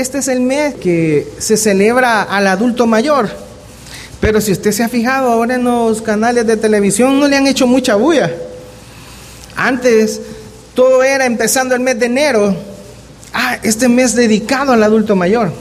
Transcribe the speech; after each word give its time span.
este 0.00 0.18
es 0.18 0.28
el 0.28 0.40
mes 0.40 0.74
que 0.74 1.28
se 1.38 1.56
celebra 1.56 2.22
al 2.22 2.46
adulto 2.46 2.86
mayor. 2.86 3.28
Pero 4.20 4.40
si 4.40 4.52
usted 4.52 4.72
se 4.72 4.82
ha 4.82 4.88
fijado 4.88 5.30
ahora 5.30 5.54
en 5.54 5.64
los 5.64 6.02
canales 6.02 6.46
de 6.46 6.56
televisión 6.56 7.20
no 7.20 7.28
le 7.28 7.36
han 7.36 7.46
hecho 7.46 7.66
mucha 7.66 7.94
bulla. 7.96 8.30
Antes 9.56 10.20
todo 10.74 11.02
era 11.02 11.26
empezando 11.26 11.74
el 11.74 11.80
mes 11.80 11.98
de 11.98 12.06
enero. 12.06 12.56
Ah, 13.32 13.58
este 13.62 13.88
mes 13.88 14.14
dedicado 14.14 14.72
al 14.72 14.82
adulto 14.82 15.16
mayor. 15.16 15.52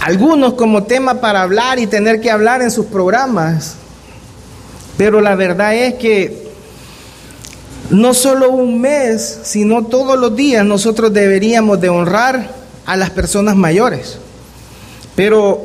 Algunos 0.00 0.54
como 0.54 0.84
tema 0.84 1.20
para 1.20 1.42
hablar 1.42 1.78
y 1.78 1.86
tener 1.86 2.20
que 2.20 2.30
hablar 2.30 2.62
en 2.62 2.70
sus 2.70 2.86
programas. 2.86 3.74
Pero 4.96 5.20
la 5.20 5.34
verdad 5.34 5.74
es 5.74 5.94
que 5.94 6.43
no 7.90 8.14
solo 8.14 8.50
un 8.50 8.80
mes, 8.80 9.40
sino 9.42 9.84
todos 9.84 10.18
los 10.18 10.34
días 10.34 10.64
nosotros 10.64 11.12
deberíamos 11.12 11.80
de 11.80 11.88
honrar 11.88 12.50
a 12.86 12.96
las 12.96 13.10
personas 13.10 13.56
mayores. 13.56 14.18
Pero 15.14 15.62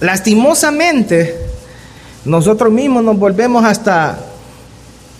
lastimosamente 0.00 1.36
nosotros 2.24 2.72
mismos 2.72 3.04
nos 3.04 3.18
volvemos 3.18 3.64
hasta 3.64 4.18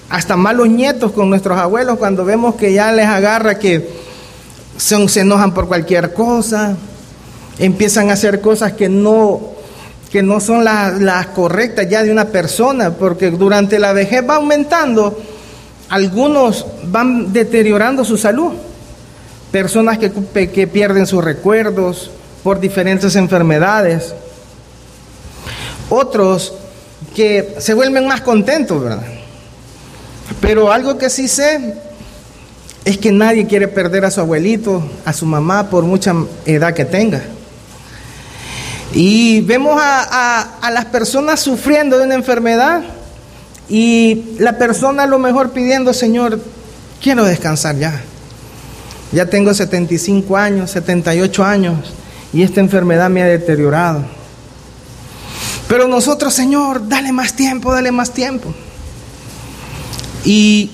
hasta 0.08 0.36
malos 0.36 0.68
nietos 0.68 1.12
con 1.12 1.28
nuestros 1.28 1.58
abuelos 1.58 1.98
cuando 1.98 2.24
vemos 2.24 2.54
que 2.54 2.72
ya 2.72 2.92
les 2.92 3.06
agarra 3.06 3.58
que 3.58 3.88
se, 4.76 5.20
enojan 5.20 5.52
por 5.52 5.68
cualquier 5.68 6.14
cosa, 6.14 6.76
empiezan 7.58 8.10
a 8.10 8.14
hacer 8.14 8.40
cosas 8.40 8.72
que 8.72 8.88
no, 8.88 9.40
que 10.10 10.22
no 10.22 10.40
son 10.40 10.64
las, 10.64 11.00
las 11.00 11.26
correctas 11.28 11.88
ya 11.90 12.02
de 12.02 12.10
una 12.10 12.26
persona, 12.26 12.92
porque 12.92 13.30
durante 13.30 13.78
la 13.78 13.92
vejez 13.92 14.26
va 14.26 14.36
aumentando, 14.36 15.18
algunos 15.88 16.66
van 16.84 17.32
deteriorando 17.32 18.04
su 18.04 18.16
salud, 18.16 18.52
personas 19.50 19.98
que, 19.98 20.10
que 20.50 20.66
pierden 20.66 21.06
sus 21.06 21.24
recuerdos 21.24 22.10
por 22.42 22.60
diferentes 22.60 23.16
enfermedades, 23.16 24.14
otros 25.90 26.54
que 27.14 27.56
se 27.58 27.74
vuelven 27.74 28.06
más 28.06 28.20
contentos, 28.20 28.82
¿verdad? 28.82 29.02
Pero 30.40 30.70
algo 30.70 30.98
que 30.98 31.10
sí 31.10 31.26
sé 31.28 31.74
es 32.84 32.98
que 32.98 33.12
nadie 33.12 33.46
quiere 33.46 33.68
perder 33.68 34.04
a 34.04 34.10
su 34.10 34.20
abuelito, 34.20 34.82
a 35.04 35.12
su 35.12 35.26
mamá, 35.26 35.68
por 35.68 35.84
mucha 35.84 36.14
edad 36.46 36.74
que 36.74 36.84
tenga. 36.84 37.22
Y 38.92 39.42
vemos 39.42 39.78
a, 39.80 40.70
las 40.70 40.86
personas 40.86 41.40
sufriendo 41.40 41.98
de 41.98 42.04
una 42.04 42.14
enfermedad 42.14 42.82
y 43.68 44.36
la 44.38 44.56
persona 44.58 45.02
a 45.02 45.06
lo 45.06 45.18
mejor 45.18 45.50
pidiendo, 45.50 45.92
Señor, 45.92 46.40
quiero 47.02 47.24
descansar 47.24 47.76
ya. 47.76 48.02
Ya 49.12 49.26
tengo 49.26 49.52
75 49.52 50.36
años, 50.36 50.70
78 50.70 51.44
años 51.44 51.76
y 52.32 52.42
esta 52.42 52.60
enfermedad 52.60 53.10
me 53.10 53.22
ha 53.22 53.26
deteriorado. 53.26 54.04
Pero 55.68 55.86
nosotros, 55.86 56.32
Señor, 56.32 56.88
dale 56.88 57.12
más 57.12 57.34
tiempo, 57.34 57.72
dale 57.72 57.92
más 57.92 58.12
tiempo. 58.12 58.54
Y 60.24 60.70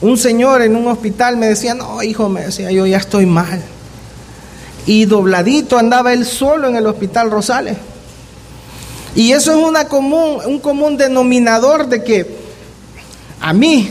un 0.00 0.18
señor 0.18 0.62
en 0.62 0.76
un 0.76 0.88
hospital 0.88 1.36
me 1.36 1.46
decía, 1.46 1.74
no, 1.74 2.02
hijo, 2.02 2.28
me 2.28 2.42
decía, 2.42 2.70
yo 2.70 2.86
ya 2.86 2.98
estoy 2.98 3.26
mal. 3.26 3.62
Y 4.86 5.06
dobladito 5.06 5.78
andaba 5.78 6.12
él 6.12 6.26
solo 6.26 6.68
en 6.68 6.76
el 6.76 6.86
hospital 6.86 7.30
Rosales. 7.30 7.76
Y 9.14 9.32
eso 9.32 9.52
es 9.52 9.84
común, 9.84 10.40
un 10.46 10.58
común 10.58 10.96
denominador 10.96 11.88
de 11.88 12.02
que 12.02 12.36
a 13.40 13.52
mí, 13.52 13.90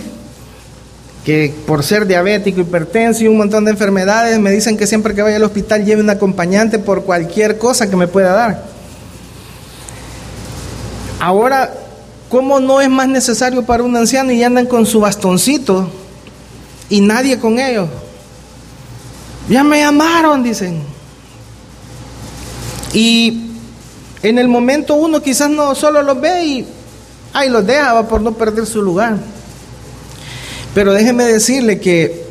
que 1.23 1.53
por 1.65 1.83
ser 1.83 2.05
diabético, 2.05 2.61
hipertenso 2.61 3.23
y 3.23 3.27
un 3.27 3.37
montón 3.37 3.65
de 3.65 3.71
enfermedades, 3.71 4.37
me 4.39 4.51
dicen 4.51 4.77
que 4.77 4.87
siempre 4.87 5.15
que 5.15 5.21
vaya 5.21 5.37
al 5.37 5.43
hospital 5.43 5.85
lleve 5.85 6.01
un 6.01 6.09
acompañante 6.09 6.79
por 6.79 7.03
cualquier 7.03 7.57
cosa 7.57 7.89
que 7.89 7.95
me 7.95 8.07
pueda 8.07 8.33
dar. 8.33 8.65
Ahora 11.19 11.71
¿Cómo 12.33 12.59
no 12.59 12.81
es 12.81 12.89
más 12.89 13.07
necesario 13.07 13.61
para 13.61 13.83
un 13.83 13.95
anciano 13.95 14.31
y 14.31 14.41
andan 14.41 14.65
con 14.65 14.87
su 14.87 14.99
bastoncito 14.99 15.87
y 16.89 16.99
nadie 16.99 17.37
con 17.37 17.59
ellos? 17.59 17.87
Ya 19.47 19.63
me 19.63 19.81
llamaron, 19.81 20.41
dicen. 20.41 20.81
Y 22.91 23.51
en 24.23 24.39
el 24.39 24.47
momento 24.47 24.95
uno 24.95 25.21
quizás 25.21 25.49
no 25.49 25.75
solo 25.75 26.01
los 26.01 26.19
ve 26.19 26.45
y 26.45 26.65
ahí 27.33 27.49
los 27.49 27.67
deja 27.67 28.07
por 28.07 28.21
no 28.21 28.33
perder 28.33 28.65
su 28.65 28.81
lugar. 28.81 29.17
Pero 30.73 30.93
déjeme 30.93 31.25
decirle 31.25 31.79
que 31.79 32.23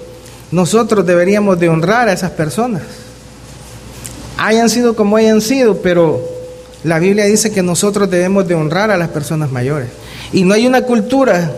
nosotros 0.50 1.06
deberíamos 1.06 1.60
de 1.60 1.68
honrar 1.68 2.08
a 2.08 2.12
esas 2.14 2.30
personas. 2.30 2.82
Hayan 4.38 4.70
sido 4.70 4.96
como 4.96 5.16
hayan 5.16 5.40
sido, 5.40 5.82
pero 5.82 6.20
la 6.82 6.98
Biblia 6.98 7.26
dice 7.26 7.52
que 7.52 7.62
nosotros 7.62 8.10
debemos 8.10 8.48
de 8.48 8.54
honrar 8.54 8.90
a 8.90 8.96
las 8.96 9.08
personas 9.08 9.52
mayores. 9.52 9.88
Y 10.32 10.44
no 10.44 10.54
hay 10.54 10.66
una 10.66 10.82
cultura 10.82 11.52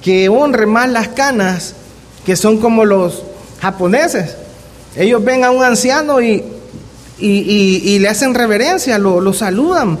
que 0.00 0.28
honre 0.28 0.66
más 0.66 0.88
las 0.88 1.08
canas 1.08 1.74
que 2.24 2.36
son 2.36 2.58
como 2.58 2.84
los 2.84 3.24
japoneses. 3.60 4.36
Ellos 4.96 5.24
ven 5.24 5.44
a 5.44 5.50
un 5.50 5.62
anciano 5.62 6.22
y, 6.22 6.44
y, 7.24 7.98
le 7.98 8.08
hacen 8.08 8.34
reverencia, 8.34 8.98
lo, 8.98 9.20
lo 9.20 9.32
saludan 9.32 9.98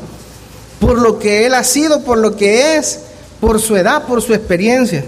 por 0.80 1.00
lo 1.00 1.18
que 1.18 1.46
él 1.46 1.54
ha 1.54 1.62
sido, 1.62 2.02
por 2.02 2.18
lo 2.18 2.36
que 2.36 2.76
es, 2.76 3.00
por 3.40 3.60
su 3.60 3.76
edad, 3.76 4.06
por 4.06 4.20
su 4.20 4.34
experiencia. 4.34 5.04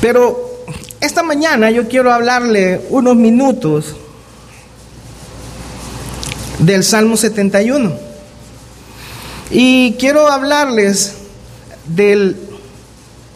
Pero 0.00 0.64
esta 1.00 1.22
mañana 1.22 1.70
yo 1.70 1.88
quiero 1.88 2.12
hablarle 2.12 2.80
unos 2.90 3.16
minutos 3.16 3.96
del 6.60 6.84
Salmo 6.84 7.16
71. 7.16 7.92
Y 9.50 9.94
quiero 9.98 10.28
hablarles 10.28 11.14
del 11.86 12.36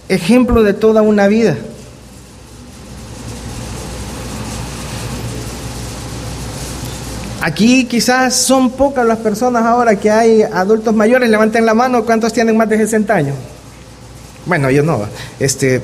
ejemplo 0.08 0.62
de 0.62 0.72
toda 0.72 1.02
una 1.02 1.26
vida. 1.26 1.56
Aquí 7.46 7.84
quizás 7.84 8.34
son 8.34 8.70
pocas 8.70 9.06
las 9.06 9.18
personas 9.18 9.64
ahora 9.64 9.94
que 9.94 10.10
hay 10.10 10.42
adultos 10.42 10.92
mayores. 10.92 11.30
Levanten 11.30 11.64
la 11.64 11.74
mano, 11.74 12.04
¿cuántos 12.04 12.32
tienen 12.32 12.56
más 12.56 12.68
de 12.68 12.76
60 12.76 13.14
años? 13.14 13.36
Bueno, 14.46 14.68
yo 14.68 14.82
no. 14.82 15.06
Este, 15.38 15.80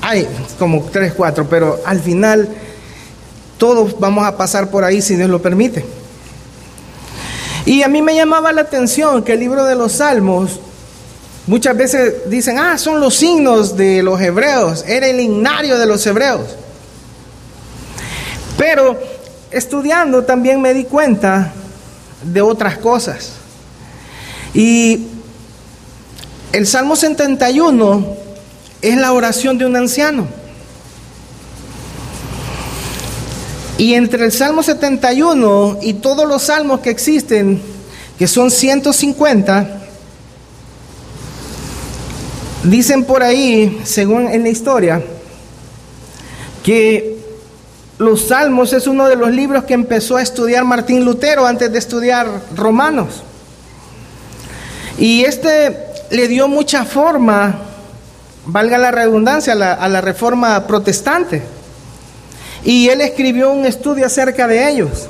hay 0.00 0.28
como 0.56 0.84
3, 0.92 1.14
4, 1.14 1.48
pero 1.50 1.80
al 1.84 1.98
final 1.98 2.48
todos 3.58 3.98
vamos 3.98 4.24
a 4.28 4.36
pasar 4.36 4.70
por 4.70 4.84
ahí 4.84 5.02
si 5.02 5.16
Dios 5.16 5.28
lo 5.28 5.42
permite. 5.42 5.84
Y 7.66 7.82
a 7.82 7.88
mí 7.88 8.00
me 8.00 8.14
llamaba 8.14 8.52
la 8.52 8.60
atención 8.60 9.24
que 9.24 9.32
el 9.32 9.40
libro 9.40 9.64
de 9.64 9.74
los 9.74 9.90
Salmos, 9.90 10.60
muchas 11.48 11.76
veces 11.76 12.30
dicen, 12.30 12.60
ah, 12.60 12.78
son 12.78 13.00
los 13.00 13.16
signos 13.16 13.76
de 13.76 14.04
los 14.04 14.20
hebreos, 14.20 14.84
era 14.86 15.08
el 15.08 15.18
himnario 15.18 15.78
de 15.78 15.86
los 15.86 16.06
hebreos. 16.06 16.42
Pero 18.56 19.17
estudiando 19.50 20.24
también 20.24 20.60
me 20.60 20.74
di 20.74 20.84
cuenta 20.84 21.52
de 22.22 22.40
otras 22.42 22.78
cosas. 22.78 23.32
Y 24.54 25.06
el 26.52 26.66
Salmo 26.66 26.96
71 26.96 28.06
es 28.82 28.96
la 28.96 29.12
oración 29.12 29.58
de 29.58 29.66
un 29.66 29.76
anciano. 29.76 30.26
Y 33.76 33.94
entre 33.94 34.24
el 34.24 34.32
Salmo 34.32 34.62
71 34.62 35.78
y 35.82 35.94
todos 35.94 36.26
los 36.26 36.42
salmos 36.42 36.80
que 36.80 36.90
existen, 36.90 37.62
que 38.18 38.26
son 38.26 38.50
150, 38.50 39.82
dicen 42.64 43.04
por 43.04 43.22
ahí, 43.22 43.80
según 43.84 44.28
en 44.28 44.42
la 44.42 44.48
historia, 44.48 45.00
que 46.64 47.17
los 47.98 48.28
salmos 48.28 48.72
es 48.72 48.86
uno 48.86 49.08
de 49.08 49.16
los 49.16 49.30
libros 49.30 49.64
que 49.64 49.74
empezó 49.74 50.16
a 50.16 50.22
estudiar 50.22 50.64
Martín 50.64 51.04
Lutero 51.04 51.46
antes 51.46 51.70
de 51.72 51.78
estudiar 51.78 52.28
Romanos. 52.54 53.22
Y 54.98 55.24
este 55.24 55.76
le 56.10 56.28
dio 56.28 56.46
mucha 56.46 56.84
forma, 56.84 57.58
valga 58.46 58.78
la 58.78 58.92
redundancia, 58.92 59.52
a 59.52 59.88
la, 59.88 60.00
reforma 60.00 60.64
protestante. 60.66 61.42
Y 62.64 62.88
él 62.88 63.00
escribió 63.00 63.50
un 63.50 63.66
estudio 63.66 64.06
acerca 64.06 64.46
de 64.46 64.70
ellos. 64.70 65.08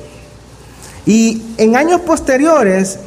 Y 1.04 1.42
en 1.58 1.76
años 1.76 2.00
posteriores, 2.00 2.98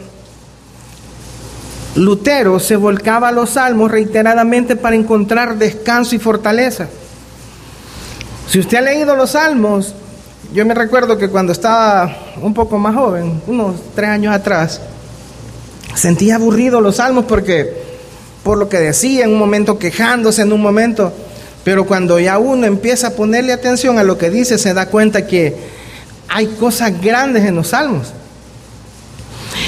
Lutero 1.95 2.59
se 2.59 2.75
volcaba 2.75 3.29
a 3.29 3.31
los 3.31 3.51
salmos 3.51 3.89
reiteradamente 3.89 4.75
para 4.75 4.95
encontrar 4.95 5.57
descanso 5.57 6.15
y 6.15 6.19
fortaleza. 6.19 6.87
Si 8.51 8.59
usted 8.59 8.79
ha 8.79 8.81
leído 8.81 9.15
los 9.15 9.29
salmos, 9.31 9.95
yo 10.51 10.65
me 10.65 10.73
recuerdo 10.73 11.17
que 11.17 11.29
cuando 11.29 11.53
estaba 11.53 12.17
un 12.41 12.53
poco 12.53 12.77
más 12.77 12.93
joven, 12.93 13.41
unos 13.47 13.75
tres 13.95 14.09
años 14.09 14.35
atrás, 14.35 14.81
sentía 15.95 16.35
aburrido 16.35 16.81
los 16.81 16.97
salmos 16.97 17.23
porque 17.23 17.73
por 18.43 18.57
lo 18.57 18.67
que 18.67 18.79
decía, 18.79 19.23
en 19.23 19.31
un 19.31 19.39
momento 19.39 19.79
quejándose, 19.79 20.41
en 20.41 20.51
un 20.51 20.61
momento 20.61 21.13
Pero 21.63 21.85
cuando 21.85 22.19
ya 22.19 22.39
uno 22.39 22.65
empieza 22.67 23.07
a 23.07 23.11
ponerle 23.11 23.53
atención 23.53 23.97
a 23.97 24.03
lo 24.03 24.17
que 24.17 24.29
dice, 24.29 24.57
se 24.57 24.73
da 24.73 24.87
cuenta 24.87 25.25
que 25.25 25.55
hay 26.27 26.47
cosas 26.47 27.01
grandes 27.01 27.45
en 27.45 27.55
los 27.55 27.69
salmos. 27.69 28.07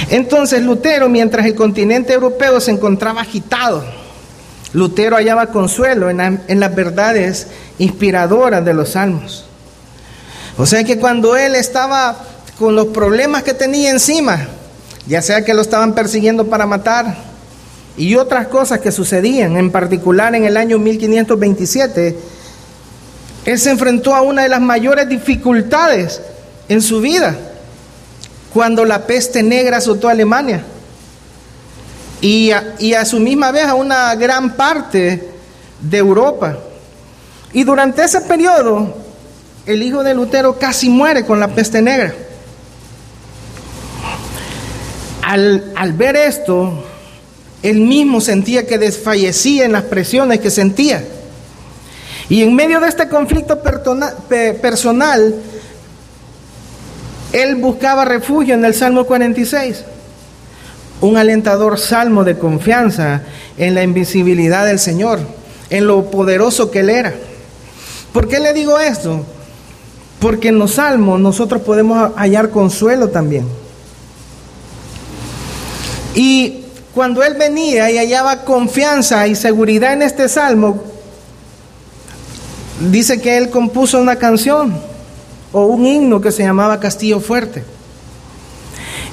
Entonces 0.09 0.61
Lutero, 0.61 1.07
mientras 1.07 1.45
el 1.45 1.55
continente 1.55 2.11
europeo 2.11 2.59
se 2.59 2.71
encontraba 2.71 3.21
agitado, 3.21 3.85
Lutero 4.73 5.15
hallaba 5.15 5.47
consuelo 5.47 6.09
en, 6.09 6.59
las 6.59 6.75
verdades 6.75 7.47
inspiradoras 7.77 8.65
de 8.65 8.73
los 8.73 8.89
salmos. 8.89 9.45
O 10.57 10.65
sea 10.65 10.83
que 10.83 10.97
cuando 10.97 11.37
él 11.37 11.55
estaba 11.55 12.17
con 12.57 12.75
los 12.75 12.87
problemas 12.87 13.43
que 13.43 13.53
tenía 13.53 13.91
encima, 13.91 14.47
ya 15.07 15.21
sea 15.21 15.45
que 15.45 15.53
lo 15.53 15.61
estaban 15.61 15.93
persiguiendo 15.93 16.47
para 16.47 16.65
matar 16.65 17.15
y 17.97 18.15
otras 18.15 18.47
cosas 18.47 18.79
que 18.79 18.91
sucedían, 18.91 19.57
en 19.57 19.71
particular 19.71 20.33
en 20.33 20.45
el 20.45 20.57
año 20.57 20.79
1527, 20.79 22.17
él 23.45 23.59
se 23.59 23.69
enfrentó 23.69 24.15
a 24.15 24.21
una 24.21 24.43
de 24.43 24.49
las 24.49 24.61
mayores 24.61 25.07
dificultades 25.07 26.21
en 26.67 26.81
su 26.81 27.01
vida, 27.01 27.35
cuando 28.51 28.85
la 28.85 29.05
peste 29.05 29.43
negra 29.43 29.77
azotó 29.77 30.07
a 30.07 30.11
Alemania 30.11 30.63
y 32.23 32.51
a, 32.51 32.75
y 32.79 32.93
a 32.93 33.03
su 33.03 33.19
misma 33.19 33.51
vez 33.51 33.65
a 33.65 33.75
una 33.75 34.15
gran 34.15 34.55
parte 34.55 35.27
de 35.81 35.97
Europa. 35.97 36.57
Y 37.51 37.65
durante 37.65 38.01
ese 38.01 38.21
periodo, 38.21 38.95
el 39.65 39.83
hijo 39.83 40.05
de 40.05 40.13
Lutero 40.13 40.57
casi 40.57 40.87
muere 40.87 41.25
con 41.25 41.41
la 41.41 41.49
peste 41.49 41.81
negra. 41.81 42.13
Al, 45.21 45.93
ver 45.97 46.15
esto, 46.15 46.85
él 47.61 47.81
mismo 47.81 48.21
sentía 48.21 48.65
que 48.65 48.77
desfallecía 48.77 49.65
en 49.65 49.73
las 49.73 49.83
presiones 49.83 50.39
que 50.39 50.49
sentía. 50.49 51.03
Y 52.29 52.41
en 52.41 52.55
medio 52.55 52.79
de 52.79 52.87
este 52.87 53.09
conflicto 53.09 53.61
personal, 53.61 55.35
él 57.33 57.55
buscaba 57.55 58.05
refugio 58.05 58.53
en 58.53 58.63
el 58.63 58.73
Salmo 58.73 59.05
46, 59.05 59.83
un 61.03 61.17
alentador 61.17 61.77
salmo 61.77 62.23
de 62.23 62.37
confianza 62.37 63.23
en 63.57 63.75
la 63.75 63.83
invisibilidad 63.83 64.65
del 64.65 64.79
Señor, 64.79 65.19
en 65.69 65.85
lo 65.85 66.09
poderoso 66.09 66.71
que 66.71 66.79
Él 66.79 66.89
era. 66.89 67.13
¿Por 68.13 68.29
qué 68.29 68.39
le 68.39 68.53
digo 68.53 68.79
esto? 68.79 69.25
Porque 70.19 70.47
en 70.47 70.59
los 70.59 70.75
salmos 70.75 71.19
nosotros 71.19 71.61
podemos 71.63 72.13
hallar 72.15 72.51
consuelo 72.51 73.09
también. 73.09 73.45
Y 76.15 76.63
cuando 76.93 77.23
él 77.23 77.33
venía 77.33 77.91
y 77.91 77.97
hallaba 77.97 78.45
confianza 78.45 79.27
y 79.27 79.35
seguridad 79.35 79.93
en 79.93 80.03
este 80.03 80.29
salmo, 80.29 80.83
dice 82.91 83.19
que 83.19 83.37
él 83.37 83.49
compuso 83.49 83.99
una 83.99 84.15
canción 84.15 84.79
o 85.51 85.65
un 85.65 85.85
himno 85.85 86.21
que 86.21 86.31
se 86.31 86.43
llamaba 86.43 86.79
Castillo 86.79 87.19
Fuerte. 87.19 87.72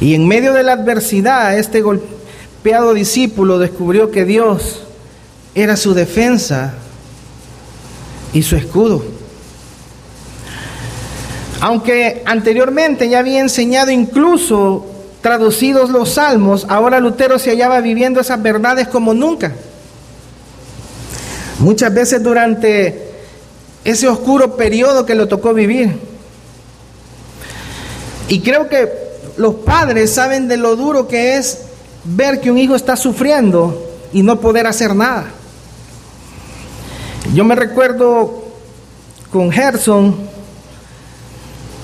Y 0.00 0.14
en 0.14 0.26
medio 0.26 0.54
de 0.54 0.62
la 0.62 0.72
adversidad, 0.72 1.58
este 1.58 1.82
golpeado 1.82 2.94
discípulo 2.94 3.58
descubrió 3.58 4.10
que 4.10 4.24
Dios 4.24 4.80
era 5.54 5.76
su 5.76 5.92
defensa 5.92 6.72
y 8.32 8.42
su 8.42 8.56
escudo. 8.56 9.04
Aunque 11.60 12.22
anteriormente 12.24 13.10
ya 13.10 13.18
había 13.18 13.40
enseñado 13.40 13.90
incluso 13.90 14.86
traducidos 15.20 15.90
los 15.90 16.14
salmos, 16.14 16.64
ahora 16.70 16.98
Lutero 16.98 17.38
se 17.38 17.50
hallaba 17.50 17.82
viviendo 17.82 18.20
esas 18.20 18.42
verdades 18.42 18.88
como 18.88 19.12
nunca. 19.12 19.52
Muchas 21.58 21.92
veces 21.92 22.22
durante 22.22 23.10
ese 23.84 24.08
oscuro 24.08 24.56
periodo 24.56 25.04
que 25.04 25.14
le 25.14 25.26
tocó 25.26 25.52
vivir. 25.52 25.98
Y 28.28 28.40
creo 28.40 28.66
que 28.70 29.09
los 29.36 29.54
padres 29.56 30.12
saben 30.12 30.48
de 30.48 30.56
lo 30.56 30.76
duro 30.76 31.08
que 31.08 31.36
es 31.36 31.58
ver 32.04 32.40
que 32.40 32.50
un 32.50 32.58
hijo 32.58 32.74
está 32.74 32.96
sufriendo 32.96 33.86
y 34.12 34.22
no 34.22 34.40
poder 34.40 34.66
hacer 34.66 34.94
nada. 34.94 35.26
Yo 37.34 37.44
me 37.44 37.54
recuerdo 37.54 38.44
con 39.30 39.52
Gerson 39.52 40.16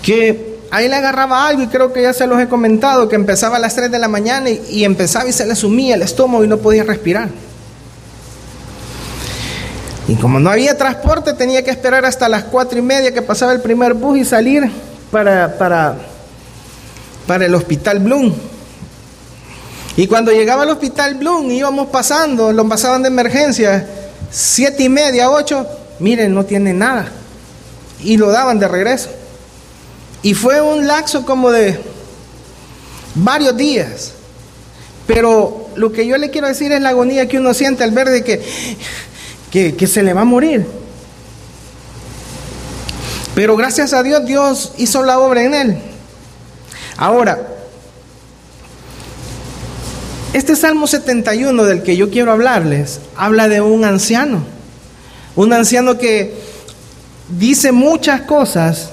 que 0.03 0.59
ahí 0.71 0.89
le 0.89 0.97
agarraba 0.97 1.47
algo 1.47 1.63
y 1.63 1.69
creo 1.69 1.93
que 1.93 2.03
ya 2.03 2.13
se 2.13 2.27
los 2.27 2.41
he 2.41 2.49
comentado, 2.49 3.09
que 3.09 3.17
empezaba 3.17 3.57
a 3.57 3.61
las 3.61 3.75
3 3.75 3.91
de 3.91 3.99
la 3.99 4.09
mañana 4.09 4.51
y, 4.51 4.85
empezaba 4.85 5.29
y 5.29 5.33
se 5.33 5.47
le 5.47 5.55
sumía 5.55 5.95
el 5.95 6.03
estómago 6.03 6.45
y 6.45 6.49
no 6.49 6.59
podía 6.59 6.83
respirar. 6.83 7.29
Y 10.09 10.15
como 10.17 10.39
no 10.39 10.51
había 10.51 10.77
transporte, 10.77 11.33
tenía 11.33 11.65
que 11.65 11.71
esperar 11.71 12.05
hasta 12.05 12.29
las 12.29 12.45
4 12.45 12.79
y 12.79 12.83
media 12.83 13.13
que 13.13 13.23
pasaba 13.23 13.53
el 13.53 13.61
primer 13.61 13.95
bus 13.95 14.19
y 14.19 14.25
salir 14.25 14.71
para, 15.11 15.59
para, 15.59 15.97
para 17.26 17.46
el 17.46 17.55
hospital 17.55 18.00
Bloom. 18.00 18.32
Y 19.96 20.06
cuando 20.06 20.31
llegaba 20.31 20.64
al 20.64 20.70
hospital 20.70 21.14
Bloom, 21.14 21.50
íbamos 21.50 21.88
pasando, 21.88 22.52
lo 22.52 22.69
pasaban 22.69 23.02
de 23.02 23.08
emergencia, 23.08 23.88
7 24.31 24.82
y 24.82 24.88
media, 24.88 25.31
8, 25.31 25.67
miren, 26.00 26.34
no 26.34 26.44
tiene 26.44 26.73
nada. 26.73 27.11
Y 28.00 28.17
lo 28.17 28.31
daban 28.31 28.58
de 28.58 28.69
regreso. 28.69 29.08
Y 30.23 30.34
fue 30.34 30.61
un 30.61 30.87
laxo 30.87 31.25
como 31.25 31.50
de 31.50 31.81
varios 33.14 33.56
días. 33.56 34.12
Pero 35.06 35.69
lo 35.76 35.93
que 35.93 36.06
yo 36.06 36.19
le 36.19 36.31
quiero 36.31 36.49
decir 36.49 36.73
es 36.73 36.81
la 36.81 36.90
agonía 36.90 37.28
que 37.28 37.38
uno 37.38 37.55
siente 37.55 37.84
al 37.84 37.93
ver 37.93 38.11
de 38.11 38.25
que, 38.25 38.43
que, 39.76 39.87
se 39.87 40.02
le 40.02 40.12
va 40.12 40.23
a 40.23 40.25
morir. 40.25 40.67
Pero 43.34 43.56
gracias 43.56 43.93
a 43.93 44.02
Dios, 44.02 44.26
Dios 44.26 44.73
hizo 44.76 45.02
la 45.05 45.20
obra 45.20 45.43
en 45.43 45.55
él. 45.55 45.78
Ahora, 46.97 47.47
este 50.33 50.57
Salmo 50.57 50.87
71 50.87 51.65
del 51.65 51.83
que 51.83 51.97
yo 51.97 52.11
quiero 52.11 52.33
hablarles 52.33 53.01
habla 53.17 53.49
de 53.49 53.61
un 53.61 53.85
anciano. 53.85 54.43
Un 55.35 55.53
anciano 55.53 55.99
que 55.99 56.35
dice 57.39 57.73
muchas 57.73 58.23
cosas 58.23 58.91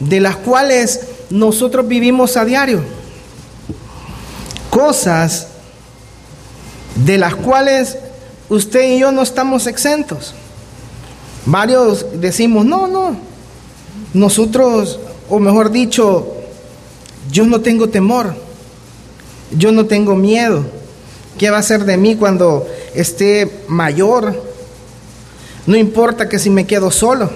de 0.00 0.20
las 0.20 0.36
cuales 0.36 1.00
nosotros 1.30 1.88
vivimos 1.88 2.36
a 2.36 2.44
diario. 2.44 2.82
Cosas 4.70 5.48
de 6.94 7.18
las 7.18 7.34
cuales 7.34 7.98
usted 8.48 8.94
y 8.94 8.98
yo 8.98 9.12
no 9.12 9.22
estamos 9.22 9.66
exentos. 9.66 10.34
Varios 11.46 12.06
decimos, 12.14 12.64
no, 12.64 12.86
no, 12.86 13.16
nosotros, 14.14 15.00
o 15.28 15.38
mejor 15.38 15.70
dicho, 15.70 16.31
yo 17.30 17.46
no 17.46 17.60
tengo 17.60 17.88
temor, 17.88 18.34
yo 19.56 19.72
no 19.72 19.86
tengo 19.86 20.14
miedo. 20.14 20.64
¿Qué 21.38 21.50
va 21.50 21.58
a 21.58 21.62
ser 21.62 21.84
de 21.84 21.96
mí 21.96 22.16
cuando 22.16 22.66
esté 22.94 23.50
mayor? 23.68 24.42
No 25.66 25.76
importa 25.76 26.28
que 26.28 26.38
si 26.38 26.50
me 26.50 26.66
quedo 26.66 26.90
solo. 26.90 27.30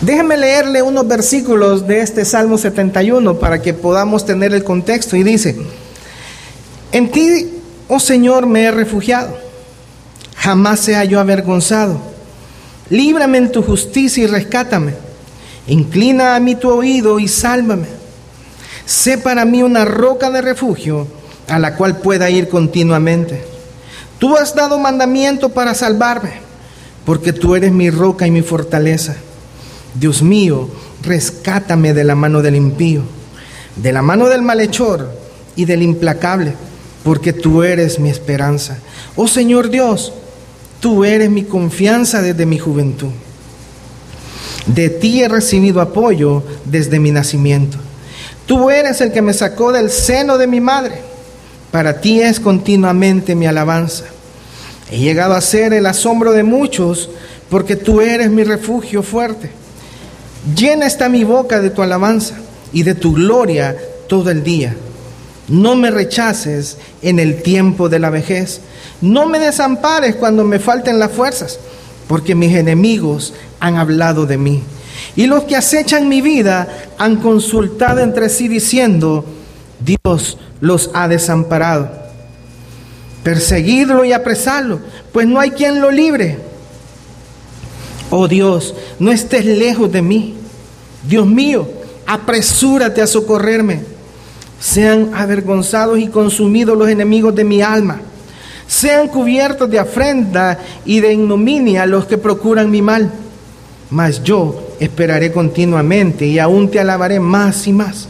Déjeme 0.00 0.36
leerle 0.36 0.82
unos 0.82 1.08
versículos 1.08 1.86
de 1.86 2.00
este 2.00 2.26
Salmo 2.26 2.58
71 2.58 3.38
para 3.38 3.62
que 3.62 3.72
podamos 3.72 4.26
tener 4.26 4.52
el 4.52 4.62
contexto. 4.62 5.16
Y 5.16 5.22
dice, 5.22 5.56
en 6.92 7.10
ti, 7.10 7.50
oh 7.88 7.98
Señor, 7.98 8.46
me 8.46 8.64
he 8.64 8.70
refugiado, 8.70 9.36
jamás 10.36 10.80
sea 10.80 11.04
yo 11.04 11.20
avergonzado. 11.20 11.98
Líbrame 12.90 13.38
en 13.38 13.50
tu 13.52 13.62
justicia 13.62 14.24
y 14.24 14.26
rescátame. 14.26 14.92
Inclina 15.66 16.36
a 16.36 16.40
mí 16.40 16.56
tu 16.56 16.70
oído 16.70 17.18
y 17.18 17.28
sálvame. 17.28 17.86
Sé 18.84 19.16
para 19.18 19.44
mí 19.44 19.62
una 19.62 19.84
roca 19.84 20.30
de 20.30 20.42
refugio 20.42 21.06
a 21.48 21.58
la 21.58 21.76
cual 21.76 21.98
pueda 21.98 22.30
ir 22.30 22.48
continuamente. 22.48 23.44
Tú 24.18 24.36
has 24.36 24.54
dado 24.54 24.78
mandamiento 24.78 25.50
para 25.50 25.74
salvarme, 25.74 26.32
porque 27.04 27.32
tú 27.32 27.54
eres 27.56 27.72
mi 27.72 27.90
roca 27.90 28.26
y 28.26 28.30
mi 28.30 28.42
fortaleza. 28.42 29.16
Dios 29.94 30.22
mío, 30.22 30.68
rescátame 31.02 31.94
de 31.94 32.04
la 32.04 32.14
mano 32.14 32.42
del 32.42 32.56
impío, 32.56 33.02
de 33.76 33.92
la 33.92 34.02
mano 34.02 34.28
del 34.28 34.42
malhechor 34.42 35.10
y 35.56 35.64
del 35.64 35.82
implacable, 35.82 36.54
porque 37.02 37.32
tú 37.32 37.62
eres 37.62 37.98
mi 37.98 38.10
esperanza. 38.10 38.78
Oh 39.16 39.28
Señor 39.28 39.70
Dios, 39.70 40.12
tú 40.80 41.04
eres 41.04 41.30
mi 41.30 41.44
confianza 41.44 42.22
desde 42.22 42.46
mi 42.46 42.58
juventud. 42.58 43.10
De 44.66 44.88
ti 44.88 45.22
he 45.22 45.28
recibido 45.28 45.80
apoyo 45.80 46.42
desde 46.64 46.98
mi 46.98 47.10
nacimiento. 47.10 47.78
Tú 48.46 48.70
eres 48.70 49.00
el 49.00 49.12
que 49.12 49.22
me 49.22 49.34
sacó 49.34 49.72
del 49.72 49.90
seno 49.90 50.38
de 50.38 50.46
mi 50.46 50.60
madre. 50.60 50.98
Para 51.70 52.00
ti 52.00 52.20
es 52.20 52.40
continuamente 52.40 53.34
mi 53.34 53.46
alabanza. 53.46 54.04
He 54.90 54.98
llegado 54.98 55.34
a 55.34 55.40
ser 55.40 55.72
el 55.72 55.86
asombro 55.86 56.32
de 56.32 56.42
muchos 56.42 57.10
porque 57.50 57.76
tú 57.76 58.00
eres 58.00 58.30
mi 58.30 58.44
refugio 58.44 59.02
fuerte. 59.02 59.50
Llena 60.54 60.86
está 60.86 61.08
mi 61.08 61.24
boca 61.24 61.60
de 61.60 61.70
tu 61.70 61.82
alabanza 61.82 62.34
y 62.72 62.82
de 62.82 62.94
tu 62.94 63.14
gloria 63.14 63.76
todo 64.08 64.30
el 64.30 64.44
día. 64.44 64.76
No 65.48 65.74
me 65.74 65.90
rechaces 65.90 66.76
en 67.02 67.18
el 67.18 67.42
tiempo 67.42 67.88
de 67.88 67.98
la 67.98 68.10
vejez, 68.10 68.60
No 69.00 69.26
me 69.26 69.38
desampares 69.38 70.14
cuando 70.16 70.44
me 70.44 70.58
falten 70.58 70.98
las 70.98 71.12
fuerzas, 71.12 71.58
porque 72.08 72.34
mis 72.34 72.54
enemigos 72.54 73.34
han 73.60 73.76
hablado 73.76 74.26
de 74.26 74.38
mí. 74.38 74.62
Y 75.16 75.26
los 75.26 75.44
que 75.44 75.56
acechan 75.56 76.08
mi 76.08 76.20
vida 76.20 76.68
han 76.98 77.16
consultado 77.16 78.00
entre 78.00 78.28
sí 78.28 78.48
diciendo, 78.48 79.24
Dios 79.80 80.38
los 80.60 80.90
ha 80.94 81.08
desamparado. 81.08 81.90
Perseguidlo 83.22 84.04
y 84.04 84.12
apresadlo, 84.12 84.80
pues 85.12 85.26
no 85.26 85.40
hay 85.40 85.50
quien 85.50 85.80
lo 85.80 85.90
libre. 85.90 86.38
Oh 88.10 88.28
Dios, 88.28 88.74
no 88.98 89.10
estés 89.10 89.46
lejos 89.46 89.90
de 89.90 90.02
mí. 90.02 90.34
Dios 91.06 91.26
mío, 91.26 91.68
apresúrate 92.06 93.00
a 93.02 93.06
socorrerme. 93.06 93.82
Sean 94.60 95.10
avergonzados 95.14 95.98
y 95.98 96.08
consumidos 96.08 96.76
los 96.76 96.88
enemigos 96.88 97.34
de 97.34 97.44
mi 97.44 97.62
alma. 97.62 98.00
Sean 98.66 99.08
cubiertos 99.08 99.70
de 99.70 99.78
afrenta 99.78 100.58
y 100.84 101.00
de 101.00 101.12
ignominia 101.12 101.86
los 101.86 102.06
que 102.06 102.18
procuran 102.18 102.70
mi 102.70 102.82
mal. 102.82 103.10
Mas 103.90 104.22
yo 104.22 104.68
esperaré 104.80 105.32
continuamente 105.32 106.26
y 106.26 106.38
aún 106.38 106.70
te 106.70 106.80
alabaré 106.80 107.20
más 107.20 107.66
y 107.66 107.72
más. 107.72 108.08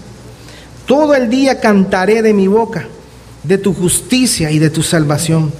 Todo 0.86 1.14
el 1.14 1.28
día 1.28 1.60
cantaré 1.60 2.22
de 2.22 2.32
mi 2.32 2.46
boca, 2.46 2.86
de 3.42 3.58
tu 3.58 3.74
justicia 3.74 4.50
y 4.50 4.58
de 4.58 4.70
tu 4.70 4.82
salvación, 4.82 5.52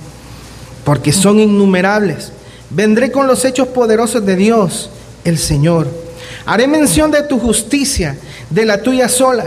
porque 0.85 1.13
son 1.13 1.41
innumerables. 1.41 2.33
Vendré 2.71 3.11
con 3.11 3.27
los 3.27 3.45
hechos 3.45 3.69
poderosos 3.69 4.25
de 4.25 4.37
Dios, 4.37 4.91
el 5.25 5.39
Señor. 5.39 5.89
Haré 6.47 6.67
mención 6.67 7.11
de 7.11 7.23
tu 7.23 7.39
justicia, 7.39 8.17
de 8.51 8.65
la 8.65 8.83
tuya 8.83 9.09
sola. 9.09 9.47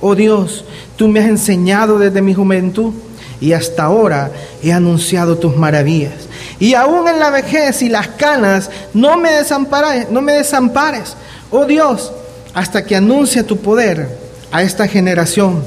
Oh 0.00 0.14
Dios, 0.14 0.64
tú 0.96 1.08
me 1.08 1.20
has 1.20 1.28
enseñado 1.28 1.98
desde 1.98 2.22
mi 2.22 2.34
juventud 2.34 2.92
y 3.40 3.52
hasta 3.52 3.84
ahora 3.84 4.30
he 4.62 4.72
anunciado 4.72 5.38
tus 5.38 5.56
maravillas. 5.56 6.12
Y 6.58 6.74
aún 6.74 7.08
en 7.08 7.18
la 7.18 7.30
vejez 7.30 7.82
y 7.82 7.88
las 7.88 8.08
canas, 8.08 8.70
no 8.92 9.16
me 9.16 9.32
desampares, 9.32 10.10
no 10.10 10.20
me 10.20 10.34
desampares, 10.34 11.14
oh 11.50 11.64
Dios, 11.64 12.12
hasta 12.52 12.84
que 12.84 12.96
anuncie 12.96 13.42
tu 13.42 13.56
poder 13.56 14.18
a 14.52 14.62
esta 14.62 14.86
generación. 14.86 15.62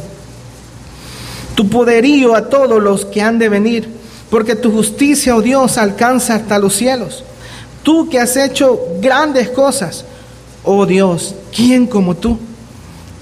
Tu 1.56 1.70
poderío 1.70 2.36
a 2.36 2.50
todos 2.50 2.82
los 2.82 3.06
que 3.06 3.22
han 3.22 3.40
de 3.40 3.50
venir, 3.50 3.90
porque 4.30 4.56
tu 4.56 4.72
justicia, 4.72 5.36
oh 5.36 5.42
Dios, 5.42 5.78
alcanza 5.78 6.36
hasta 6.36 6.60
los 6.60 6.76
cielos. 6.76 7.24
Tú 7.84 8.10
que 8.10 8.20
has 8.20 8.38
hecho 8.38 8.80
grandes 9.02 9.50
cosas, 9.50 10.06
oh 10.64 10.86
Dios, 10.86 11.36
¿quién 11.56 11.86
como 11.88 12.16
tú? 12.16 12.40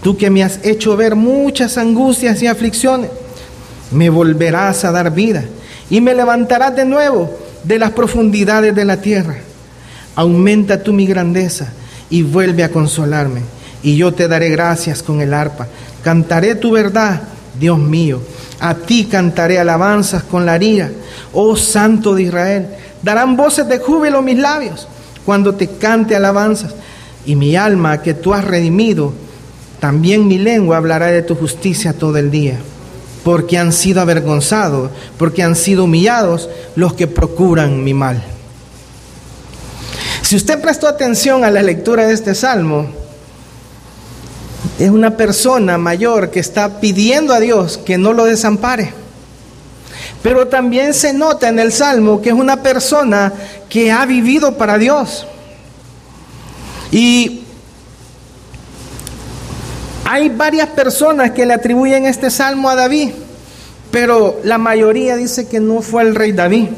Tú 0.04 0.18
que 0.18 0.30
me 0.30 0.44
has 0.44 0.60
hecho 0.64 0.98
ver 0.98 1.16
muchas 1.16 1.78
angustias 1.78 2.42
y 2.42 2.48
aflicciones, 2.48 3.10
me 3.92 4.10
volverás 4.10 4.86
a 4.86 4.92
dar 4.92 5.14
vida 5.14 5.44
y 5.90 6.02
me 6.02 6.16
levantarás 6.16 6.76
de 6.76 6.86
nuevo 6.86 7.30
de 7.64 7.78
las 7.78 7.92
profundidades 7.92 8.74
de 8.74 8.86
la 8.86 8.98
tierra. 8.98 9.36
Aumenta 10.16 10.82
tú 10.82 10.94
mi 10.94 11.06
grandeza 11.06 11.72
y 12.10 12.24
vuelve 12.24 12.64
a 12.64 12.72
consolarme. 12.72 13.42
Y 13.84 13.98
yo 13.98 14.14
te 14.14 14.28
daré 14.28 14.50
gracias 14.50 15.04
con 15.04 15.22
el 15.22 15.34
arpa. 15.34 15.68
Cantaré 16.04 16.56
tu 16.56 16.72
verdad, 16.72 17.22
Dios 17.60 17.78
mío. 17.78 18.22
A 18.60 18.76
ti 18.76 19.06
cantaré 19.06 19.60
alabanzas 19.60 20.24
con 20.24 20.46
la 20.46 20.58
ría, 20.58 20.92
oh 21.34 21.56
Santo 21.56 22.16
de 22.16 22.24
Israel. 22.24 22.68
Darán 23.02 23.36
voces 23.36 23.68
de 23.68 23.80
júbilo 23.80 24.22
mis 24.22 24.38
labios 24.38 24.88
cuando 25.26 25.56
te 25.56 25.68
cante 25.68 26.16
alabanzas. 26.16 26.74
Y 27.26 27.36
mi 27.36 27.56
alma 27.56 28.02
que 28.02 28.14
tú 28.14 28.34
has 28.34 28.46
redimido, 28.46 29.14
también 29.80 30.28
mi 30.28 30.38
lengua 30.38 30.78
hablará 30.78 31.08
de 31.08 31.22
tu 31.22 31.36
justicia 31.36 31.94
todo 31.94 32.18
el 32.18 32.32
día 32.32 32.60
porque 33.24 33.58
han 33.58 33.72
sido 33.72 34.02
avergonzados, 34.02 34.90
porque 35.18 35.44
han 35.44 35.56
sido 35.56 35.84
humillados 35.86 36.50
los 36.76 36.94
que 36.94 37.08
procuran 37.08 37.84
mi 37.84 37.94
mal. 37.94 38.24
Si 40.22 40.36
usted 40.36 40.62
prestó 40.62 40.88
atención 40.88 41.44
a 41.44 41.52
la 41.52 41.62
lectura 41.62 42.08
de 42.08 42.14
este 42.14 42.36
salmo, 42.36 42.88
es 44.80 44.90
una 44.90 45.18
persona 45.18 45.78
mayor 45.78 46.32
que 46.32 46.40
está 46.40 46.80
pidiendo 46.80 47.34
a 47.34 47.40
Dios 47.40 47.78
que 47.78 47.98
no 47.98 48.14
lo 48.14 48.26
desampare. 48.26 48.94
Pero 50.24 50.48
también 50.48 50.94
se 50.94 51.14
nota 51.14 51.50
en 51.50 51.60
el 51.60 51.72
salmo 51.72 52.22
que 52.22 52.30
es 52.30 52.36
una 52.36 52.64
persona 52.64 53.34
que 53.70 53.92
ha 53.92 54.06
vivido 54.06 54.58
para 54.58 54.78
Dios. 54.78 55.26
Y 56.92 57.41
hay 60.06 60.30
varias 60.30 60.70
personas 60.70 61.32
que 61.32 61.46
le 61.46 61.54
atribuyen 61.54 62.06
este 62.06 62.30
salmo 62.30 62.70
a 62.70 62.76
David, 62.76 63.12
pero 63.92 64.40
la 64.44 64.58
mayoría 64.58 65.16
dice 65.16 65.48
que 65.48 65.60
no 65.60 65.82
fue 65.82 66.04
el 66.04 66.16
rey 66.16 66.32
David. 66.32 66.70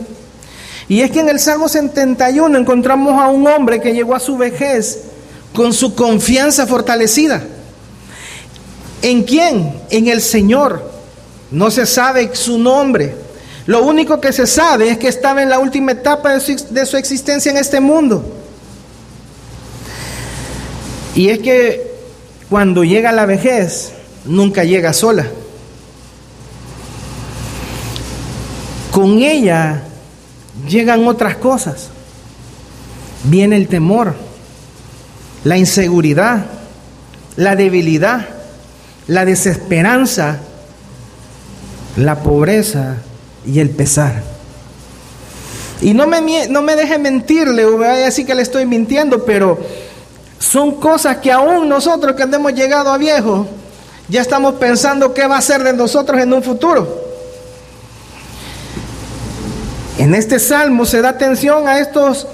Y 0.90 1.02
es 1.02 1.12
que 1.12 1.22
en 1.22 1.30
el 1.30 1.40
Salmo 1.40 1.70
71 1.70 2.58
encontramos 2.58 3.22
a 3.22 3.28
un 3.30 3.48
hombre 3.48 3.80
que 3.80 3.94
llegó 3.94 4.16
a 4.16 4.20
su 4.20 4.38
vejez 4.38 5.04
con 5.54 5.74
su 5.74 5.96
confianza 5.96 6.68
fortalecida. 6.68 7.42
¿En 9.02 9.24
quién? 9.24 9.74
En 9.90 10.08
el 10.08 10.22
Señor. 10.22 10.92
No 11.52 11.72
se 11.72 11.86
sabe 11.86 12.36
su 12.36 12.58
nombre. 12.58 13.16
Lo 13.66 13.84
único 13.84 14.20
que 14.20 14.34
se 14.34 14.46
sabe 14.46 14.90
es 14.90 14.98
que 14.98 15.08
estaba 15.08 15.42
en 15.42 15.50
la 15.50 15.60
última 15.60 15.94
etapa 15.94 16.34
de 16.34 16.42
su, 16.42 16.74
de 16.74 16.86
su 16.86 16.98
existencia 16.98 17.50
en 17.52 17.58
este 17.58 17.80
mundo. 17.80 18.24
Y 21.16 21.30
es 21.30 21.40
que 21.40 21.93
cuando 22.54 22.84
llega 22.84 23.12
la 23.12 23.26
vejez, 23.26 23.94
nunca 24.26 24.64
llega 24.64 24.94
sola. 24.94 25.26
Con 28.92 29.24
ella 29.24 29.82
llegan 30.70 31.08
otras 31.08 31.36
cosas. 31.38 31.88
Viene 33.24 33.56
el 33.56 33.68
temor, 33.68 34.14
la 35.44 35.58
inseguridad, 35.58 36.46
la 37.38 37.56
debilidad, 37.56 38.30
la 39.08 39.26
desesperanza, 39.26 40.38
la 41.98 42.22
pobreza 42.22 42.98
y 43.48 43.62
el 43.62 43.72
pesar. 43.72 44.22
Y 45.82 45.96
no 45.96 46.06
me, 46.06 46.48
no 46.50 46.62
me 46.62 46.76
deje 46.76 47.00
mentirle, 47.00 47.66
o 47.66 47.82
así 48.06 48.26
que 48.26 48.36
le 48.36 48.44
estoy 48.44 48.68
mintiendo, 48.68 49.26
pero 49.26 49.58
son 50.54 50.74
cosas 50.74 51.18
que 51.18 51.32
aún 51.32 51.68
nosotros 51.68 52.16
que 52.16 52.22
hemos 52.22 52.54
llegado 52.54 52.92
a 52.92 53.00
viejo, 53.00 53.48
ya 54.08 54.22
estamos 54.22 54.54
pensando 54.54 55.12
qué 55.12 55.26
va 55.26 55.38
a 55.38 55.42
ser 55.42 55.64
de 55.64 55.74
nosotros 55.74 56.22
en 56.22 56.32
un 56.32 56.44
futuro. 56.44 56.88
En 59.98 60.14
este 60.14 60.38
salmo 60.38 60.86
se 60.86 61.02
da 61.02 61.10
atención 61.10 61.68
a 61.68 61.80
estos, 61.80 62.28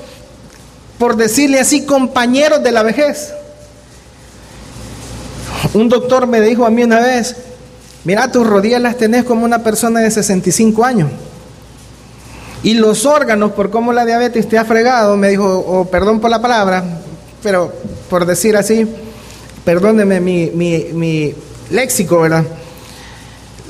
por 0.97 1.15
decirle 1.15 1.61
así, 1.61 1.85
compañeros 1.85 2.61
de 2.61 2.73
la 2.73 2.83
vejez. 2.83 3.33
Un 5.73 5.88
doctor 5.88 6.27
me 6.27 6.41
dijo 6.41 6.65
a 6.65 6.69
mí 6.69 6.83
una 6.83 6.99
vez, 6.99 7.38
mira, 8.03 8.29
tus 8.29 8.45
rodillas 8.45 8.81
las 8.81 8.97
tenés 8.97 9.23
como 9.23 9.45
una 9.45 9.63
persona 9.63 10.01
de 10.01 10.11
65 10.11 10.83
años. 10.83 11.09
Y 12.63 12.73
los 12.73 13.05
órganos, 13.05 13.53
por 13.53 13.69
cómo 13.69 13.93
la 13.93 14.03
diabetes 14.03 14.49
te 14.49 14.57
ha 14.57 14.65
fregado, 14.65 15.15
me 15.15 15.29
dijo, 15.29 15.59
o 15.59 15.85
perdón 15.85 16.19
por 16.19 16.29
la 16.29 16.41
palabra, 16.41 16.83
pero 17.41 17.74
por 18.10 18.25
decir 18.25 18.55
así, 18.58 18.88
perdóneme 19.63 20.19
mi, 20.19 20.48
mi, 20.48 21.34
léxico, 21.69 22.22
¿verdad? 22.22 22.43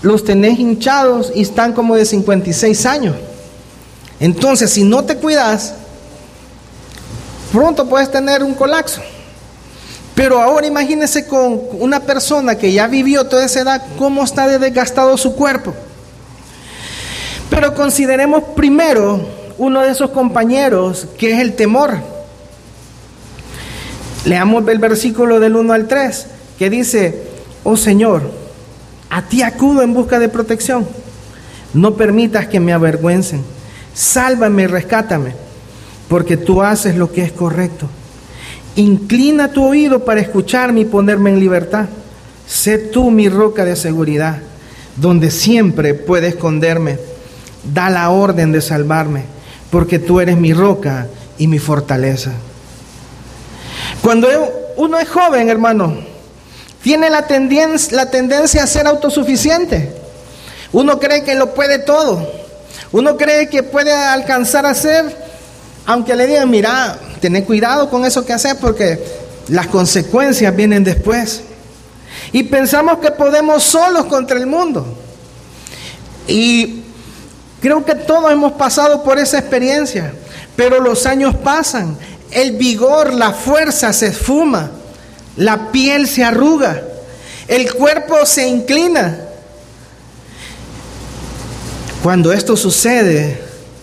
Los 0.01 0.23
tenés 0.23 0.57
hinchados 0.57 1.31
y 1.35 1.41
están 1.41 1.73
como 1.73 1.95
de 1.95 2.05
56 2.05 2.85
años. 2.85 3.15
Entonces, 4.19 4.71
si 4.71 4.83
no 4.83 5.03
te 5.03 5.17
cuidas, 5.17 5.73
pronto 7.51 7.87
puedes 7.87 8.09
tener 8.11 8.43
un 8.43 8.53
colapso. 8.53 9.01
Pero 10.15 10.41
ahora 10.41 10.67
imagínese 10.67 11.27
con 11.27 11.61
una 11.79 12.01
persona 12.01 12.55
que 12.55 12.71
ya 12.71 12.87
vivió 12.87 13.25
toda 13.25 13.45
esa 13.45 13.61
edad, 13.61 13.81
cómo 13.97 14.23
está 14.23 14.47
desgastado 14.47 15.17
su 15.17 15.35
cuerpo. 15.35 15.73
Pero 17.49 17.73
consideremos 17.73 18.43
primero 18.55 19.19
uno 19.57 19.81
de 19.81 19.91
esos 19.91 20.11
compañeros 20.11 21.07
que 21.17 21.33
es 21.33 21.39
el 21.39 21.55
temor. 21.55 22.18
Leamos 24.25 24.67
el 24.67 24.79
versículo 24.79 25.39
del 25.39 25.55
1 25.55 25.73
al 25.73 25.87
3, 25.87 26.27
que 26.57 26.69
dice, 26.69 27.23
oh 27.63 27.77
Señor, 27.77 28.29
a 29.09 29.23
ti 29.23 29.41
acudo 29.41 29.81
en 29.81 29.93
busca 29.93 30.19
de 30.19 30.29
protección. 30.29 30.85
No 31.73 31.95
permitas 31.95 32.47
que 32.47 32.59
me 32.59 32.73
avergüencen. 32.73 33.41
Sálvame 33.93 34.63
y 34.63 34.67
rescátame, 34.67 35.33
porque 36.07 36.37
tú 36.37 36.61
haces 36.61 36.95
lo 36.95 37.11
que 37.11 37.23
es 37.23 37.31
correcto. 37.31 37.87
Inclina 38.75 39.51
tu 39.51 39.65
oído 39.65 40.05
para 40.05 40.21
escucharme 40.21 40.81
y 40.81 40.85
ponerme 40.85 41.31
en 41.31 41.39
libertad. 41.39 41.87
Sé 42.47 42.77
tú 42.77 43.11
mi 43.11 43.29
roca 43.29 43.65
de 43.65 43.75
seguridad, 43.75 44.39
donde 44.95 45.31
siempre 45.31 45.93
puede 45.93 46.29
esconderme. 46.29 46.97
Da 47.73 47.89
la 47.89 48.09
orden 48.09 48.51
de 48.51 48.61
salvarme, 48.61 49.23
porque 49.71 49.99
tú 49.99 50.19
eres 50.19 50.37
mi 50.37 50.53
roca 50.53 51.07
y 51.37 51.47
mi 51.47 51.59
fortaleza. 51.59 52.31
Cuando 54.01 54.27
uno 54.77 54.97
es 54.97 55.09
joven, 55.09 55.49
hermano, 55.49 55.97
tiene 56.81 57.09
la 57.09 57.27
tendencia, 57.27 58.63
a 58.63 58.67
ser 58.67 58.87
autosuficiente. 58.87 59.93
Uno 60.71 60.99
cree 60.99 61.23
que 61.23 61.35
lo 61.35 61.53
puede 61.53 61.79
todo. 61.79 62.31
Uno 62.91 63.17
cree 63.17 63.49
que 63.49 63.63
puede 63.63 63.93
alcanzar 63.93 64.65
a 64.65 64.69
hacer, 64.71 65.15
aunque 65.85 66.15
le 66.15 66.27
digan, 66.27 66.49
mira, 66.49 66.97
ten 67.19 67.41
cuidado 67.43 67.89
con 67.89 68.05
eso 68.05 68.25
que 68.25 68.33
haces 68.33 68.55
porque 68.55 69.03
las 69.49 69.67
consecuencias 69.67 70.55
vienen 70.55 70.83
después. 70.83 71.41
Y 72.31 72.43
pensamos 72.43 72.99
que 72.99 73.11
podemos 73.11 73.63
solos 73.63 74.05
contra 74.05 74.37
el 74.37 74.47
mundo. 74.47 74.85
Y 76.27 76.83
creo 77.61 77.83
que 77.83 77.95
todos 77.95 78.31
hemos 78.31 78.53
pasado 78.53 79.03
por 79.03 79.19
esa 79.19 79.39
experiencia, 79.39 80.13
pero 80.55 80.79
los 80.79 81.05
años 81.05 81.35
pasan, 81.35 81.97
el 82.31 82.57
vigor, 82.57 83.13
la 83.13 83.31
fuerza 83.33 83.93
se 83.93 84.07
esfuma, 84.07 84.71
la 85.35 85.71
piel 85.71 86.07
se 86.07 86.23
arruga, 86.23 86.83
el 87.47 87.73
cuerpo 87.73 88.25
se 88.25 88.47
inclina. 88.47 89.19
Cuando 92.03 92.31
esto 92.31 92.55
sucede, 92.55 93.41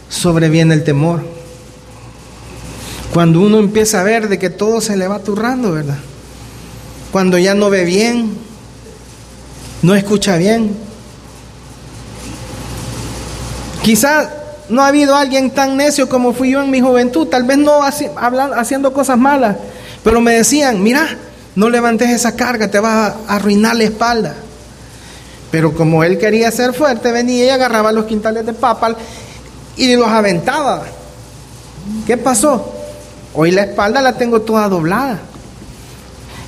sobreviene 0.08 0.74
el 0.74 0.84
temor. 0.84 1.24
Cuando 3.12 3.40
uno 3.40 3.58
empieza 3.58 4.00
a 4.00 4.04
ver 4.04 4.28
de 4.28 4.38
que 4.38 4.50
todo 4.50 4.80
se 4.80 4.96
le 4.96 5.08
va 5.08 5.18
turrando, 5.20 5.72
¿verdad? 5.72 5.98
Cuando 7.12 7.38
ya 7.38 7.54
no 7.54 7.70
ve 7.70 7.84
bien, 7.84 8.36
no 9.82 9.94
escucha 9.94 10.36
bien. 10.36 10.76
Quizás 13.82 14.28
no 14.68 14.82
ha 14.82 14.88
habido 14.88 15.14
alguien 15.14 15.50
tan 15.50 15.76
necio 15.76 16.08
como 16.08 16.32
fui 16.32 16.50
yo 16.50 16.62
en 16.62 16.70
mi 16.70 16.80
juventud, 16.80 17.28
tal 17.28 17.44
vez 17.44 17.58
no 17.58 17.82
haciendo 17.82 18.92
cosas 18.92 19.18
malas, 19.18 19.56
pero 20.02 20.20
me 20.20 20.34
decían, 20.34 20.82
mira, 20.82 21.06
no 21.54 21.70
levantes 21.70 22.10
esa 22.10 22.36
carga, 22.36 22.70
te 22.70 22.80
vas 22.80 23.14
a 23.26 23.36
arruinar 23.36 23.76
la 23.76 23.84
espalda. 23.84 24.34
Pero 25.50 25.74
como 25.74 26.04
él 26.04 26.18
quería 26.18 26.50
ser 26.50 26.74
fuerte, 26.74 27.12
venía 27.12 27.46
y 27.46 27.48
agarraba 27.48 27.92
los 27.92 28.04
quintales 28.04 28.44
de 28.44 28.52
papa 28.52 28.94
y 29.76 29.94
los 29.96 30.08
aventaba. 30.08 30.82
¿Qué 32.06 32.16
pasó? 32.16 32.72
Hoy 33.32 33.52
la 33.52 33.62
espalda 33.62 34.02
la 34.02 34.14
tengo 34.14 34.42
toda 34.42 34.68
doblada. 34.68 35.20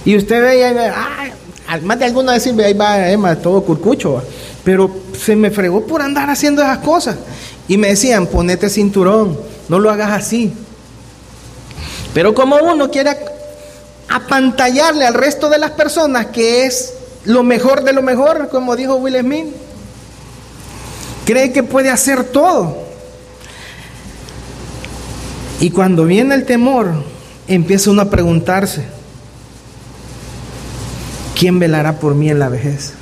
Y 0.05 0.17
usted 0.17 0.43
ve 0.43 0.57
y 0.57 0.75
ve, 0.75 0.93
ay, 1.67 1.81
más 1.83 1.99
de 1.99 2.07
alguno 2.07 2.33
decir, 2.33 2.61
ahí 2.63 2.73
va 2.73 3.09
Emma, 3.09 3.37
todo 3.37 3.63
curcucho. 3.63 4.23
Pero 4.69 4.91
se 5.19 5.35
me 5.35 5.51
fregó 5.51 5.87
por 5.87 6.03
andar 6.03 6.29
haciendo 6.29 6.61
esas 6.61 6.77
cosas. 6.81 7.17
Y 7.69 7.79
me 7.79 7.89
decían, 7.89 8.27
ponete 8.27 8.69
cinturón, 8.69 9.41
no 9.67 9.79
lo 9.79 9.91
hagas 9.91 10.11
así. 10.11 10.53
Pero 12.13 12.35
como 12.35 12.57
uno 12.57 12.91
quiere 12.91 13.17
apantallarle 14.11 15.07
al 15.07 15.15
resto 15.15 15.49
de 15.49 15.57
las 15.57 15.71
personas 15.71 16.27
que 16.27 16.67
es 16.67 16.93
lo 17.25 17.43
mejor 17.43 17.83
de 17.83 17.95
lo 17.95 18.03
mejor, 18.03 18.51
como 18.51 18.77
dijo 18.77 18.97
Will 18.97 19.19
Smith, 19.19 19.47
cree 21.25 21.51
que 21.51 21.63
puede 21.63 21.89
hacer 21.89 22.25
todo. 22.25 22.77
Y 25.61 25.71
cuando 25.71 26.05
viene 26.05 26.35
el 26.35 26.45
temor, 26.45 26.93
empieza 27.47 27.91
uno 27.91 28.03
a 28.03 28.11
preguntarse, 28.11 28.85
¿quién 31.35 31.59
velará 31.59 31.99
por 31.99 32.15
mí 32.15 32.29
en 32.29 32.39
la 32.39 32.51
vejez? 32.51 32.98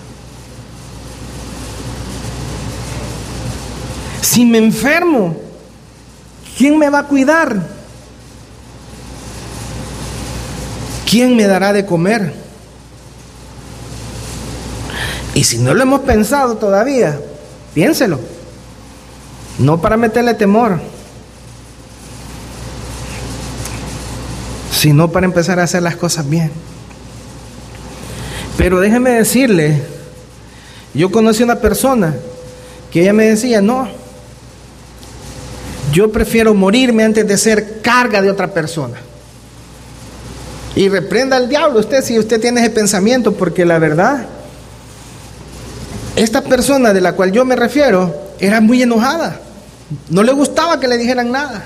Si 4.36 4.44
me 4.44 4.58
enfermo, 4.58 5.34
¿quién 6.58 6.76
me 6.76 6.90
va 6.90 6.98
a 6.98 7.02
cuidar? 7.04 7.56
¿Quién 11.10 11.34
me 11.34 11.46
dará 11.46 11.72
de 11.72 11.86
comer? 11.86 12.34
Y 15.32 15.42
si 15.42 15.56
no 15.56 15.72
lo 15.72 15.82
hemos 15.82 16.00
pensado 16.00 16.58
todavía, 16.58 17.18
piénselo. 17.72 18.20
No 19.58 19.80
para 19.80 19.96
meterle 19.96 20.34
temor, 20.34 20.80
sino 24.70 25.10
para 25.10 25.24
empezar 25.24 25.60
a 25.60 25.62
hacer 25.62 25.82
las 25.82 25.96
cosas 25.96 26.28
bien. 26.28 26.52
Pero 28.58 28.80
déjeme 28.80 29.12
decirle, 29.12 29.80
yo 30.92 31.10
conocí 31.10 31.40
a 31.40 31.46
una 31.46 31.56
persona 31.56 32.14
que 32.90 33.00
ella 33.00 33.14
me 33.14 33.24
decía, 33.24 33.62
no, 33.62 34.04
yo 35.96 36.12
prefiero 36.12 36.52
morirme 36.52 37.04
antes 37.04 37.26
de 37.26 37.38
ser 37.38 37.80
carga 37.80 38.20
de 38.20 38.30
otra 38.30 38.52
persona. 38.52 38.98
Y 40.74 40.90
reprenda 40.90 41.38
al 41.38 41.48
diablo 41.48 41.80
usted 41.80 42.04
si 42.04 42.18
usted 42.18 42.38
tiene 42.38 42.60
ese 42.60 42.68
pensamiento, 42.68 43.32
porque 43.32 43.64
la 43.64 43.78
verdad, 43.78 44.26
esta 46.14 46.42
persona 46.42 46.92
de 46.92 47.00
la 47.00 47.14
cual 47.14 47.32
yo 47.32 47.46
me 47.46 47.56
refiero 47.56 48.14
era 48.38 48.60
muy 48.60 48.82
enojada. 48.82 49.40
No 50.10 50.22
le 50.22 50.32
gustaba 50.32 50.78
que 50.78 50.86
le 50.86 50.98
dijeran 50.98 51.32
nada, 51.32 51.64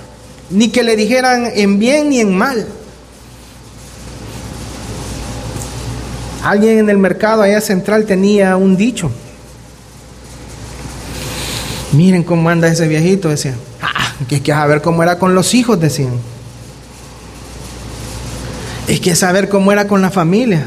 ni 0.49 0.69
que 0.69 0.85
le 0.85 0.95
dijeran 0.95 1.51
en 1.53 1.81
bien 1.81 2.11
ni 2.11 2.21
en 2.21 2.39
mal. 2.39 2.65
Alguien 6.45 6.79
en 6.79 6.89
el 6.89 6.99
mercado 6.99 7.43
allá 7.43 7.61
central 7.61 8.05
tenía 8.07 8.57
un 8.57 8.77
dicho. 8.77 9.11
Miren 11.91 12.23
cómo 12.23 12.49
anda 12.49 12.69
ese 12.69 12.87
viejito, 12.87 13.31
decía 13.31 13.57
que 14.29 14.37
es 14.37 14.43
que 14.43 14.53
saber 14.53 14.83
cómo 14.83 15.03
era 15.03 15.19
con 15.19 15.35
los 15.35 15.55
hijos, 15.55 15.81
decían. 15.81 16.13
Es 18.87 19.01
que 19.01 19.15
saber 19.15 19.49
cómo 19.49 19.73
era 19.73 19.87
con 19.87 20.03
la 20.03 20.11
familia. 20.11 20.67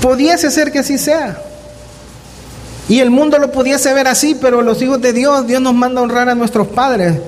Pudiese 0.00 0.50
ser 0.50 0.72
que 0.72 0.80
así 0.80 0.98
sea. 0.98 1.42
Y 2.88 3.00
el 3.00 3.10
mundo 3.10 3.38
lo 3.38 3.52
pudiese 3.52 3.92
ver 3.94 4.08
así, 4.08 4.36
pero 4.40 4.62
los 4.62 4.82
hijos 4.82 5.00
de 5.00 5.12
Dios, 5.12 5.46
Dios 5.46 5.60
nos 5.62 5.74
manda 5.74 6.00
a 6.00 6.04
honrar 6.04 6.28
a 6.28 6.34
nuestros 6.34 6.66
padres, 6.68 7.18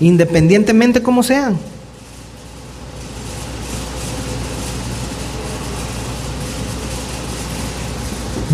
independientemente 0.00 1.02
como 1.02 1.22
sean. 1.22 1.58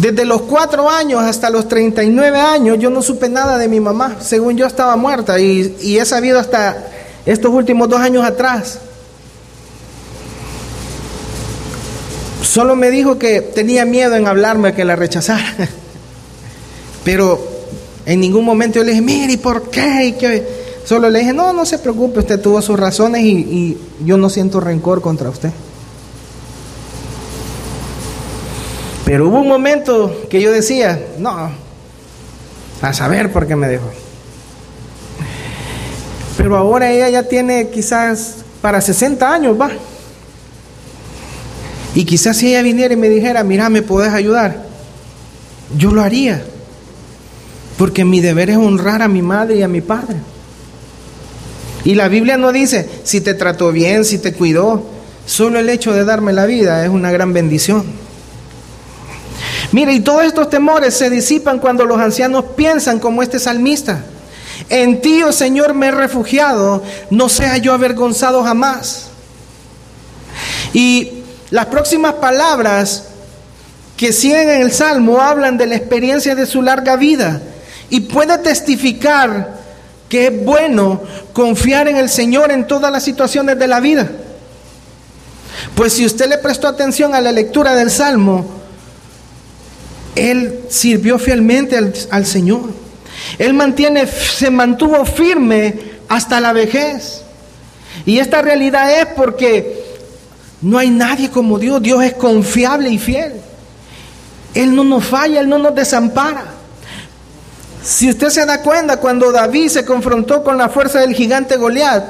Desde 0.01 0.25
los 0.25 0.43
cuatro 0.43 0.89
años 0.89 1.23
hasta 1.23 1.51
los 1.51 1.67
39 1.67 2.39
años 2.39 2.79
yo 2.79 2.89
no 2.89 3.03
supe 3.03 3.29
nada 3.29 3.59
de 3.59 3.67
mi 3.67 3.81
mamá, 3.81 4.19
según 4.21 4.57
yo 4.57 4.65
estaba 4.65 4.95
muerta 4.97 5.41
y, 5.41 5.77
y 5.81 5.99
he 5.99 6.05
sabido 6.05 6.39
hasta 6.39 6.89
estos 7.27 7.53
últimos 7.53 7.89
dos 7.89 8.01
años 8.01 8.25
atrás. 8.25 8.79
Solo 12.43 12.77
me 12.77 12.91
dijo 12.91 13.19
que 13.19 13.41
tenía 13.41 13.85
miedo 13.85 14.15
en 14.15 14.29
hablarme, 14.29 14.73
que 14.73 14.85
la 14.85 14.95
rechazara. 14.95 15.69
Pero 17.05 17.41
en 18.07 18.21
ningún 18.21 18.45
momento 18.45 18.79
yo 18.79 18.85
le 18.85 18.93
dije, 18.93 19.03
mire, 19.03 19.33
¿y 19.33 19.37
por 19.37 19.69
qué? 19.69 20.07
¿Y 20.07 20.13
qué? 20.13 20.47
Solo 20.85 21.11
le 21.11 21.19
dije, 21.19 21.33
no, 21.33 21.53
no 21.53 21.67
se 21.67 21.79
preocupe, 21.79 22.21
usted 22.21 22.41
tuvo 22.41 22.63
sus 22.63 22.79
razones 22.79 23.23
y, 23.23 23.31
y 23.31 23.79
yo 24.05 24.17
no 24.17 24.31
siento 24.31 24.61
rencor 24.61 25.01
contra 25.01 25.29
usted. 25.29 25.51
Pero 29.09 29.27
hubo 29.27 29.41
un 29.41 29.49
momento 29.49 30.27
que 30.29 30.43
yo 30.43 30.53
decía, 30.53 31.03
no, 31.17 31.51
a 32.83 32.93
saber 32.93 33.33
por 33.33 33.47
qué 33.47 33.57
me 33.57 33.67
dejó. 33.67 33.91
Pero 36.37 36.59
ahora 36.59 36.91
ella 36.91 37.09
ya 37.09 37.23
tiene 37.23 37.71
quizás 37.71 38.45
para 38.61 38.83
60 38.83 39.33
años, 39.33 39.59
va. 39.59 39.71
Y 41.95 42.05
quizás 42.05 42.37
si 42.37 42.49
ella 42.51 42.61
viniera 42.61 42.93
y 42.93 42.99
me 42.99 43.09
dijera, 43.09 43.43
mira, 43.45 43.71
¿me 43.71 43.81
puedes 43.81 44.13
ayudar? 44.13 44.67
Yo 45.75 45.91
lo 45.91 46.03
haría. 46.03 46.45
Porque 47.79 48.05
mi 48.05 48.21
deber 48.21 48.51
es 48.51 48.59
honrar 48.59 49.01
a 49.01 49.09
mi 49.09 49.23
madre 49.23 49.57
y 49.57 49.63
a 49.63 49.69
mi 49.69 49.81
padre. 49.81 50.17
Y 51.83 51.95
la 51.95 52.09
Biblia 52.09 52.37
no 52.37 52.53
dice, 52.53 52.87
si 53.05 53.23
te 53.23 53.33
trató 53.33 53.73
bien, 53.73 54.05
si 54.05 54.19
te 54.19 54.35
cuidó, 54.35 54.85
solo 55.25 55.59
el 55.61 55.71
hecho 55.71 55.95
de 55.95 56.05
darme 56.05 56.35
la 56.35 56.45
vida 56.45 56.85
es 56.85 56.91
una 56.91 57.11
gran 57.11 57.33
bendición. 57.33 58.07
Mire, 59.73 59.93
y 59.93 60.01
todos 60.01 60.25
estos 60.25 60.49
temores 60.49 60.95
se 60.95 61.11
disipan 61.11 61.59
cuando 61.59 61.85
los 61.85 62.01
ancianos 62.01 62.45
piensan 62.57 62.99
como 62.99 63.23
este 63.23 63.39
salmista. 63.39 64.03
En 64.71 65.01
ti, 65.01 65.23
oh 65.23 65.33
Señor, 65.33 65.75
me 65.75 65.89
he 65.89 65.91
refugiado, 65.91 66.83
no 67.11 67.29
sea 67.29 67.59
yo 67.59 67.75
avergonzado 67.75 68.43
jamás. 68.43 69.09
Y 70.73 71.23
las 71.51 71.67
próximas 71.67 72.15
palabras 72.15 73.05
que 73.97 74.13
siguen 74.13 74.49
en 74.49 74.63
el 74.63 74.73
Salmo 74.73 75.21
hablan 75.21 75.59
de 75.59 75.67
la 75.67 75.77
experiencia 75.77 76.35
de 76.35 76.47
su 76.47 76.63
larga 76.63 76.97
vida 76.97 77.43
y 77.91 78.01
puede 78.01 78.39
testificar 78.39 79.59
que 80.09 80.29
es 80.29 80.45
bueno 80.45 81.03
confiar 81.33 81.89
en 81.89 81.97
el 81.97 82.09
Señor 82.09 82.51
en 82.51 82.67
todas 82.67 82.91
las 82.91 83.03
situaciones 83.03 83.59
de 83.59 83.67
la 83.67 83.81
vida. 83.81 84.09
Pues 85.75 85.95
si 85.95 86.07
usted 86.07 86.29
le 86.29 86.39
prestó 86.39 86.69
atención 86.69 87.15
a 87.15 87.21
la 87.21 87.33
lectura 87.33 87.75
del 87.75 87.91
Salmo, 87.91 88.58
él 90.19 90.61
sirvió 90.69 91.19
fielmente 91.19 91.77
al, 92.11 92.27
Señor. 92.27 92.71
Él 93.39 93.55
mantiene, 93.55 94.07
se 94.07 94.51
mantuvo 94.51 95.05
firme 95.05 95.75
hasta 96.09 96.41
la 96.41 96.53
vejez. 96.53 97.23
Y 98.05 98.19
esta 98.19 98.43
realidad 98.43 99.01
es 99.01 99.07
porque 99.17 99.85
no 100.61 100.79
hay 100.79 100.91
nadie 100.91 101.31
como 101.31 101.59
Dios. 101.59 101.83
Dios 101.83 102.03
es 102.03 102.15
confiable 102.15 102.91
y 102.91 102.99
fiel. 102.99 103.35
Él 104.55 104.75
no 104.75 104.85
nos 104.85 105.05
falla, 105.05 105.41
Él 105.41 105.49
no 105.49 105.59
nos 105.59 105.75
desampara. 105.75 106.45
Si 107.83 108.09
usted 108.11 108.31
se 108.31 108.45
da 108.45 108.61
cuenta, 108.63 108.99
cuando 108.99 109.31
David 109.31 109.69
se 109.69 109.85
confrontó 109.85 110.43
con 110.43 110.59
la 110.59 110.69
fuerza 110.69 111.01
del 111.01 111.15
gigante 111.15 111.57
Goliat, 111.57 112.05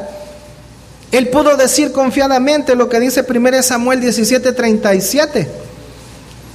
él 1.11 1.29
pudo 1.29 1.57
decir 1.57 1.93
confiadamente 1.93 2.75
lo 2.75 2.89
que 2.89 3.01
dice 3.01 3.25
1 3.27 3.63
Samuel 3.63 4.01
17:37. 4.01 5.47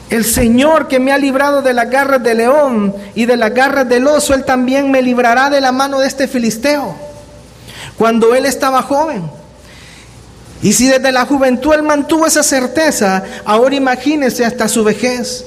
El 0.10 0.26
Señor 0.26 0.88
que 0.88 1.00
me 1.00 1.12
ha 1.12 1.18
librado 1.18 1.62
de 1.62 1.74
las 1.74 1.90
garras 1.90 2.22
del 2.22 2.38
león 2.38 2.96
y 3.16 3.26
de 3.26 3.38
las 3.38 3.54
garras 3.54 3.88
del 3.90 4.06
oso, 4.06 4.34
Él 4.34 4.46
también 4.46 4.92
me 4.92 5.02
librará 5.02 5.50
de 5.50 5.62
la 5.62 5.72
mano 5.72 6.00
de 6.00 6.08
este 6.08 6.28
filisteo. 6.28 6.96
Cuando 7.98 8.36
Él 8.36 8.46
estaba 8.46 8.82
joven. 8.82 9.24
Y 10.62 10.74
si 10.74 10.88
desde 10.88 11.12
la 11.12 11.26
juventud 11.26 11.74
Él 11.74 11.84
mantuvo 11.84 12.26
esa 12.26 12.44
certeza, 12.44 13.24
ahora 13.44 13.76
imagínese 13.76 14.46
hasta 14.46 14.68
su 14.68 14.84
vejez. 14.84 15.46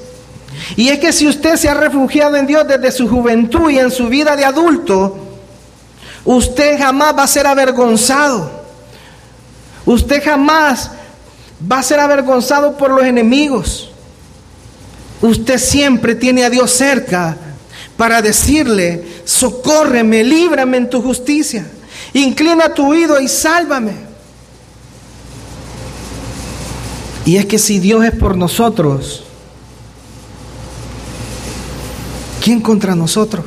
Y 0.76 0.88
es 0.88 0.98
que 0.98 1.12
si 1.12 1.26
usted 1.26 1.56
se 1.56 1.68
ha 1.68 1.74
refugiado 1.74 2.36
en 2.36 2.46
Dios 2.46 2.66
desde 2.66 2.90
su 2.92 3.08
juventud 3.08 3.70
y 3.70 3.78
en 3.78 3.90
su 3.90 4.08
vida 4.08 4.36
de 4.36 4.44
adulto, 4.44 5.16
usted 6.24 6.78
jamás 6.78 7.16
va 7.16 7.22
a 7.22 7.28
ser 7.28 7.46
avergonzado. 7.46 8.50
Usted 9.84 10.22
jamás 10.24 10.90
va 11.70 11.78
a 11.78 11.82
ser 11.82 12.00
avergonzado 12.00 12.76
por 12.76 12.90
los 12.90 13.04
enemigos. 13.04 13.90
Usted 15.22 15.58
siempre 15.58 16.14
tiene 16.14 16.44
a 16.44 16.50
Dios 16.50 16.70
cerca 16.70 17.36
para 17.96 18.20
decirle, 18.20 19.04
socórreme, 19.24 20.22
líbrame 20.22 20.76
en 20.76 20.90
tu 20.90 21.00
justicia. 21.00 21.66
Inclina 22.12 22.72
tu 22.72 22.90
oído 22.90 23.20
y 23.20 23.28
sálvame. 23.28 23.92
Y 27.24 27.36
es 27.36 27.46
que 27.46 27.58
si 27.58 27.78
Dios 27.80 28.04
es 28.04 28.12
por 28.12 28.36
nosotros, 28.36 29.24
¿quién 32.42 32.60
contra 32.60 32.94
nosotros? 32.94 33.44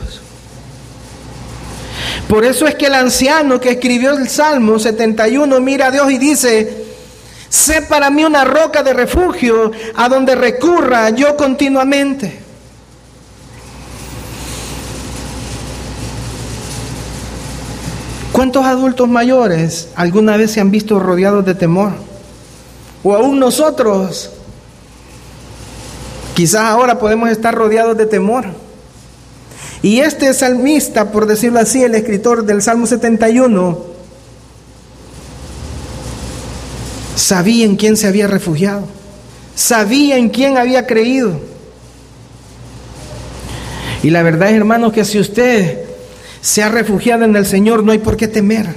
Por 2.27 2.43
eso 2.43 2.67
es 2.67 2.75
que 2.75 2.87
el 2.87 2.95
anciano 2.95 3.59
que 3.59 3.71
escribió 3.71 4.11
el 4.11 4.27
Salmo 4.27 4.77
71 4.77 5.59
mira 5.61 5.87
a 5.87 5.91
Dios 5.91 6.11
y 6.11 6.17
dice, 6.17 6.88
sé 7.49 7.81
para 7.81 8.09
mí 8.09 8.23
una 8.23 8.45
roca 8.45 8.83
de 8.83 8.93
refugio 8.93 9.71
a 9.95 10.07
donde 10.07 10.35
recurra 10.35 11.09
yo 11.09 11.35
continuamente. 11.35 12.39
¿Cuántos 18.31 18.63
adultos 18.65 19.09
mayores 19.09 19.89
alguna 19.95 20.37
vez 20.37 20.51
se 20.51 20.61
han 20.61 20.71
visto 20.71 20.99
rodeados 20.99 21.43
de 21.45 21.55
temor? 21.55 21.91
O 23.03 23.13
aún 23.13 23.39
nosotros, 23.39 24.31
quizás 26.35 26.61
ahora 26.61 26.99
podemos 26.99 27.29
estar 27.29 27.53
rodeados 27.53 27.97
de 27.97 28.05
temor. 28.05 28.45
Y 29.81 29.99
este 29.99 30.33
salmista, 30.33 31.11
por 31.11 31.25
decirlo 31.25 31.59
así, 31.59 31.83
el 31.83 31.95
escritor 31.95 32.45
del 32.45 32.61
Salmo 32.61 32.85
71, 32.85 33.79
sabía 37.19 37.65
en 37.65 37.75
quién 37.75 37.97
se 37.97 38.07
había 38.07 38.27
refugiado, 38.27 38.87
sabía 39.55 40.17
en 40.17 40.29
quién 40.29 40.57
había 40.57 40.87
creído. 40.87 41.39
Y 44.01 44.09
la 44.09 44.23
verdad, 44.23 44.51
hermanos, 44.51 44.93
que 44.93 45.03
si 45.03 45.19
usted 45.19 45.79
se 46.41 46.63
ha 46.63 46.69
refugiado 46.69 47.25
en 47.25 47.35
el 47.35 47.45
Señor, 47.45 47.83
no 47.83 47.91
hay 47.91 47.99
por 47.99 48.15
qué 48.15 48.27
temer. 48.27 48.73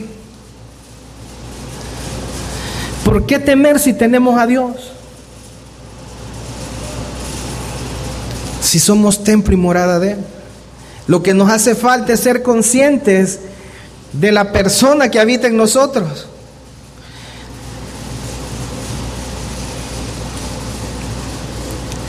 ¿Por 3.05 3.27
qué 3.27 3.39
temer 3.39 3.79
si 3.79 3.93
tenemos 3.93 4.39
a 4.39 4.47
Dios? 4.47 4.93
Si 8.61 8.79
somos 8.79 9.23
templo 9.23 9.55
y 9.55 9.57
morada 9.57 10.01
de 10.01 10.13
Él. 10.13 10.19
Lo 11.07 11.23
que 11.23 11.35
nos 11.35 11.51
hace 11.51 11.75
falta 11.75 12.13
es 12.13 12.21
ser 12.21 12.43
conscientes 12.43 13.41
de 14.13 14.33
la 14.33 14.51
persona 14.53 15.11
que 15.11 15.21
habita 15.21 15.47
en 15.47 15.57
nosotros. 15.57 16.27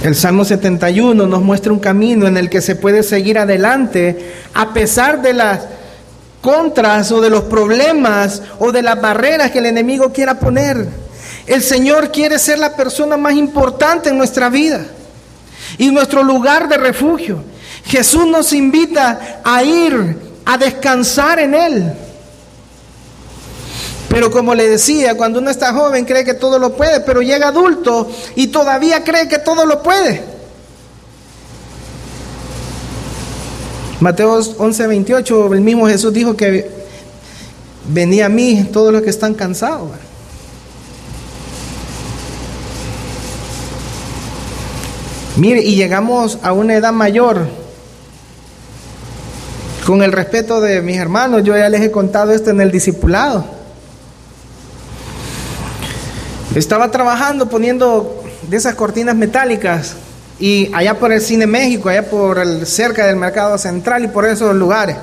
El 0.03 0.15
Salmo 0.15 0.43
71 0.43 1.25
nos 1.25 1.41
muestra 1.41 1.71
un 1.71 1.79
camino 1.79 2.27
en 2.27 2.35
el 2.35 2.49
que 2.49 2.59
se 2.59 2.75
puede 2.75 3.03
seguir 3.03 3.39
adelante 3.39 4.33
a 4.53 4.73
pesar 4.73 5.21
de 5.21 5.31
las 5.31 5.61
contras 6.41 7.09
o 7.13 7.21
de 7.21 7.29
los 7.29 7.43
problemas 7.43 8.41
o 8.59 8.73
de 8.73 8.81
las 8.81 8.99
barreras 8.99 9.51
que 9.51 9.59
el 9.59 9.65
enemigo 9.65 10.11
quiera 10.11 10.37
poner. 10.37 10.85
El 11.47 11.61
Señor 11.61 12.11
quiere 12.11 12.37
ser 12.37 12.59
la 12.59 12.75
persona 12.75 13.15
más 13.15 13.35
importante 13.35 14.09
en 14.09 14.17
nuestra 14.17 14.49
vida 14.49 14.85
y 15.77 15.89
nuestro 15.89 16.21
lugar 16.21 16.67
de 16.67 16.75
refugio. 16.75 17.41
Jesús 17.85 18.27
nos 18.27 18.51
invita 18.51 19.39
a 19.41 19.63
ir 19.63 20.17
a 20.43 20.57
descansar 20.57 21.39
en 21.39 21.53
Él. 21.53 21.93
Pero 24.13 24.29
como 24.29 24.53
le 24.53 24.69
decía, 24.69 25.17
cuando 25.17 25.39
uno 25.39 25.49
está 25.49 25.73
joven 25.73 26.05
cree 26.05 26.23
que 26.23 26.35
todo 26.35 26.59
lo 26.59 26.75
puede, 26.75 26.99
pero 26.99 27.23
llega 27.23 27.47
adulto 27.47 28.07
y 28.35 28.45
todavía 28.45 29.03
cree 29.03 29.27
que 29.27 29.39
todo 29.39 29.65
lo 29.65 29.81
puede. 29.81 30.21
Mateo 33.99 34.33
11, 34.35 34.85
28, 34.85 35.53
el 35.55 35.61
mismo 35.61 35.87
Jesús 35.87 36.13
dijo 36.13 36.37
que 36.37 36.69
venía 37.87 38.27
a 38.27 38.29
mí 38.29 38.69
todos 38.71 38.93
los 38.93 39.01
que 39.01 39.09
están 39.09 39.33
cansados. 39.33 39.89
Mire, 45.37 45.63
y 45.63 45.73
llegamos 45.73 46.37
a 46.43 46.53
una 46.53 46.75
edad 46.75 46.93
mayor. 46.93 47.47
Con 49.87 50.03
el 50.03 50.11
respeto 50.11 50.61
de 50.61 50.83
mis 50.83 50.97
hermanos, 50.97 51.41
yo 51.43 51.57
ya 51.57 51.67
les 51.67 51.81
he 51.81 51.89
contado 51.89 52.31
esto 52.31 52.51
en 52.51 52.61
el 52.61 52.69
discipulado. 52.71 53.62
Estaba 56.55 56.91
trabajando 56.91 57.49
poniendo 57.49 58.23
de 58.47 58.57
esas 58.57 58.75
cortinas 58.75 59.15
metálicas 59.15 59.95
y 60.39 60.69
allá 60.71 60.99
por 60.99 61.11
el 61.11 61.19
Cine 61.19 61.47
México, 61.47 61.89
allá 61.89 62.07
por 62.07 62.37
el, 62.37 62.67
cerca 62.67 63.07
del 63.07 63.15
mercado 63.15 63.57
central 63.57 64.03
y 64.03 64.07
por 64.07 64.25
esos 64.25 64.55
lugares. 64.55 64.97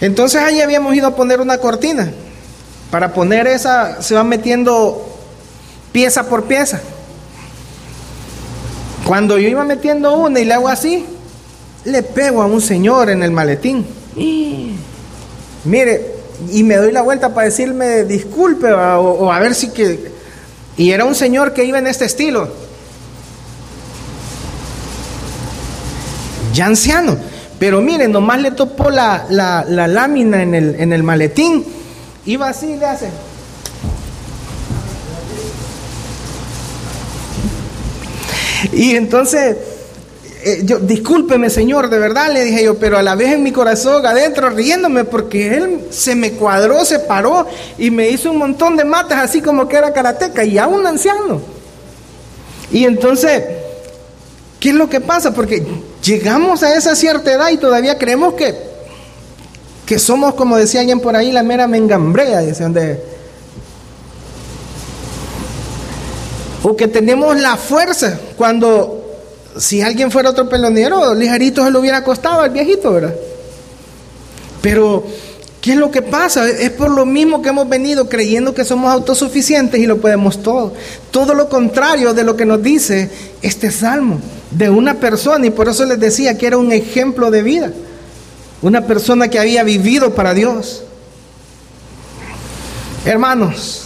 Entonces 0.00 0.40
allí 0.40 0.60
habíamos 0.60 0.94
ido 0.94 1.08
a 1.08 1.16
poner 1.16 1.40
una 1.40 1.58
cortina. 1.58 2.12
Para 2.92 3.12
poner 3.12 3.48
esa 3.48 4.00
se 4.00 4.14
van 4.14 4.28
metiendo 4.28 5.04
pieza 5.90 6.28
por 6.28 6.44
pieza. 6.44 6.80
Cuando 9.04 9.38
yo 9.38 9.48
iba 9.48 9.64
metiendo 9.64 10.16
una 10.16 10.38
y 10.38 10.44
le 10.44 10.54
hago 10.54 10.68
así, 10.68 11.04
le 11.84 12.04
pego 12.04 12.40
a 12.40 12.46
un 12.46 12.60
señor 12.60 13.10
en 13.10 13.24
el 13.24 13.32
maletín. 13.32 13.84
Mire, 15.64 16.14
y 16.52 16.62
me 16.62 16.76
doy 16.76 16.92
la 16.92 17.02
vuelta 17.02 17.34
para 17.34 17.46
decirme 17.46 18.04
disculpe 18.04 18.72
o 18.72 19.32
a 19.32 19.40
ver 19.40 19.52
si 19.52 19.70
que 19.70 20.15
y 20.76 20.90
era 20.90 21.04
un 21.04 21.14
señor 21.14 21.54
que 21.54 21.64
iba 21.64 21.78
en 21.78 21.86
este 21.86 22.04
estilo. 22.04 22.48
Ya 26.52 26.66
anciano. 26.66 27.16
Pero 27.58 27.80
miren, 27.80 28.12
nomás 28.12 28.40
le 28.40 28.50
topó 28.50 28.90
la, 28.90 29.26
lámina 29.28 30.42
en 30.42 30.54
el, 30.54 30.74
en 30.78 30.92
el 30.92 31.02
maletín. 31.02 31.64
Iba 32.26 32.48
así, 32.48 32.76
le 32.76 32.86
hace. 32.86 33.10
Y 38.72 38.96
entonces 38.96 39.56
eh, 40.48 40.62
yo, 40.62 40.78
discúlpeme 40.78 41.50
señor, 41.50 41.90
de 41.90 41.98
verdad 41.98 42.32
le 42.32 42.44
dije 42.44 42.62
yo, 42.62 42.78
pero 42.78 42.96
a 42.96 43.02
la 43.02 43.16
vez 43.16 43.32
en 43.32 43.42
mi 43.42 43.50
corazón 43.50 44.06
adentro 44.06 44.48
riéndome 44.48 45.02
porque 45.02 45.56
él 45.56 45.88
se 45.90 46.14
me 46.14 46.34
cuadró, 46.34 46.84
se 46.84 47.00
paró 47.00 47.48
y 47.76 47.90
me 47.90 48.10
hizo 48.10 48.30
un 48.30 48.38
montón 48.38 48.76
de 48.76 48.84
matas 48.84 49.18
así 49.24 49.42
como 49.42 49.66
que 49.66 49.74
era 49.74 49.92
karateca 49.92 50.44
y 50.44 50.56
a 50.56 50.68
un 50.68 50.86
anciano. 50.86 51.40
Y 52.70 52.84
entonces, 52.84 53.42
¿qué 54.60 54.68
es 54.68 54.76
lo 54.76 54.88
que 54.88 55.00
pasa? 55.00 55.34
Porque 55.34 55.66
llegamos 56.00 56.62
a 56.62 56.76
esa 56.76 56.94
cierta 56.94 57.32
edad 57.32 57.48
y 57.48 57.56
todavía 57.56 57.98
creemos 57.98 58.34
que, 58.34 58.54
que 59.84 59.98
somos, 59.98 60.34
como 60.34 60.56
decía 60.56 60.78
alguien 60.78 61.00
por 61.00 61.16
ahí, 61.16 61.32
la 61.32 61.42
mera 61.42 61.66
mengambrea, 61.66 62.42
de... 62.42 63.02
O 66.62 66.76
que 66.76 66.86
tenemos 66.86 67.36
la 67.40 67.56
fuerza 67.56 68.20
cuando 68.36 69.05
si 69.58 69.82
alguien 69.82 70.10
fuera 70.10 70.30
otro 70.30 70.48
pelonero, 70.48 71.14
ligerito 71.14 71.64
se 71.64 71.70
lo 71.70 71.80
hubiera 71.80 72.04
costado 72.04 72.40
al 72.40 72.50
viejito, 72.50 72.92
¿verdad? 72.92 73.14
Pero, 74.60 75.04
¿qué 75.60 75.72
es 75.72 75.78
lo 75.78 75.90
que 75.90 76.02
pasa? 76.02 76.48
Es 76.48 76.70
por 76.70 76.90
lo 76.90 77.06
mismo 77.06 77.40
que 77.40 77.50
hemos 77.50 77.68
venido 77.68 78.08
creyendo 78.08 78.54
que 78.54 78.64
somos 78.64 78.90
autosuficientes 78.90 79.80
y 79.80 79.86
lo 79.86 79.98
podemos 79.98 80.42
todo. 80.42 80.74
Todo 81.10 81.34
lo 81.34 81.48
contrario 81.48 82.14
de 82.14 82.24
lo 82.24 82.36
que 82.36 82.44
nos 82.44 82.62
dice 82.62 83.10
este 83.42 83.70
salmo 83.70 84.20
de 84.50 84.70
una 84.70 84.94
persona, 84.94 85.46
y 85.46 85.50
por 85.50 85.68
eso 85.68 85.84
les 85.84 86.00
decía 86.00 86.36
que 86.36 86.46
era 86.46 86.58
un 86.58 86.72
ejemplo 86.72 87.30
de 87.30 87.42
vida. 87.42 87.72
Una 88.62 88.86
persona 88.86 89.28
que 89.28 89.38
había 89.38 89.62
vivido 89.64 90.14
para 90.14 90.34
Dios. 90.34 90.82
Hermanos, 93.04 93.82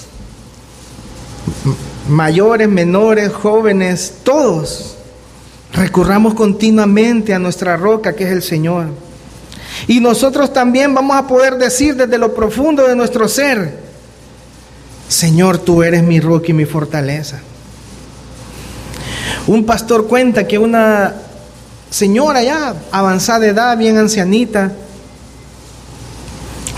mayores, 2.08 2.68
menores, 2.68 3.32
jóvenes, 3.32 4.14
todos 4.22 4.96
Recurramos 5.72 6.34
continuamente 6.34 7.32
a 7.32 7.38
nuestra 7.38 7.76
roca 7.76 8.14
que 8.14 8.24
es 8.24 8.30
el 8.30 8.42
Señor. 8.42 8.88
Y 9.86 10.00
nosotros 10.00 10.52
también 10.52 10.94
vamos 10.94 11.16
a 11.16 11.26
poder 11.26 11.56
decir 11.56 11.94
desde 11.94 12.18
lo 12.18 12.34
profundo 12.34 12.86
de 12.86 12.96
nuestro 12.96 13.28
ser, 13.28 13.78
Señor, 15.08 15.58
tú 15.58 15.82
eres 15.82 16.02
mi 16.02 16.20
roca 16.20 16.48
y 16.48 16.52
mi 16.52 16.64
fortaleza. 16.64 17.40
Un 19.46 19.64
pastor 19.64 20.06
cuenta 20.06 20.46
que 20.46 20.58
una 20.58 21.14
señora 21.90 22.42
ya 22.42 22.74
avanzada 22.92 23.40
de 23.40 23.48
edad, 23.48 23.76
bien 23.76 23.98
ancianita, 23.98 24.72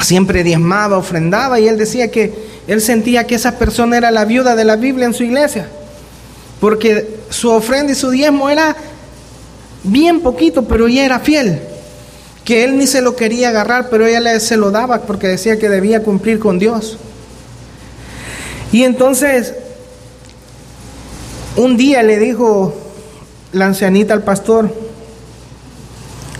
siempre 0.01 0.43
diezmaba, 0.43 0.97
ofrendaba 0.97 1.61
y 1.61 1.69
él 1.69 1.77
decía 1.77 2.11
que 2.11 2.51
él 2.67 2.81
sentía 2.81 3.27
que 3.27 3.35
esa 3.35 3.59
persona 3.59 3.97
era 3.97 4.11
la 4.11 4.25
viuda 4.25 4.55
de 4.57 4.65
la 4.65 4.77
Biblia 4.77 5.07
en 5.07 5.15
su 5.15 5.25
iglesia, 5.25 5.69
porque 6.61 7.22
su 7.33 7.51
ofrenda 7.51 7.93
y 7.93 7.97
su 7.97 8.11
diezmo 8.11 8.51
era 8.51 8.77
bien 9.83 10.21
poquito, 10.21 10.65
pero 10.65 10.87
ella 10.87 11.05
era 11.05 11.21
fiel, 11.21 11.61
que 12.45 12.65
él 12.65 12.77
ni 12.77 12.87
se 12.87 13.03
lo 13.03 13.17
quería 13.17 13.49
agarrar, 13.49 13.89
pero 13.89 14.07
ella 14.07 14.39
se 14.39 14.57
lo 14.57 14.71
daba 14.71 15.01
porque 15.03 15.29
decía 15.29 15.59
que 15.59 15.69
debía 15.69 16.03
cumplir 16.03 16.39
con 16.39 16.59
Dios. 16.59 16.99
Y 18.71 18.85
entonces, 18.85 19.55
un 21.57 21.77
día 21.77 22.03
le 22.03 22.19
dijo 22.19 22.75
la 23.53 23.67
ancianita 23.67 24.15
al 24.15 24.23
pastor, 24.23 24.75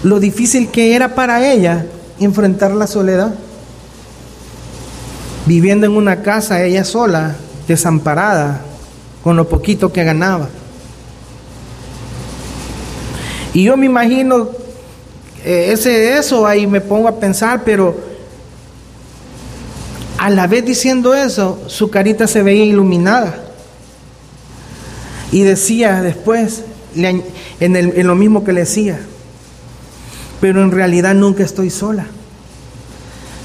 lo 0.03 0.21
difícil 0.21 0.69
que 0.69 0.95
era 0.95 1.15
para 1.15 1.51
ella 1.53 1.87
enfrentar 2.19 2.73
la 2.73 2.87
soledad 2.87 3.35
viviendo 5.47 5.87
en 5.87 5.93
una 5.93 6.23
casa 6.23 6.65
ella 6.65 6.85
sola, 6.85 7.37
desamparada, 7.67 8.61
con 9.23 9.37
lo 9.37 9.49
poquito 9.49 9.93
que 9.93 10.05
ganaba. 10.05 10.49
Y 13.55 13.65
yo 13.65 13.77
me 13.77 13.87
imagino 13.87 14.49
eh, 15.45 15.71
ese 15.73 16.17
eso 16.19 16.47
ahí 16.47 16.67
me 16.67 16.81
pongo 16.81 17.09
a 17.09 17.19
pensar, 17.19 17.63
pero 17.65 17.97
a 20.19 20.31
la 20.31 20.47
vez 20.47 20.65
diciendo 20.65 21.15
eso, 21.15 21.61
su 21.67 21.91
carita 21.91 22.27
se 22.27 22.43
veía 22.43 22.65
iluminada. 22.65 23.35
Y 25.33 25.43
decía 25.43 26.01
después, 26.03 26.63
en, 26.95 27.25
en 27.59 28.07
lo 28.07 28.15
mismo 28.15 28.45
que 28.45 28.53
le 28.53 28.61
decía, 28.61 29.01
pero 30.41 30.63
en 30.63 30.71
realidad 30.71 31.15
nunca 31.15 31.43
estoy 31.43 31.71
sola. 31.71 32.07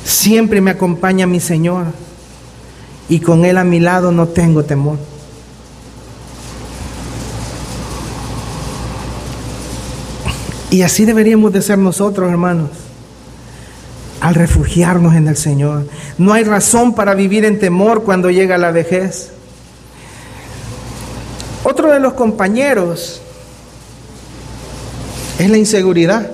Siempre 0.04 0.62
me 0.62 0.72
acompaña 0.72 1.26
mi 1.26 1.40
Señor 1.40 1.86
y 3.10 3.20
con 3.20 3.46
Él 3.46 3.58
a 3.58 3.64
mi 3.64 3.80
lado 3.80 4.12
no 4.12 4.28
tengo 4.28 4.64
temor. 4.64 4.98
Y 10.70 10.82
así 10.82 11.06
deberíamos 11.06 11.54
de 11.54 11.62
ser 11.62 11.78
nosotros, 11.78 12.30
hermanos, 12.30 12.70
al 14.22 14.36
refugiarnos 14.36 15.16
en 15.16 15.28
el 15.28 15.38
Señor. 15.38 15.88
No 16.18 16.34
hay 16.34 16.44
razón 16.44 16.94
para 16.94 17.16
vivir 17.16 17.46
en 17.46 17.60
temor 17.60 18.04
cuando 18.04 18.30
llega 18.30 18.58
la 18.58 18.72
vejez. 18.72 19.32
Otro 21.64 21.92
de 21.92 22.00
los 22.00 22.14
compañeros 22.14 23.22
es 25.40 25.50
la 25.50 25.58
inseguridad 25.58 26.32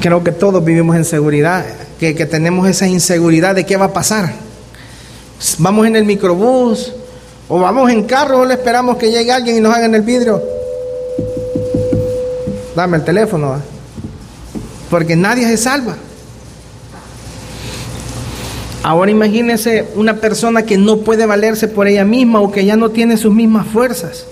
creo 0.00 0.22
que 0.22 0.32
todos 0.32 0.64
vivimos 0.64 0.96
en 0.96 1.04
seguridad, 1.04 1.64
que, 1.98 2.14
que 2.14 2.26
tenemos 2.26 2.68
esa 2.68 2.86
inseguridad 2.86 3.54
de 3.54 3.64
qué 3.64 3.76
va 3.76 3.86
a 3.86 3.92
pasar. 3.92 4.32
Vamos 5.58 5.86
en 5.86 5.96
el 5.96 6.04
microbús 6.04 6.92
o 7.48 7.60
vamos 7.60 7.90
en 7.90 8.04
carro 8.04 8.40
o 8.40 8.44
le 8.44 8.54
esperamos 8.54 8.96
que 8.96 9.10
llegue 9.10 9.32
alguien 9.32 9.56
y 9.56 9.60
nos 9.60 9.74
haga 9.74 9.86
en 9.86 9.94
el 9.94 10.02
vidrio. 10.02 10.42
Dame 12.74 12.98
el 12.98 13.04
teléfono, 13.04 13.56
porque 14.88 15.16
nadie 15.16 15.46
se 15.46 15.56
salva. 15.56 15.96
Ahora 18.82 19.10
imagínese 19.10 19.88
una 19.94 20.16
persona 20.16 20.62
que 20.62 20.78
no 20.78 20.98
puede 20.98 21.26
valerse 21.26 21.68
por 21.68 21.86
ella 21.86 22.04
misma 22.04 22.40
o 22.40 22.50
que 22.50 22.64
ya 22.64 22.76
no 22.76 22.90
tiene 22.90 23.16
sus 23.16 23.34
mismas 23.34 23.66
fuerzas. 23.66 24.24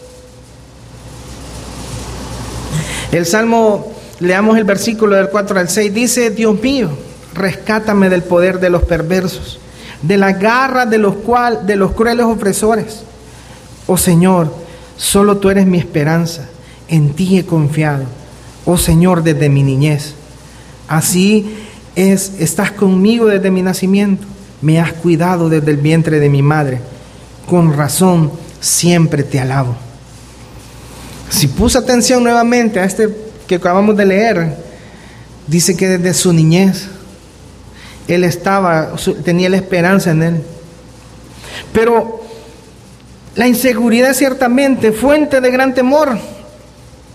El 3.13 3.27
Salmo 3.27 3.99
Leamos 4.21 4.59
el 4.59 4.65
versículo 4.65 5.15
del 5.17 5.29
4 5.29 5.61
al 5.61 5.69
6. 5.69 5.95
Dice, 5.95 6.31
Dios 6.31 6.61
mío, 6.61 6.91
rescátame 7.35 8.09
del 8.09 8.23
poder 8.23 8.59
de 8.59 8.71
los 8.71 8.83
perversos, 8.83 9.61
de 10.03 10.19
la 10.19 10.33
garra 10.33 10.87
de 10.87 10.99
los, 10.99 11.15
de 11.65 11.77
los 11.77 11.93
crueles 11.93 12.27
opresores. 12.27 13.03
Oh 13.87 13.97
Señor, 13.97 14.53
solo 14.97 15.37
tú 15.37 15.51
eres 15.51 15.67
mi 15.67 15.79
esperanza, 15.79 16.49
en 16.89 17.15
ti 17.15 17.39
he 17.39 17.47
confiado. 17.47 18.05
Oh 18.71 18.77
Señor, 18.77 19.23
desde 19.23 19.49
mi 19.49 19.63
niñez. 19.63 20.13
Así 20.89 21.57
es, 21.97 22.33
estás 22.39 22.71
conmigo 22.71 23.25
desde 23.25 23.51
mi 23.51 23.63
nacimiento, 23.63 24.27
me 24.61 24.79
has 24.79 24.93
cuidado 24.93 25.49
desde 25.49 25.71
el 25.71 25.79
vientre 25.79 26.21
de 26.21 26.29
mi 26.29 26.43
madre. 26.43 26.79
Con 27.49 27.73
razón, 27.73 28.31
siempre 28.61 29.23
te 29.23 29.41
alabo. 29.41 29.75
Si 31.31 31.47
puse 31.47 31.79
atención 31.79 32.23
nuevamente 32.23 32.79
a 32.79 32.85
este 32.85 33.09
que 33.47 33.55
acabamos 33.55 33.97
de 33.97 34.05
leer, 34.05 34.59
dice 35.47 35.75
que 35.75 35.89
desde 35.89 36.13
su 36.13 36.35
niñez 36.35 36.89
él 38.07 38.23
estaba, 38.23 38.97
tenía 39.25 39.49
la 39.49 39.57
esperanza 39.57 40.11
en 40.11 40.23
él. 40.23 40.43
Pero 41.73 42.23
la 43.35 43.49
inseguridad 43.49 44.13
ciertamente 44.13 44.93
fuente 44.93 45.41
de 45.41 45.51
gran 45.51 45.73
temor 45.73 46.19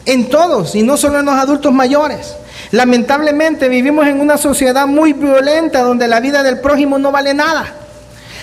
en 0.06 0.30
todos 0.30 0.76
y 0.76 0.84
no 0.84 0.98
solo 0.98 1.20
en 1.20 1.26
los 1.26 1.36
adultos 1.36 1.74
mayores. 1.74 2.36
Lamentablemente 2.72 3.70
vivimos 3.70 4.08
en 4.08 4.20
una 4.20 4.38
sociedad 4.38 4.88
muy 4.88 5.14
violenta 5.14 5.82
donde 5.82 6.08
la 6.08 6.20
vida 6.20 6.44
del 6.44 6.60
prójimo 6.60 6.98
no 6.98 7.12
vale 7.12 7.34
nada. 7.34 7.72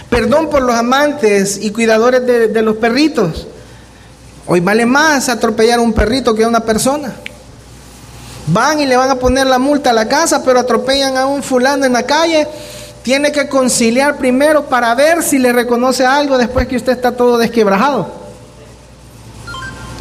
Perdón 0.08 0.50
por 0.50 0.62
los 0.62 0.74
amantes 0.74 1.58
y 1.60 1.70
cuidadores 1.70 2.26
de, 2.26 2.62
los 2.62 2.76
perritos. 2.76 3.46
Hoy 4.46 4.60
vale 4.60 4.86
más 4.86 5.28
atropellar 5.28 5.78
a 5.78 5.82
un 5.82 5.92
perrito 5.92 6.34
que 6.34 6.44
a 6.44 6.48
una 6.48 6.60
persona. 6.60 7.12
Van 8.48 8.80
y 8.80 8.86
le 8.86 8.96
van 8.96 9.10
a 9.10 9.16
poner 9.16 9.46
la 9.46 9.58
multa 9.58 9.90
a 9.90 9.92
la 9.92 10.08
casa, 10.08 10.42
pero 10.44 10.58
atropellan 10.58 11.16
a 11.16 11.26
un 11.26 11.42
fulano 11.42 11.84
en 11.84 11.92
la 11.92 12.02
calle. 12.04 12.48
Tiene 13.02 13.30
que 13.30 13.48
conciliar 13.48 14.16
primero 14.16 14.66
para 14.66 14.94
ver 14.94 15.22
si 15.22 15.38
le 15.38 15.52
reconoce 15.52 16.04
algo 16.04 16.38
después 16.38 16.66
que 16.66 16.76
usted 16.76 16.92
está 16.92 17.12
todo 17.12 17.38
desquebrajado. 17.38 18.19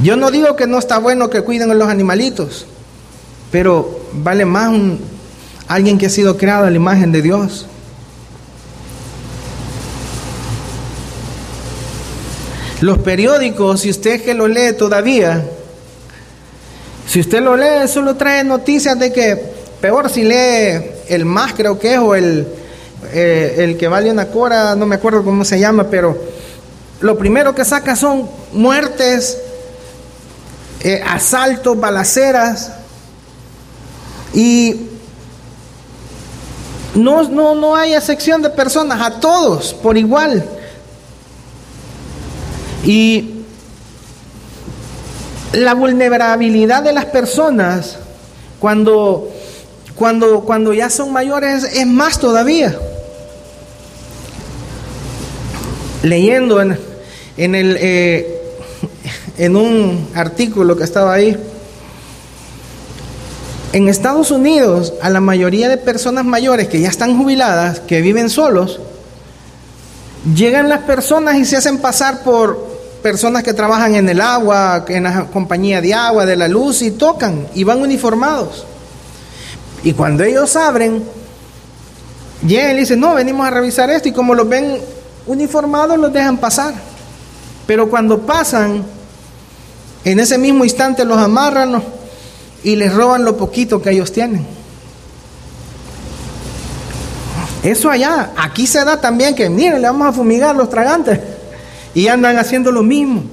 Yo 0.02 0.16
no 0.16 0.32
digo 0.32 0.56
que 0.56 0.66
no 0.66 0.80
está 0.80 0.98
bueno 0.98 1.30
que 1.30 1.42
cuiden 1.42 1.72
a 1.72 1.74
los 1.74 1.90
animalitos, 1.90 2.66
pero 3.52 4.00
vale 4.14 4.46
más 4.46 4.70
un, 4.70 5.00
alguien 5.68 5.98
que 5.98 6.06
ha 6.06 6.10
sido 6.10 6.38
creado 6.38 6.66
a 6.66 6.70
la 6.70 6.76
imagen 6.78 7.12
de 7.12 7.22
Dios. 7.22 7.66
Los 12.80 13.00
periódicos, 13.00 13.82
si 13.82 13.90
usted 13.90 14.24
que 14.24 14.34
lo 14.34 14.48
lee 14.48 14.72
todavía, 14.78 15.46
si 17.06 17.20
usted 17.20 17.42
lo 17.42 17.58
lee, 17.58 17.90
solo 17.90 18.16
trae 18.16 18.46
noticias 18.46 18.98
de 18.98 19.12
que, 19.12 19.36
peor 19.82 20.10
si 20.10 20.24
lee 20.24 20.92
el 21.10 21.26
más 21.26 21.54
creo 21.54 21.78
que 21.78 21.96
es, 21.96 22.00
o 22.00 22.16
el, 22.16 22.48
eh, 23.12 23.56
el 23.58 23.78
que 23.78 23.90
vale 23.90 24.10
una 24.10 24.28
cora, 24.28 24.76
no 24.76 24.86
me 24.86 24.96
acuerdo 24.96 25.26
cómo 25.26 25.44
se 25.44 25.60
llama, 25.60 25.88
pero 25.90 26.18
lo 27.02 27.18
primero 27.18 27.54
que 27.54 27.66
saca 27.66 27.98
son 27.98 28.30
muertes, 28.54 29.38
eh, 30.82 31.02
asaltos, 31.06 31.80
balaceras, 31.80 32.72
y 34.34 34.89
no, 36.96 37.24
no, 37.24 37.56
no 37.56 37.76
hay 37.76 37.94
excepción 37.94 38.42
de 38.42 38.50
personas, 38.50 39.02
a 39.02 39.20
todos 39.20 39.74
por 39.74 39.98
igual. 39.98 40.44
Y 42.84 43.36
la 45.54 45.74
vulnerabilidad 45.74 46.84
de 46.84 46.94
las 46.94 47.06
personas 47.06 47.98
cuando, 48.60 49.30
cuando, 49.96 50.42
cuando 50.42 50.74
ya 50.74 50.89
son 50.89 51.12
mayores 51.12 51.63
es 51.63 51.88
más 51.88 52.20
todavía. 52.20 52.78
Leyendo 56.04 56.62
en, 56.62 56.80
en, 57.36 57.56
el, 57.56 57.78
eh, 57.80 58.39
en 59.39 59.56
un 59.56 60.10
artículo 60.13 60.75
que 60.75 60.84
estaba 60.84 61.13
ahí, 61.13 61.36
en 63.71 63.88
Estados 63.88 64.32
Unidos 64.32 64.93
a 65.02 65.10
la 65.10 65.21
mayoría 65.21 65.69
de 65.69 65.78
personas 65.78 66.25
mayores 66.25 66.67
que 66.67 66.82
ya 66.82 66.89
están 66.89 67.17
jubiladas, 67.17 67.80
que 67.80 68.02
viven 68.02 68.30
solos, 68.30 68.82
llegan 70.36 70.67
las 70.67 70.82
personas 70.82 71.38
y 71.38 71.45
se 71.45 71.56
hacen 71.56 71.78
pasar 71.78 72.21
por 72.23 72.67
personas 73.02 73.43
que 73.43 73.54
trabajan 73.54 73.95
en 73.95 74.10
el 74.10 74.19
agua, 74.19 74.84
en 74.89 75.04
la 75.04 75.25
compañía 75.28 75.80
de 75.80 75.93
agua, 75.93 76.25
de 76.25 76.36
la 76.36 76.49
luz, 76.49 76.82
y 76.82 76.91
tocan 76.91 77.47
y 77.56 77.63
van 77.63 77.82
uniformados. 77.82 78.65
Y 79.84 79.93
cuando 79.93 80.25
ellos 80.25 80.58
abren, 80.58 81.02
llegan 82.45 82.75
y 82.75 82.80
dicen, 82.80 82.99
no, 82.99 83.13
venimos 83.13 83.47
a 83.47 83.52
revisar 83.52 83.89
esto, 83.89 84.10
y 84.10 84.12
como 84.12 84.36
los 84.36 84.49
ven 84.49 84.80
uniformados, 85.28 85.97
los 85.97 86.12
dejan 86.12 86.39
pasar. 86.39 86.73
Pero 87.65 87.89
cuando 87.89 88.19
pasan, 88.19 88.99
en 90.12 90.19
ese 90.19 90.38
mismo 90.38 90.63
instante 90.63 91.06
los 91.06 91.17
amarran 91.17 91.84
y 92.63 92.76
les 92.76 92.93
roban 92.93 93.24
lo 93.24 93.38
poquito 93.38 93.82
que 93.82 93.91
ellos 93.91 94.12
tienen. 94.12 94.45
Eso 97.63 97.89
allá, 97.89 98.32
aquí 98.38 98.65
se 98.65 98.84
da 98.86 99.02
también 99.02 99.36
que, 99.36 99.50
miren, 99.50 99.82
le 99.82 99.88
vamos 99.88 100.08
a 100.08 100.13
fumigar 100.13 100.56
los 100.56 100.69
tragantes. 100.69 101.19
Y 101.93 102.08
andan 102.08 102.38
haciendo 102.38 102.72
lo 102.72 102.84
mismo. 102.84 103.24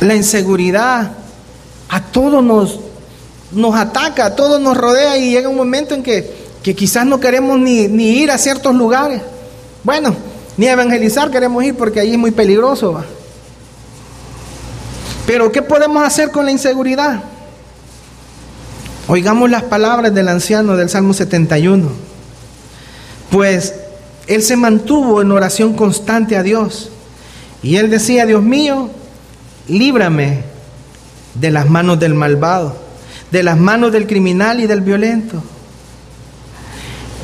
La 0.00 0.14
inseguridad 0.14 1.12
a 1.88 2.02
todos 2.02 2.44
nos, 2.44 2.78
nos 3.52 3.74
ataca, 3.74 4.26
a 4.26 4.36
todos 4.36 4.60
nos 4.60 4.76
rodea 4.76 5.16
y 5.16 5.30
llega 5.30 5.48
un 5.48 5.56
momento 5.56 5.94
en 5.94 6.02
que, 6.02 6.32
que 6.62 6.74
quizás 6.74 7.06
no 7.06 7.20
queremos 7.20 7.58
ni, 7.58 7.88
ni, 7.88 8.10
ir 8.10 8.30
a 8.30 8.38
ciertos 8.38 8.74
lugares. 8.74 9.22
Bueno, 9.82 10.14
ni 10.60 10.66
evangelizar 10.66 11.30
queremos 11.30 11.64
ir 11.64 11.74
porque 11.74 12.00
ahí 12.00 12.12
es 12.12 12.18
muy 12.18 12.32
peligroso. 12.32 13.02
Pero 15.26 15.50
¿qué 15.50 15.62
podemos 15.62 16.04
hacer 16.04 16.30
con 16.30 16.44
la 16.44 16.50
inseguridad? 16.50 17.22
Oigamos 19.08 19.48
las 19.48 19.62
palabras 19.62 20.12
del 20.12 20.28
anciano 20.28 20.76
del 20.76 20.90
Salmo 20.90 21.14
71. 21.14 21.88
Pues 23.30 23.72
él 24.26 24.42
se 24.42 24.54
mantuvo 24.54 25.22
en 25.22 25.32
oración 25.32 25.72
constante 25.72 26.36
a 26.36 26.42
Dios. 26.42 26.90
Y 27.62 27.76
él 27.76 27.88
decía, 27.88 28.26
Dios 28.26 28.42
mío, 28.42 28.90
líbrame 29.66 30.42
de 31.36 31.50
las 31.52 31.70
manos 31.70 31.98
del 31.98 32.12
malvado, 32.12 32.76
de 33.30 33.42
las 33.42 33.56
manos 33.56 33.92
del 33.92 34.06
criminal 34.06 34.60
y 34.60 34.66
del 34.66 34.82
violento. 34.82 35.42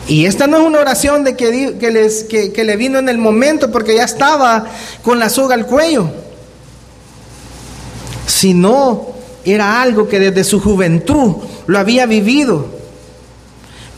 Y 0.09 0.27
esta 0.27 0.47
no 0.47 0.59
es 0.59 0.63
una 0.63 0.81
oración 0.81 1.25
de 1.25 1.37
que, 1.37 1.77
que, 1.79 1.91
les, 1.91 2.25
que, 2.25 2.65
le 2.65 2.77
vino 2.77 2.99
en 2.99 3.09
el 3.09 3.19
momento 3.19 3.73
porque 3.73 3.97
ya 3.97 4.05
estaba 4.05 4.67
con 5.03 5.19
la 5.19 5.29
soga 5.29 5.55
al 5.55 5.67
cuello, 5.67 6.09
sino 8.27 9.09
era 9.45 9.83
algo 9.83 10.09
que 10.09 10.21
desde 10.21 10.45
su 10.45 10.61
juventud 10.61 11.37
lo 11.67 11.79
había 11.79 12.07
vivido. 12.07 12.67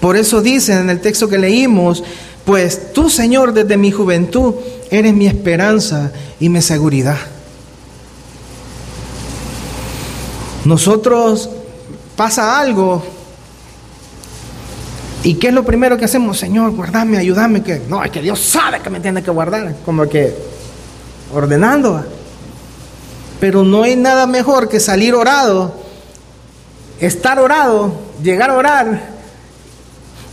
Por 0.01 0.16
eso 0.16 0.40
dice 0.40 0.73
en 0.73 0.88
el 0.88 1.01
texto 1.01 1.29
que 1.29 1.37
leímos, 1.37 2.03
pues 2.47 2.94
tú 2.94 3.11
Señor 3.11 3.53
desde 3.53 3.77
mi 3.77 3.90
juventud 3.90 4.55
eres 4.90 5.12
mi 5.12 5.27
esperanza 5.27 6.12
y 6.40 6.49
mi 6.49 6.62
seguridad. 6.62 7.18
Nosotros 10.64 11.51
pasa 12.16 12.59
algo 12.59 13.03
y 15.24 15.35
¿qué 15.35 15.48
es 15.48 15.54
lo 15.54 15.64
primero 15.64 15.96
que 15.96 16.04
hacemos? 16.04 16.38
Señor, 16.38 16.70
guardame, 16.70 17.18
ayúdame, 17.18 17.62
que 17.62 17.83
no, 17.88 18.04
es 18.04 18.11
que 18.11 18.22
Dios 18.22 18.40
sabe 18.40 18.81
que 18.81 18.90
me 18.90 19.00
tiene 19.00 19.22
que 19.22 19.31
guardar, 19.31 19.74
como 19.85 20.09
que 20.09 20.35
ordenando. 21.33 22.04
Pero 23.40 23.62
no 23.64 23.83
hay 23.83 23.96
nada 23.96 24.26
mejor 24.26 24.68
que 24.68 24.81
salir 24.81 25.14
orado, 25.14 25.74
estar 27.00 27.38
orado, 27.38 27.92
llegar 28.22 28.50
a 28.50 28.54
orar 28.54 29.11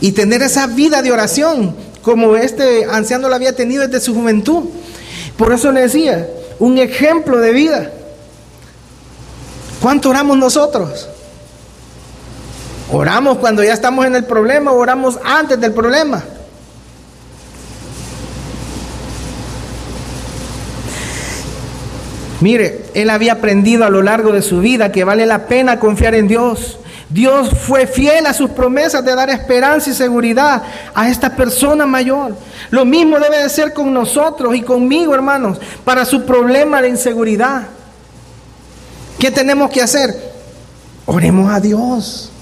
y 0.00 0.12
tener 0.12 0.42
esa 0.42 0.66
vida 0.66 1.02
de 1.02 1.12
oración 1.12 1.74
como 2.02 2.36
este 2.36 2.84
anciano 2.84 3.28
lo 3.28 3.34
había 3.34 3.54
tenido 3.54 3.86
desde 3.86 4.04
su 4.04 4.14
juventud. 4.14 4.64
Por 5.36 5.52
eso 5.52 5.72
le 5.72 5.82
decía, 5.82 6.28
un 6.58 6.78
ejemplo 6.78 7.38
de 7.38 7.52
vida. 7.52 7.90
¿Cuánto 9.80 10.10
oramos 10.10 10.38
nosotros? 10.38 11.08
¿Oramos 12.92 13.38
cuando 13.38 13.64
ya 13.64 13.72
estamos 13.72 14.06
en 14.06 14.14
el 14.14 14.24
problema 14.24 14.72
oramos 14.72 15.18
antes 15.24 15.60
del 15.60 15.72
problema? 15.72 16.22
Mire, 22.40 22.86
él 22.94 23.10
había 23.10 23.32
aprendido 23.32 23.84
a 23.84 23.90
lo 23.90 24.02
largo 24.02 24.32
de 24.32 24.42
su 24.42 24.60
vida 24.60 24.92
que 24.92 25.04
vale 25.04 25.26
la 25.26 25.46
pena 25.46 25.80
confiar 25.80 26.14
en 26.14 26.28
Dios. 26.28 26.78
Dios 27.08 27.50
fue 27.50 27.86
fiel 27.86 28.26
a 28.26 28.34
sus 28.34 28.50
promesas 28.50 29.04
de 29.04 29.14
dar 29.14 29.30
esperanza 29.30 29.90
y 29.90 29.94
seguridad 29.94 30.62
a 30.94 31.08
esta 31.08 31.34
persona 31.34 31.86
mayor. 31.86 32.36
Lo 32.70 32.84
mismo 32.84 33.18
debe 33.18 33.42
de 33.42 33.48
ser 33.48 33.72
con 33.72 33.92
nosotros 33.94 34.54
y 34.54 34.62
conmigo, 34.62 35.14
hermanos, 35.14 35.58
para 35.84 36.04
su 36.04 36.24
problema 36.24 36.82
de 36.82 36.90
inseguridad. 36.90 37.62
¿Qué 39.18 39.30
tenemos 39.30 39.70
que 39.70 39.82
hacer? 39.82 40.14
Oremos 41.06 41.50
a 41.50 41.58
Dios. 41.58 42.32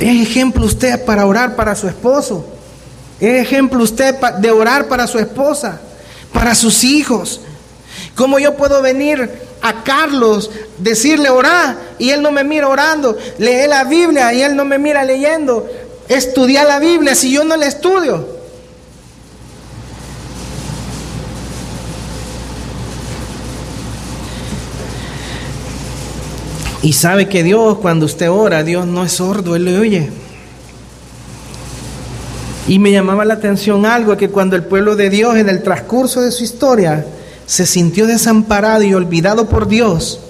Es 0.00 0.28
ejemplo 0.28 0.64
usted 0.64 1.04
para 1.04 1.26
orar 1.26 1.54
para 1.54 1.76
su 1.76 1.86
esposo. 1.86 2.44
Es 3.20 3.42
ejemplo 3.42 3.82
usted 3.82 4.14
de 4.38 4.50
orar 4.50 4.88
para 4.88 5.06
su 5.06 5.18
esposa 5.18 5.80
para 6.32 6.54
sus 6.54 6.84
hijos. 6.84 7.40
¿Cómo 8.14 8.38
yo 8.38 8.56
puedo 8.56 8.82
venir 8.82 9.30
a 9.62 9.84
Carlos, 9.84 10.50
decirle 10.78 11.30
orar 11.30 11.76
y 11.98 12.10
él 12.10 12.22
no 12.22 12.32
me 12.32 12.44
mira 12.44 12.68
orando? 12.68 13.16
Lee 13.38 13.66
la 13.68 13.84
Biblia 13.84 14.32
y 14.32 14.42
él 14.42 14.56
no 14.56 14.64
me 14.64 14.78
mira 14.78 15.04
leyendo. 15.04 15.68
Estudiar 16.08 16.66
la 16.66 16.78
Biblia 16.78 17.14
si 17.14 17.32
yo 17.32 17.44
no 17.44 17.56
la 17.56 17.66
estudio. 17.66 18.39
Y 26.82 26.94
sabe 26.94 27.28
que 27.28 27.42
Dios, 27.42 27.78
cuando 27.78 28.06
usted 28.06 28.30
ora, 28.30 28.64
Dios 28.64 28.86
no 28.86 29.04
es 29.04 29.12
sordo, 29.12 29.54
Él 29.54 29.66
le 29.66 29.78
oye. 29.78 30.10
Y 32.66 32.78
me 32.78 32.92
llamaba 32.92 33.24
la 33.24 33.34
atención 33.34 33.84
algo 33.84 34.16
que 34.16 34.30
cuando 34.30 34.56
el 34.56 34.64
pueblo 34.64 34.96
de 34.96 35.10
Dios 35.10 35.36
en 35.36 35.48
el 35.48 35.62
transcurso 35.62 36.22
de 36.22 36.30
su 36.30 36.44
historia 36.44 37.04
se 37.44 37.66
sintió 37.66 38.06
desamparado 38.06 38.82
y 38.84 38.94
olvidado 38.94 39.48
por 39.48 39.66
Dios, 39.66 40.20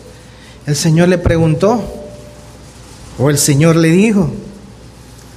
el 0.67 0.75
Señor 0.75 1.09
le 1.09 1.19
preguntó, 1.19 1.83
o 3.19 3.31
el 3.31 3.39
Señor 3.39 3.77
le 3.77 3.89
dijo, 3.89 4.31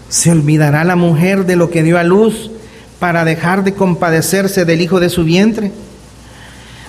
¿se 0.09 0.31
olvidará 0.31 0.83
la 0.83 0.95
mujer 0.95 1.45
de 1.45 1.57
lo 1.57 1.69
que 1.69 1.83
dio 1.83 1.99
a 1.99 2.03
luz 2.03 2.49
para 2.99 3.25
dejar 3.25 3.63
de 3.63 3.73
compadecerse 3.73 4.63
del 4.63 4.81
hijo 4.81 4.99
de 4.99 5.09
su 5.09 5.23
vientre? 5.23 5.71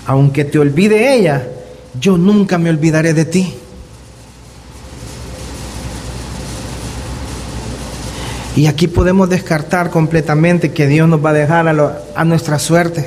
Aunque 0.06 0.44
te 0.44 0.58
olvide 0.58 1.14
ella, 1.14 1.46
yo 2.00 2.16
nunca 2.16 2.56
me 2.58 2.70
olvidaré 2.70 3.14
de 3.14 3.24
ti. 3.24 3.54
Y 8.56 8.66
aquí 8.66 8.86
podemos 8.86 9.28
descartar 9.28 9.90
completamente 9.90 10.70
que 10.72 10.86
Dios 10.86 11.08
nos 11.08 11.24
va 11.24 11.30
a 11.30 11.32
dejar 11.32 11.66
a, 11.68 12.24
nuestra 12.24 12.60
suerte. 12.60 13.04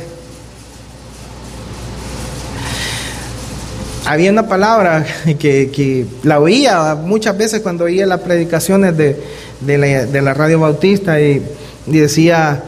Había 4.05 4.31
una 4.31 4.47
palabra 4.47 5.05
que, 5.39 6.05
la 6.23 6.39
oía 6.39 6.95
muchas 6.95 7.37
veces 7.37 7.61
cuando 7.61 7.85
oía 7.85 8.05
las 8.05 8.19
predicaciones 8.21 8.97
de, 8.97 10.21
la, 10.21 10.33
radio 10.33 10.59
bautista 10.59 11.19
y, 11.21 11.41
decía 11.85 12.63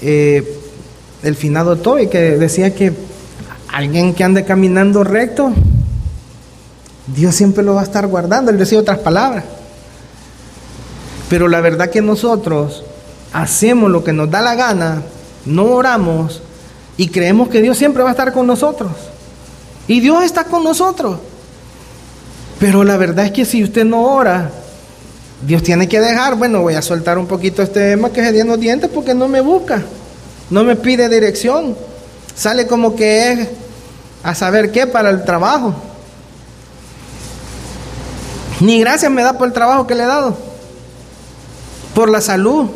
eh, 0.00 0.56
el 1.24 1.34
finado 1.34 1.76
Toby, 1.76 2.06
que 2.06 2.36
decía 2.36 2.72
que 2.72 2.92
alguien 3.72 4.14
que 4.14 4.22
ande 4.22 4.44
caminando 4.44 5.02
recto, 5.02 5.52
Dios 7.08 7.34
siempre 7.34 7.64
lo 7.64 7.74
va 7.74 7.80
a 7.80 7.84
estar 7.84 8.06
guardando. 8.06 8.52
Él 8.52 8.58
decía 8.58 8.78
otras 8.78 8.98
palabras. 9.00 9.42
Pero 11.30 11.46
la 11.46 11.60
verdad 11.60 11.90
que 11.90 12.02
nosotros 12.02 12.82
hacemos 13.32 13.88
lo 13.88 14.02
que 14.02 14.12
nos 14.12 14.28
da 14.32 14.42
la 14.42 14.56
gana, 14.56 15.00
no 15.46 15.62
oramos 15.66 16.42
y 16.96 17.06
creemos 17.06 17.48
que 17.48 17.62
Dios 17.62 17.78
siempre 17.78 18.02
va 18.02 18.08
a 18.08 18.12
estar 18.12 18.32
con 18.32 18.48
nosotros. 18.48 18.90
Y 19.86 20.00
Dios 20.00 20.24
está 20.24 20.42
con 20.42 20.64
nosotros. 20.64 21.20
Pero 22.58 22.82
la 22.82 22.96
verdad 22.96 23.26
es 23.26 23.30
que 23.30 23.44
si 23.44 23.62
usted 23.62 23.84
no 23.84 24.02
ora, 24.02 24.50
Dios 25.46 25.62
tiene 25.62 25.88
que 25.88 26.00
dejar, 26.00 26.34
bueno, 26.34 26.62
voy 26.62 26.74
a 26.74 26.82
soltar 26.82 27.16
un 27.16 27.28
poquito 27.28 27.62
este 27.62 27.90
tema 27.90 28.10
que 28.10 28.24
se 28.24 28.44
los 28.44 28.58
dientes 28.58 28.90
porque 28.92 29.14
no 29.14 29.28
me 29.28 29.40
busca, 29.40 29.84
no 30.50 30.64
me 30.64 30.74
pide 30.74 31.08
dirección. 31.08 31.76
Sale 32.34 32.66
como 32.66 32.96
que 32.96 33.30
es 33.30 33.48
a 34.24 34.34
saber 34.34 34.72
qué 34.72 34.88
para 34.88 35.10
el 35.10 35.24
trabajo. 35.24 35.76
Ni 38.58 38.80
gracias 38.80 39.12
me 39.12 39.22
da 39.22 39.38
por 39.38 39.46
el 39.46 39.52
trabajo 39.52 39.86
que 39.86 39.94
le 39.94 40.02
he 40.02 40.06
dado 40.06 40.49
por 41.94 42.10
la 42.10 42.20
salud. 42.20 42.70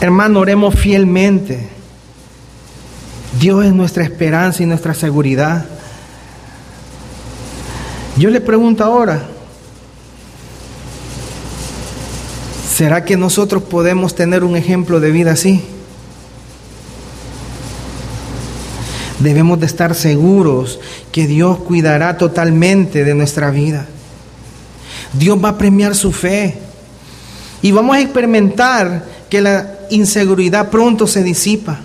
Hermano, 0.00 0.40
oremos 0.40 0.74
fielmente. 0.74 1.68
Dios 3.38 3.64
es 3.64 3.72
nuestra 3.72 4.02
esperanza 4.02 4.62
y 4.62 4.66
nuestra 4.66 4.94
seguridad. 4.94 5.66
Yo 8.16 8.30
le 8.30 8.40
pregunto 8.40 8.82
ahora, 8.82 9.22
¿será 12.74 13.04
que 13.04 13.16
nosotros 13.16 13.62
podemos 13.62 14.14
tener 14.14 14.42
un 14.42 14.56
ejemplo 14.56 15.00
de 15.00 15.10
vida 15.10 15.32
así? 15.32 15.62
Debemos 19.20 19.60
de 19.60 19.66
estar 19.66 19.94
seguros 19.94 20.80
que 21.12 21.26
Dios 21.26 21.58
cuidará 21.58 22.16
totalmente 22.16 23.04
de 23.04 23.14
nuestra 23.14 23.50
vida. 23.50 23.86
Dios 25.12 25.38
va 25.42 25.50
a 25.50 25.58
premiar 25.58 25.94
su 25.94 26.12
fe. 26.12 26.58
Y 27.62 27.72
vamos 27.72 27.96
a 27.96 28.00
experimentar 28.00 29.04
que 29.28 29.40
la 29.40 29.78
inseguridad 29.90 30.70
pronto 30.70 31.06
se 31.06 31.22
disipa. 31.22 31.80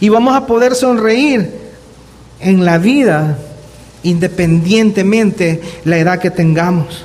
Y 0.00 0.08
vamos 0.08 0.34
a 0.34 0.46
poder 0.46 0.74
sonreír 0.74 1.50
en 2.40 2.64
la 2.64 2.78
vida 2.78 3.38
independientemente 4.02 5.60
la 5.84 5.98
edad 5.98 6.18
que 6.18 6.30
tengamos. 6.30 7.04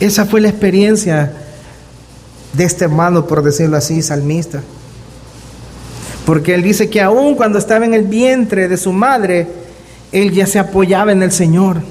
Esa 0.00 0.24
fue 0.26 0.40
la 0.40 0.48
experiencia 0.48 1.32
de 2.52 2.64
este 2.64 2.84
hermano, 2.84 3.26
por 3.26 3.42
decirlo 3.42 3.76
así, 3.76 4.02
salmista. 4.02 4.62
Porque 6.24 6.54
él 6.54 6.62
dice 6.62 6.88
que 6.88 7.00
aún 7.00 7.34
cuando 7.34 7.58
estaba 7.58 7.84
en 7.84 7.94
el 7.94 8.04
vientre 8.04 8.68
de 8.68 8.76
su 8.76 8.92
madre, 8.92 9.48
él 10.12 10.32
ya 10.32 10.46
se 10.46 10.58
apoyaba 10.58 11.12
en 11.12 11.22
el 11.22 11.32
Señor. 11.32 11.82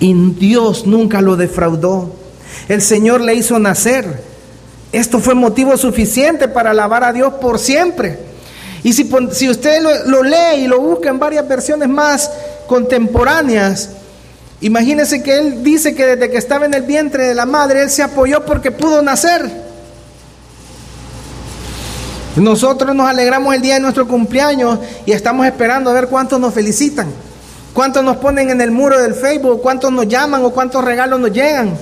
Y 0.00 0.14
Dios 0.32 0.86
nunca 0.86 1.20
lo 1.20 1.36
defraudó. 1.36 2.12
El 2.68 2.82
Señor 2.82 3.20
le 3.20 3.34
hizo 3.34 3.58
nacer. 3.58 4.22
Esto 4.92 5.18
fue 5.18 5.34
motivo 5.34 5.76
suficiente 5.76 6.48
para 6.48 6.70
alabar 6.70 7.04
a 7.04 7.12
Dios 7.12 7.34
por 7.34 7.58
siempre. 7.58 8.18
Y 8.82 8.92
si, 8.92 9.10
si 9.32 9.48
usted 9.48 9.82
lo, 9.82 10.04
lo, 10.06 10.22
lee 10.22 10.62
y 10.64 10.66
lo 10.66 10.80
busca 10.80 11.08
en 11.08 11.18
varias 11.18 11.46
versiones 11.46 11.88
más 11.88 12.30
contemporáneas, 12.66 13.90
imagínese 14.60 15.22
que 15.22 15.36
él 15.36 15.62
dice 15.64 15.94
que 15.94 16.06
desde 16.06 16.30
que 16.30 16.38
estaba 16.38 16.66
en 16.66 16.74
el 16.74 16.82
vientre 16.82 17.26
de 17.26 17.34
la 17.34 17.44
madre, 17.44 17.82
él 17.82 17.90
se 17.90 18.02
apoyó 18.02 18.44
porque 18.44 18.70
pudo 18.70 19.02
nacer. 19.02 19.68
Nosotros 22.36 22.94
nos 22.94 23.08
alegramos 23.08 23.54
el 23.54 23.62
día 23.62 23.74
de 23.74 23.80
nuestro 23.80 24.06
cumpleaños 24.06 24.78
y 25.06 25.12
estamos 25.12 25.44
esperando 25.46 25.90
a 25.90 25.94
ver 25.94 26.08
cuántos 26.08 26.38
nos 26.38 26.54
felicitan, 26.54 27.08
cuántos 27.72 28.04
nos 28.04 28.16
ponen 28.18 28.50
en 28.50 28.60
el 28.60 28.70
muro 28.70 29.00
del 29.00 29.14
Facebook, 29.14 29.62
cuántos 29.62 29.92
nos 29.92 30.08
llaman 30.08 30.44
o 30.44 30.50
cuántos 30.50 30.84
regalos 30.84 31.20
nos 31.20 31.32
llegan. 31.32 31.76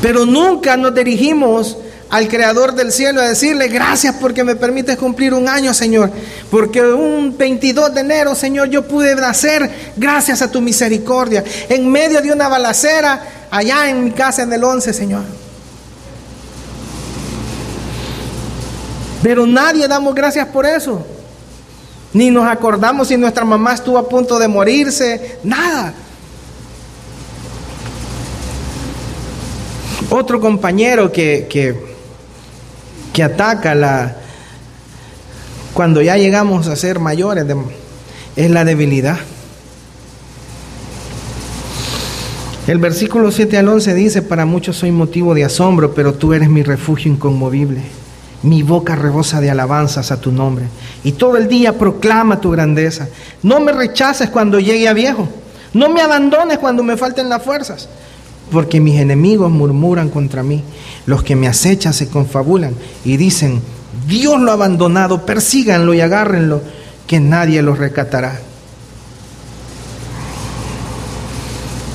Pero 0.00 0.26
nunca 0.26 0.76
nos 0.76 0.94
dirigimos 0.94 1.78
al 2.10 2.28
Creador 2.28 2.74
del 2.74 2.92
cielo 2.92 3.20
a 3.20 3.28
decirle 3.28 3.68
gracias 3.68 4.14
porque 4.20 4.44
me 4.44 4.54
permites 4.54 4.96
cumplir 4.96 5.34
un 5.34 5.48
año, 5.48 5.74
Señor. 5.74 6.10
Porque 6.50 6.82
un 6.82 7.36
22 7.36 7.94
de 7.94 8.00
enero, 8.02 8.34
Señor, 8.34 8.68
yo 8.68 8.86
pude 8.86 9.14
nacer 9.16 9.68
gracias 9.96 10.42
a 10.42 10.50
tu 10.50 10.60
misericordia. 10.60 11.42
En 11.68 11.90
medio 11.90 12.20
de 12.20 12.32
una 12.32 12.48
balacera, 12.48 13.46
allá 13.50 13.88
en 13.88 14.04
mi 14.04 14.10
casa 14.10 14.42
en 14.42 14.52
el 14.52 14.62
11, 14.62 14.92
Señor. 14.92 15.22
Pero 19.22 19.46
nadie 19.46 19.88
damos 19.88 20.14
gracias 20.14 20.46
por 20.48 20.66
eso. 20.66 21.04
Ni 22.14 22.30
nos 22.30 22.46
acordamos 22.46 23.08
si 23.08 23.16
nuestra 23.16 23.44
mamá 23.44 23.74
estuvo 23.74 23.98
a 23.98 24.08
punto 24.08 24.38
de 24.38 24.48
morirse. 24.48 25.38
Nada. 25.42 25.92
Otro 30.10 30.40
compañero 30.40 31.10
que, 31.10 31.48
que, 33.12 33.22
ataca 33.22 33.74
la, 33.74 34.16
cuando 35.72 36.02
ya 36.02 36.16
llegamos 36.16 36.68
a 36.68 36.76
ser 36.76 37.00
mayores 37.00 37.44
es 38.36 38.50
la 38.50 38.64
debilidad. 38.64 39.18
El 42.68 42.78
versículo 42.78 43.32
7 43.32 43.58
al 43.58 43.68
11 43.68 43.94
dice, 43.94 44.22
para 44.22 44.46
muchos 44.46 44.76
soy 44.76 44.92
motivo 44.92 45.34
de 45.34 45.44
asombro, 45.44 45.94
pero 45.94 46.14
tú 46.14 46.32
eres 46.32 46.48
mi 46.48 46.62
refugio 46.62 47.10
inconmovible. 47.10 47.82
Mi 48.44 48.62
boca 48.62 48.94
rebosa 48.94 49.40
de 49.40 49.50
alabanzas 49.50 50.12
a 50.12 50.20
tu 50.20 50.30
nombre. 50.30 50.66
Y 51.02 51.12
todo 51.12 51.36
el 51.36 51.48
día 51.48 51.76
proclama 51.76 52.40
tu 52.40 52.50
grandeza. 52.50 53.08
No 53.42 53.58
me 53.58 53.72
rechaces 53.72 54.30
cuando 54.30 54.60
llegue 54.60 54.86
a 54.86 54.92
viejo. 54.92 55.28
No 55.72 55.88
me 55.88 56.02
abandones 56.02 56.58
cuando 56.58 56.82
me 56.82 56.96
falten 56.96 57.28
las 57.28 57.42
fuerzas. 57.42 57.88
Porque 58.52 58.80
mis 58.80 59.00
enemigos 59.00 59.50
murmuran 59.50 60.10
contra 60.10 60.42
mí. 60.42 60.62
Los 61.06 61.22
que 61.22 61.34
me 61.34 61.48
acechan 61.48 61.92
se 61.92 62.08
confabulan 62.08 62.74
y 63.04 63.16
dicen, 63.16 63.62
Dios 64.06 64.38
lo 64.38 64.50
ha 64.50 64.54
abandonado, 64.54 65.24
persíganlo 65.24 65.94
y 65.94 66.00
agárrenlo, 66.00 66.60
que 67.06 67.20
nadie 67.20 67.62
lo 67.62 67.74
rescatará. 67.74 68.38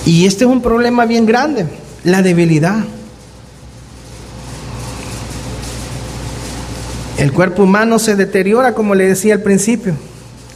Y 0.06 0.26
este 0.26 0.46
es 0.46 0.50
un 0.50 0.62
problema 0.62 1.06
bien 1.06 1.28
grande, 1.28 1.68
la 2.04 2.24
debilidad. 2.24 2.84
El 7.20 7.34
cuerpo 7.34 7.64
humano 7.64 8.00
se 8.00 8.16
deteriora, 8.16 8.74
como 8.74 8.96
le 8.96 9.06
decía 9.06 9.34
al 9.34 9.42
principio, 9.42 9.94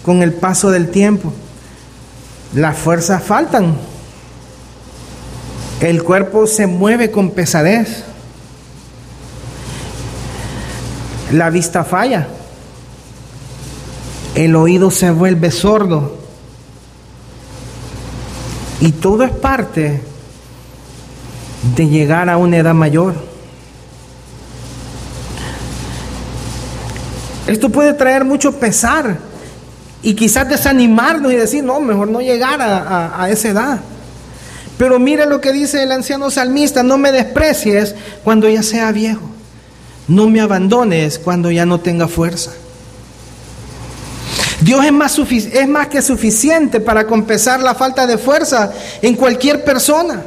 con 0.01 0.23
el 0.23 0.31
paso 0.31 0.71
del 0.71 0.87
tiempo. 0.89 1.33
Las 2.55 2.77
fuerzas 2.77 3.21
faltan. 3.21 3.75
El 5.81 6.03
cuerpo 6.03 6.47
se 6.47 6.65
mueve 6.65 7.11
con 7.11 7.31
pesadez. 7.31 8.05
La 11.33 11.49
vista 11.49 11.83
falla. 11.83 12.29
El 14.33 14.55
oído 14.55 14.89
se 14.89 15.11
vuelve 15.11 15.51
sordo. 15.51 16.17
Y 18.79 18.93
todo 18.93 19.25
es 19.25 19.31
parte 19.31 20.01
de 21.75 21.87
llegar 21.89 22.29
a 22.29 22.37
una 22.37 22.55
edad 22.55 22.73
mayor. 22.73 23.32
Esto 27.47 27.69
puede 27.69 27.93
traer 27.93 28.23
mucho 28.23 28.57
pesar 28.59 29.17
y 30.01 30.13
quizás 30.13 30.47
desanimarnos 30.47 31.31
y 31.31 31.35
decir, 31.35 31.63
no, 31.63 31.79
mejor 31.79 32.07
no 32.09 32.21
llegar 32.21 32.61
a, 32.61 33.27
esa 33.29 33.49
edad. 33.49 33.79
Pero 34.77 34.99
mire 34.99 35.25
lo 35.25 35.39
que 35.39 35.51
dice 35.51 35.83
el 35.83 35.91
anciano 35.91 36.31
salmista, 36.31 36.83
no 36.83 36.97
me 36.97 37.11
desprecies 37.11 37.95
cuando 38.23 38.49
ya 38.49 38.63
sea 38.63 38.91
viejo, 38.91 39.29
no 40.07 40.29
me 40.29 40.41
abandones 40.41 41.19
cuando 41.19 41.51
ya 41.51 41.65
no 41.65 41.79
tenga 41.79 42.07
fuerza. 42.07 42.51
Dios 44.61 44.85
es 44.85 44.93
más, 44.93 45.17
es 45.19 45.67
más 45.67 45.87
que 45.87 46.01
suficiente 46.01 46.79
para 46.79 47.05
compensar 47.05 47.59
la 47.59 47.75
falta 47.75 48.07
de 48.07 48.17
fuerza 48.17 48.71
en 49.01 49.15
cualquier 49.15 49.63
persona. 49.63 50.21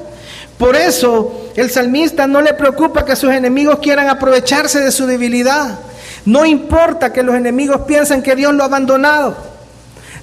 Por 0.59 0.77
eso 0.77 1.51
el 1.57 1.71
salmista 1.71 2.27
no 2.27 2.41
le 2.41 2.55
preocupa 2.55 3.05
que 3.05 3.17
sus 3.17 3.31
enemigos 3.31 3.79
quieran 3.79 4.09
aprovecharse 4.09 4.81
de 4.81 4.93
su 4.93 5.07
debilidad. 5.07 5.79
No 6.27 6.45
importa 6.45 7.13
que 7.13 7.23
los 7.23 7.35
enemigos 7.35 7.83
piensen 7.83 8.23
que 8.23 8.37
Dios 8.37 8.53
lo 8.53 8.65
ha 8.65 8.67
abandonado. 8.67 9.37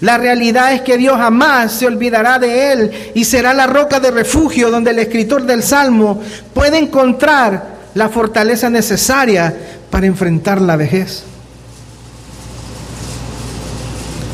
La 0.02 0.18
realidad 0.18 0.74
es 0.74 0.82
que 0.82 0.98
Dios 0.98 1.18
jamás 1.18 1.72
se 1.72 1.88
olvidará 1.88 2.38
de 2.38 2.74
él 2.74 2.92
y 3.16 3.24
será 3.24 3.54
la 3.54 3.68
roca 3.68 4.02
de 4.02 4.12
refugio 4.12 4.70
donde 4.70 4.92
el 4.92 5.00
escritor 5.00 5.44
del 5.44 5.64
Salmo 5.64 6.22
puede 6.54 6.78
encontrar 6.78 7.74
la 7.94 8.10
fortaleza 8.10 8.70
necesaria 8.70 9.56
para 9.90 10.06
enfrentar 10.06 10.60
la 10.60 10.76
vejez. 10.76 11.24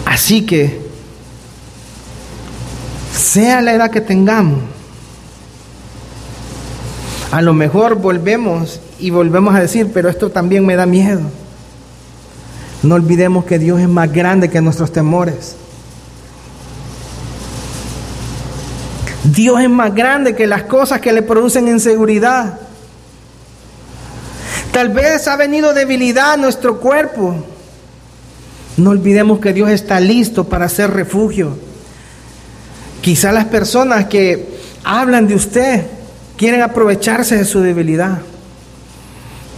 Así 0.05 0.43
que, 0.43 0.81
sea 3.15 3.61
la 3.61 3.73
edad 3.73 3.91
que 3.91 4.01
tengamos, 4.01 4.61
a 7.31 7.43
lo 7.43 7.53
mejor 7.53 7.93
volvemos 7.93 8.79
y 8.97 9.11
volvemos 9.11 9.53
a 9.53 9.59
decir, 9.59 9.91
pero 9.93 10.09
esto 10.09 10.31
también 10.31 10.65
me 10.65 10.75
da 10.75 10.87
miedo. 10.87 11.21
No 12.81 12.95
olvidemos 12.95 13.45
que 13.45 13.59
Dios 13.59 13.81
es 13.81 13.89
más 13.89 14.11
grande 14.11 14.49
que 14.49 14.61
nuestros 14.61 14.91
temores. 14.91 15.55
Dios 19.23 19.61
es 19.61 19.69
más 19.69 19.93
grande 19.93 20.35
que 20.35 20.47
las 20.47 20.63
cosas 20.63 21.01
que 21.01 21.11
le 21.11 21.21
producen 21.21 21.67
inseguridad. 21.67 22.59
Tal 24.71 24.89
vez 24.89 25.27
ha 25.27 25.35
venido 25.35 25.73
debilidad 25.73 26.33
a 26.33 26.37
nuestro 26.37 26.79
cuerpo. 26.79 27.35
No 28.77 28.91
olvidemos 28.91 29.39
que 29.39 29.51
Dios 29.51 29.69
está 29.69 29.99
listo 29.99 30.45
para 30.45 30.69
ser 30.69 30.91
refugio. 30.91 31.57
Quizá 33.01 33.31
las 33.31 33.45
personas 33.45 34.05
que 34.05 34.57
hablan 34.83 35.27
de 35.27 35.35
usted 35.35 35.85
quieren 36.37 36.61
aprovecharse 36.61 37.35
de 37.35 37.43
su 37.43 37.59
debilidad, 37.59 38.19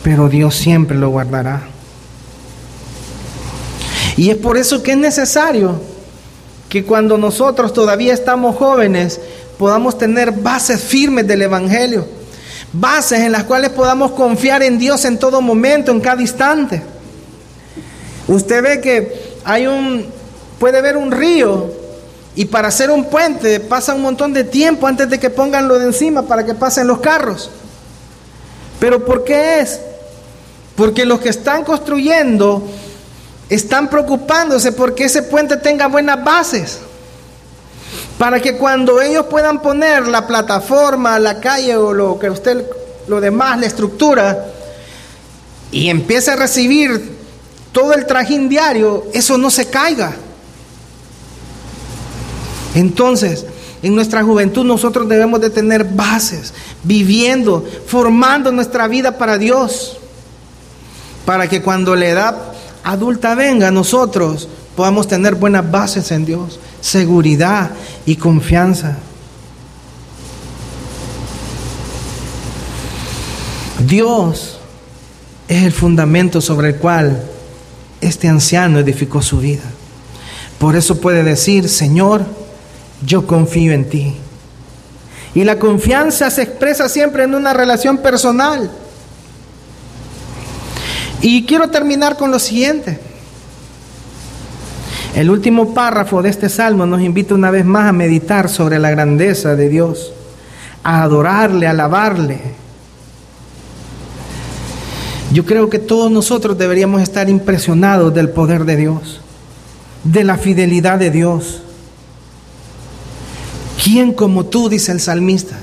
pero 0.03 0.27
Dios 0.27 0.55
siempre 0.55 0.97
lo 0.97 1.09
guardará. 1.09 1.61
Y 4.21 4.29
es 4.29 4.37
por 4.37 4.55
eso 4.55 4.83
que 4.83 4.91
es 4.91 4.97
necesario 4.99 5.81
que 6.69 6.83
cuando 6.83 7.17
nosotros 7.17 7.73
todavía 7.73 8.13
estamos 8.13 8.55
jóvenes 8.55 9.19
podamos 9.57 9.97
tener 9.97 10.31
bases 10.31 10.79
firmes 10.79 11.25
del 11.25 11.41
Evangelio, 11.41 12.05
bases 12.71 13.21
en 13.21 13.31
las 13.31 13.45
cuales 13.45 13.71
podamos 13.71 14.11
confiar 14.11 14.61
en 14.61 14.77
Dios 14.77 15.05
en 15.05 15.17
todo 15.17 15.41
momento, 15.41 15.91
en 15.91 15.99
cada 16.01 16.21
instante. 16.21 16.83
Usted 18.27 18.61
ve 18.61 18.79
que 18.79 19.39
hay 19.43 19.65
un, 19.65 20.05
puede 20.59 20.83
ver 20.83 20.97
un 20.97 21.11
río 21.11 21.71
y 22.35 22.45
para 22.45 22.67
hacer 22.67 22.91
un 22.91 23.05
puente 23.05 23.59
pasa 23.59 23.95
un 23.95 24.03
montón 24.03 24.33
de 24.33 24.43
tiempo 24.43 24.85
antes 24.85 25.09
de 25.09 25.19
que 25.19 25.31
pongan 25.31 25.67
lo 25.67 25.79
de 25.79 25.85
encima 25.85 26.21
para 26.21 26.45
que 26.45 26.53
pasen 26.53 26.85
los 26.85 26.99
carros. 26.99 27.49
Pero 28.79 29.03
¿por 29.03 29.23
qué 29.23 29.61
es? 29.61 29.79
Porque 30.75 31.05
los 31.05 31.19
que 31.21 31.29
están 31.29 31.63
construyendo 31.63 32.67
están 33.51 33.89
preocupándose 33.89 34.71
porque 34.71 35.03
ese 35.03 35.23
puente 35.23 35.57
tenga 35.57 35.87
buenas 35.87 36.23
bases. 36.23 36.79
Para 38.17 38.39
que 38.39 38.55
cuando 38.55 39.01
ellos 39.01 39.25
puedan 39.25 39.61
poner 39.61 40.07
la 40.07 40.25
plataforma, 40.25 41.19
la 41.19 41.41
calle 41.41 41.75
o 41.75 41.91
lo 41.91 42.17
que 42.17 42.29
usted, 42.29 42.65
lo 43.09 43.19
demás, 43.19 43.59
la 43.59 43.65
estructura, 43.65 44.45
y 45.69 45.89
empiece 45.89 46.31
a 46.31 46.37
recibir 46.37 47.17
todo 47.73 47.93
el 47.93 48.05
trajín 48.05 48.47
diario, 48.47 49.07
eso 49.13 49.37
no 49.37 49.51
se 49.51 49.65
caiga. 49.65 50.15
Entonces, 52.73 53.45
en 53.83 53.95
nuestra 53.95 54.23
juventud 54.23 54.63
nosotros 54.63 55.09
debemos 55.09 55.41
de 55.41 55.49
tener 55.49 55.83
bases, 55.83 56.53
viviendo, 56.83 57.67
formando 57.85 58.49
nuestra 58.53 58.87
vida 58.87 59.17
para 59.17 59.37
Dios, 59.37 59.97
para 61.25 61.49
que 61.49 61.61
cuando 61.61 61.97
la 61.97 62.07
edad 62.07 62.50
adulta 62.83 63.35
venga 63.35 63.71
nosotros 63.71 64.47
podamos 64.75 65.07
tener 65.07 65.35
buenas 65.35 65.69
bases 65.69 66.11
en 66.11 66.25
Dios, 66.25 66.59
seguridad 66.79 67.71
y 68.05 68.15
confianza. 68.15 68.97
Dios 73.85 74.59
es 75.47 75.63
el 75.63 75.71
fundamento 75.71 76.39
sobre 76.39 76.69
el 76.69 76.75
cual 76.75 77.21
este 77.99 78.27
anciano 78.27 78.79
edificó 78.79 79.21
su 79.21 79.39
vida. 79.39 79.63
Por 80.59 80.75
eso 80.75 81.01
puede 81.01 81.23
decir, 81.23 81.67
Señor, 81.67 82.25
yo 83.05 83.25
confío 83.25 83.73
en 83.73 83.89
ti. 83.89 84.15
Y 85.33 85.43
la 85.43 85.59
confianza 85.59 86.29
se 86.29 86.43
expresa 86.43 86.89
siempre 86.89 87.23
en 87.23 87.35
una 87.35 87.53
relación 87.53 87.97
personal. 87.97 88.69
Y 91.21 91.45
quiero 91.45 91.69
terminar 91.69 92.17
con 92.17 92.31
lo 92.31 92.39
siguiente. 92.39 92.99
El 95.15 95.29
último 95.29 95.73
párrafo 95.73 96.21
de 96.21 96.29
este 96.29 96.49
salmo 96.49 96.85
nos 96.85 97.01
invita 97.01 97.35
una 97.35 97.51
vez 97.51 97.65
más 97.65 97.89
a 97.89 97.91
meditar 97.91 98.49
sobre 98.49 98.79
la 98.79 98.91
grandeza 98.91 99.55
de 99.55 99.69
Dios, 99.69 100.13
a 100.83 101.03
adorarle, 101.03 101.67
a 101.67 101.71
alabarle. 101.71 102.39
Yo 105.33 105.45
creo 105.45 105.69
que 105.69 105.79
todos 105.79 106.11
nosotros 106.11 106.57
deberíamos 106.57 107.01
estar 107.01 107.29
impresionados 107.29 108.13
del 108.13 108.29
poder 108.29 108.65
de 108.65 108.77
Dios, 108.77 109.21
de 110.03 110.23
la 110.23 110.37
fidelidad 110.37 110.97
de 110.97 111.11
Dios. 111.11 111.61
¿Quién 113.83 114.13
como 114.13 114.45
tú, 114.45 114.69
dice 114.69 114.91
el 114.91 114.99
salmista? 114.99 115.57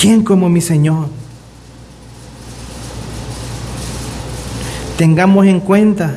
¿Quién 0.00 0.22
como 0.22 0.48
mi 0.48 0.60
Señor? 0.60 1.08
Tengamos 4.98 5.46
en 5.46 5.60
cuenta, 5.60 6.16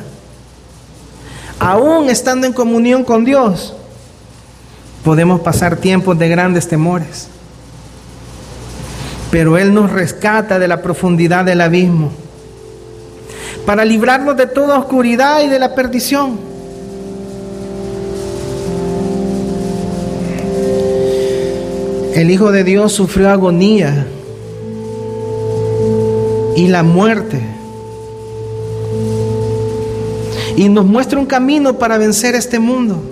aún 1.60 2.10
estando 2.10 2.48
en 2.48 2.52
comunión 2.52 3.04
con 3.04 3.24
Dios, 3.24 3.76
podemos 5.04 5.40
pasar 5.40 5.76
tiempos 5.76 6.18
de 6.18 6.28
grandes 6.28 6.66
temores. 6.66 7.28
Pero 9.30 9.56
Él 9.56 9.72
nos 9.72 9.92
rescata 9.92 10.58
de 10.58 10.66
la 10.66 10.82
profundidad 10.82 11.44
del 11.44 11.60
abismo 11.60 12.10
para 13.64 13.84
librarnos 13.84 14.36
de 14.36 14.48
toda 14.48 14.80
oscuridad 14.80 15.42
y 15.42 15.46
de 15.46 15.60
la 15.60 15.76
perdición. 15.76 16.40
El 22.16 22.32
Hijo 22.32 22.50
de 22.50 22.64
Dios 22.64 22.92
sufrió 22.92 23.30
agonía 23.30 24.08
y 26.56 26.66
la 26.66 26.82
muerte. 26.82 27.51
Y 30.56 30.68
nos 30.68 30.84
muestra 30.84 31.18
un 31.18 31.26
camino 31.26 31.78
para 31.78 31.98
vencer 31.98 32.34
este 32.34 32.58
mundo. 32.58 33.02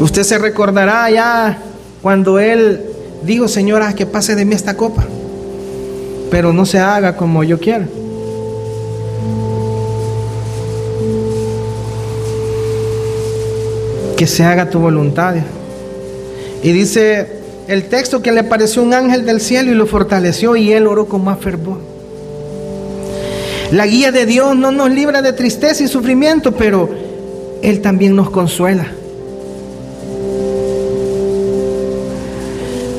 Usted 0.00 0.22
se 0.22 0.38
recordará 0.38 1.10
ya 1.10 1.58
cuando 2.02 2.38
Él 2.38 2.82
dijo, 3.24 3.48
Señora, 3.48 3.94
que 3.94 4.06
pase 4.06 4.36
de 4.36 4.44
mí 4.44 4.54
esta 4.54 4.76
copa, 4.76 5.04
pero 6.30 6.52
no 6.52 6.66
se 6.66 6.78
haga 6.78 7.16
como 7.16 7.42
yo 7.42 7.58
quiero. 7.58 7.98
que 14.18 14.26
se 14.26 14.42
haga 14.42 14.68
tu 14.68 14.80
voluntad. 14.80 15.36
Y 16.64 16.72
dice 16.72 17.37
el 17.68 17.84
texto 17.84 18.22
que 18.22 18.32
le 18.32 18.40
apareció 18.40 18.82
un 18.82 18.94
ángel 18.94 19.26
del 19.26 19.40
cielo 19.40 19.70
y 19.70 19.74
lo 19.74 19.86
fortaleció 19.86 20.56
y 20.56 20.72
él 20.72 20.86
oró 20.86 21.06
con 21.06 21.22
más 21.22 21.38
fervor. 21.38 21.78
La 23.70 23.86
guía 23.86 24.10
de 24.10 24.24
Dios 24.24 24.56
no 24.56 24.72
nos 24.72 24.90
libra 24.90 25.20
de 25.20 25.34
tristeza 25.34 25.84
y 25.84 25.88
sufrimiento, 25.88 26.52
pero 26.52 26.88
Él 27.62 27.82
también 27.82 28.16
nos 28.16 28.30
consuela. 28.30 28.86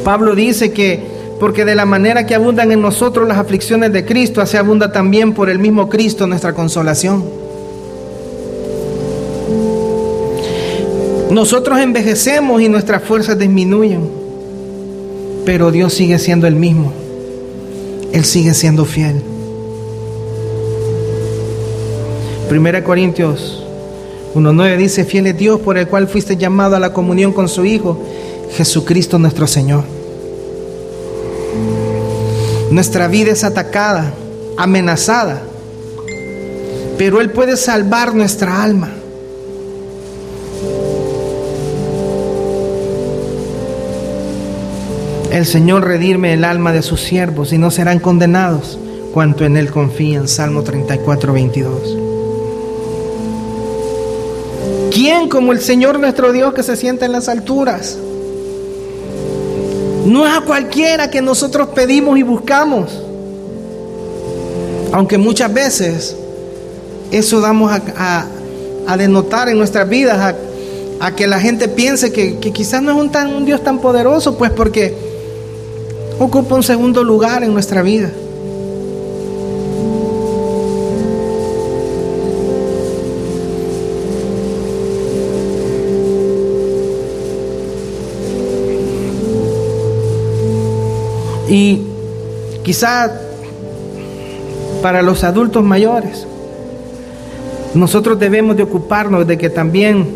Pablo 0.04 0.36
dice 0.36 0.72
que 0.72 1.04
porque 1.40 1.66
de 1.66 1.74
la 1.74 1.86
manera 1.86 2.28
que 2.28 2.36
abundan 2.36 2.72
en 2.72 2.82
nosotros 2.82 3.28
las 3.28 3.40
aflicciones 3.40 3.92
de 3.92 4.06
Cristo, 4.06 4.42
así 4.42 4.58
abunda 4.58 4.92
también 4.92 5.34
por 5.34 5.50
el 5.50 5.58
mismo 5.58 5.90
Cristo 5.90 6.28
nuestra 6.28 6.54
consolación. 6.54 7.24
Nosotros 11.32 11.80
envejecemos 11.80 12.62
y 12.62 12.70
nuestras 12.70 13.02
fuerzas 13.04 13.40
disminuyen, 13.40 14.19
pero 15.50 15.72
Dios 15.72 15.96
sigue 15.96 16.20
siendo 16.20 16.46
el 16.46 16.54
mismo. 16.54 16.94
Él 18.14 18.24
sigue 18.24 18.54
siendo 18.54 18.86
fiel. 18.86 19.20
Primera 22.48 22.84
Corintios 22.84 23.64
1.9 24.36 24.78
dice, 24.78 25.06
fiel 25.06 25.26
es 25.26 25.40
Dios 25.40 25.60
por 25.60 25.80
el 25.80 25.88
cual 25.88 26.08
fuiste 26.08 26.38
llamado 26.38 26.76
a 26.76 26.80
la 26.80 26.94
comunión 26.94 27.34
con 27.34 27.50
su 27.50 27.66
Hijo, 27.66 28.00
Jesucristo 28.58 29.18
nuestro 29.18 29.48
Señor. 29.48 29.86
Nuestra 32.70 33.08
vida 33.08 33.32
es 33.32 33.44
atacada, 33.44 34.14
amenazada, 34.56 35.42
pero 37.00 37.22
Él 37.22 37.32
puede 37.32 37.58
salvar 37.58 38.14
nuestra 38.14 38.62
alma. 38.62 38.92
El 45.32 45.46
Señor 45.46 45.86
redirme 45.86 46.34
el 46.34 46.44
alma 46.44 46.72
de 46.74 46.82
sus 46.82 47.02
siervos 47.02 47.54
y 47.54 47.58
no 47.58 47.72
serán 47.72 48.00
condenados 48.00 48.80
cuanto 49.14 49.46
en 49.46 49.58
Él 49.58 49.72
confían. 49.72 50.28
Salmo 50.28 50.64
34, 50.64 51.34
22. 51.34 51.98
¿Quién 54.92 55.30
como 55.30 55.52
el 55.52 55.62
Señor 55.62 56.00
nuestro 56.00 56.32
Dios 56.32 56.54
que 56.54 56.64
se 56.64 56.76
sienta 56.76 57.06
en 57.06 57.12
las 57.12 57.30
alturas? 57.30 57.98
No 60.06 60.26
es 60.26 60.34
a 60.36 60.42
cualquiera 60.42 61.12
que 61.12 61.22
nosotros 61.22 61.70
pedimos 61.70 62.18
y 62.18 62.24
buscamos. 62.24 63.04
Aunque 64.92 65.20
muchas 65.20 65.54
veces 65.54 66.16
eso 67.12 67.40
damos 67.40 67.72
a, 67.72 68.26
denotar 68.98 69.50
en 69.50 69.58
nuestras 69.58 69.88
vidas, 69.88 70.36
a, 71.00 71.16
que 71.16 71.28
la 71.28 71.40
gente 71.40 71.68
piense 71.68 72.12
que, 72.12 72.40
quizás 72.40 72.82
no 72.82 72.92
es 72.92 72.98
un, 72.98 73.46
Dios 73.46 73.64
tan 73.64 73.80
poderoso, 73.80 74.38
pues 74.38 74.52
porque 74.52 75.09
ocupa 76.20 76.56
un 76.56 76.64
segundo 76.64 77.04
lugar 77.04 77.44
en 77.44 77.54
nuestra 77.54 77.82
vida. 77.82 78.12
Y 91.50 91.82
quizá 92.64 93.12
para 94.84 95.02
los 95.02 95.24
adultos 95.24 95.64
mayores, 95.64 96.28
nosotros 97.74 98.20
debemos 98.20 98.56
de 98.56 98.64
ocuparnos 98.64 99.26
de 99.26 99.38
que 99.38 99.50
también 99.50 100.08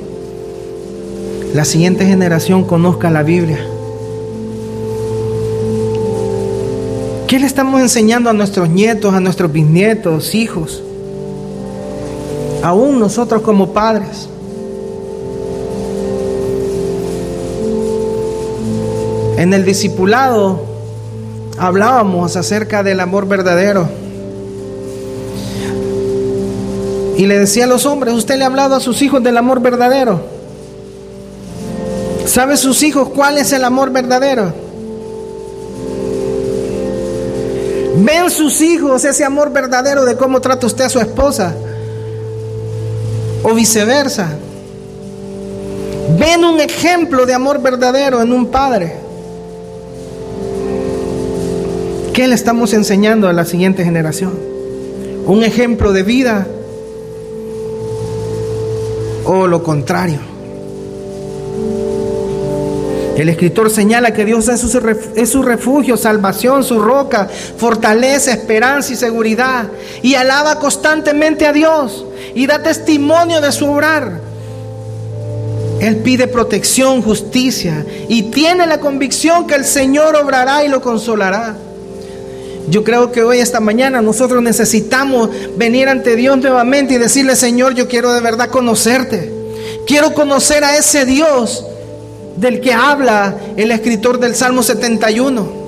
la 1.55 1.65
siguiente 1.65 2.05
generación 2.05 2.63
conozca 2.65 3.09
la 3.09 3.23
Biblia. 3.23 3.72
¿Qué 7.33 7.39
le 7.39 7.47
estamos 7.47 7.81
enseñando 7.81 8.29
a 8.29 8.33
nuestros 8.33 8.69
nietos, 8.69 9.11
a 9.11 9.19
nuestros 9.19 9.51
bisnietos, 9.51 10.35
hijos? 10.35 10.83
Aún 12.61 12.99
nosotros 12.99 13.41
como 13.41 13.73
padres. 13.73 14.29
En 19.37 19.51
el 19.51 19.65
discipulado 19.65 20.63
hablábamos 21.57 22.35
acerca 22.35 22.83
del 22.83 22.99
amor 22.99 23.27
verdadero. 23.27 23.89
Y 27.17 27.25
le 27.25 27.39
decía 27.39 27.63
a 27.63 27.67
los 27.67 27.87
hombres, 27.87 28.13
usted 28.13 28.37
le 28.37 28.43
ha 28.43 28.45
hablado 28.45 28.75
a 28.75 28.79
sus 28.79 29.01
hijos 29.01 29.23
del 29.23 29.37
amor 29.37 29.59
verdadero. 29.59 30.21
¿Sabe 32.27 32.57
sus 32.57 32.83
hijos 32.83 33.09
cuál 33.09 33.39
es 33.39 33.51
el 33.53 33.63
amor 33.63 33.91
verdadero? 33.91 34.62
Ven 37.95 38.29
sus 38.31 38.61
hijos 38.61 39.05
ese 39.05 39.23
amor 39.23 39.51
verdadero 39.51 40.03
de 40.05 40.15
cómo 40.15 40.41
trata 40.41 40.65
usted 40.65 40.85
a 40.85 40.89
su 40.89 40.99
esposa. 40.99 41.53
O 43.43 43.53
viceversa. 43.53 44.29
Ven 46.17 46.43
un 46.43 46.59
ejemplo 46.59 47.25
de 47.25 47.33
amor 47.33 47.61
verdadero 47.61 48.21
en 48.21 48.31
un 48.31 48.47
padre. 48.47 48.95
¿Qué 52.13 52.27
le 52.27 52.35
estamos 52.35 52.73
enseñando 52.73 53.27
a 53.27 53.33
la 53.33 53.45
siguiente 53.45 53.83
generación? 53.83 54.33
Un 55.25 55.43
ejemplo 55.43 55.93
de 55.93 56.03
vida 56.03 56.47
o 59.25 59.47
lo 59.47 59.63
contrario. 59.63 60.32
El 63.15 63.29
escritor 63.29 63.69
señala 63.69 64.11
que 64.11 64.25
Dios 64.25 64.47
es 64.47 64.59
su, 65.29 65.43
refugio, 65.43 65.97
salvación, 65.97 66.63
su 66.63 66.79
roca, 66.79 67.29
fortaleza, 67.57 68.31
esperanza 68.31 68.93
y 68.93 68.95
seguridad. 68.95 69.67
Y 70.01 70.15
alaba 70.15 70.59
constantemente 70.59 71.45
a 71.45 71.53
Dios 71.53 72.05
y 72.33 72.47
da 72.47 72.63
testimonio 72.63 73.39
de 73.39 73.51
su 73.51 73.69
obrar. 73.69 74.19
Él 75.79 75.97
pide 75.97 76.27
protección, 76.27 77.01
justicia 77.01 77.85
y 78.07 78.23
tiene 78.23 78.65
la 78.65 78.79
convicción 78.79 79.45
que 79.45 79.55
el 79.55 79.65
Señor 79.65 80.15
obrará 80.15 80.63
y 80.63 80.69
lo 80.69 80.81
consolará. 80.81 81.55
Yo 82.69 82.83
creo 82.83 83.11
que 83.11 83.21
hoy, 83.21 83.39
esta 83.39 83.59
mañana, 83.59 84.01
nosotros 84.01 84.41
necesitamos 84.41 85.29
venir 85.57 85.89
ante 85.89 86.15
Dios 86.15 86.37
nuevamente 86.37 86.95
y 86.95 86.97
decirle, 86.97 87.35
Señor, 87.35 87.75
yo 87.75 87.87
quiero 87.87 88.13
de 88.13 88.21
verdad 88.21 88.49
conocerte. 88.49 89.31
Quiero 89.85 90.13
conocer 90.13 90.63
a 90.63 90.77
ese 90.77 91.05
Dios 91.05 91.65
del 92.35 92.61
que 92.61 92.73
habla 92.73 93.35
el 93.55 93.71
escritor 93.71 94.19
del 94.19 94.35
Salmo 94.35 94.63
71. 94.63 95.63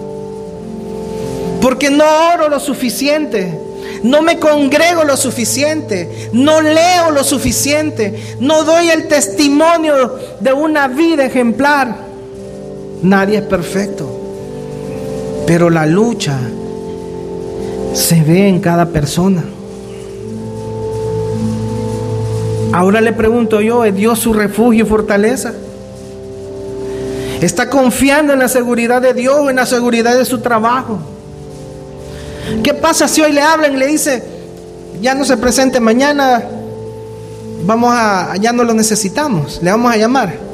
Porque 1.62 1.90
no 1.90 2.06
oro 2.34 2.50
lo 2.50 2.60
suficiente, 2.60 3.58
no 4.04 4.22
me 4.22 4.40
congrego 4.40 5.04
lo 5.04 5.18
suficiente, 5.18 6.30
no 6.32 6.62
leo 6.62 7.12
lo 7.12 7.24
suficiente, 7.24 8.36
no 8.40 8.64
doy 8.64 8.90
el 8.90 9.08
testimonio 9.08 10.16
de 10.40 10.54
una 10.54 10.88
vida 10.88 11.26
ejemplar. 11.26 11.96
Nadie 13.02 13.40
es 13.40 13.44
perfecto, 13.46 14.08
pero 15.48 15.70
la 15.70 15.86
lucha 15.86 16.38
se 17.94 18.22
ve 18.22 18.48
en 18.48 18.60
cada 18.60 18.88
persona. 18.88 19.44
Ahora 22.74 23.00
le 23.00 23.14
pregunto 23.14 23.62
yo, 23.62 23.86
¿es 23.86 23.96
Dios 23.96 24.20
su 24.20 24.34
refugio 24.34 24.84
y 24.84 24.88
fortaleza? 24.88 25.54
¿Está 27.42 27.70
confiando 27.70 28.34
en 28.34 28.40
la 28.40 28.48
seguridad 28.48 29.02
de 29.02 29.14
Dios 29.14 29.50
en 29.50 29.58
la 29.58 29.66
seguridad 29.66 30.18
de 30.18 30.26
su 30.26 30.40
trabajo? 30.40 31.00
¿Qué 32.64 32.74
pasa 32.74 33.08
si 33.08 33.22
hoy 33.22 33.32
le 33.32 33.42
hablan 33.42 33.74
y 33.74 33.78
le 33.78 33.88
dice, 33.88 34.24
ya 35.02 35.16
no 35.16 35.26
se 35.26 35.38
presente 35.38 35.80
mañana, 35.80 36.44
vamos 37.66 37.94
a, 37.94 38.36
ya 38.40 38.54
no 38.54 38.64
lo 38.64 38.74
necesitamos, 38.74 39.60
le 39.62 39.72
vamos 39.72 39.92
a 39.92 39.98
llamar? 39.98 40.46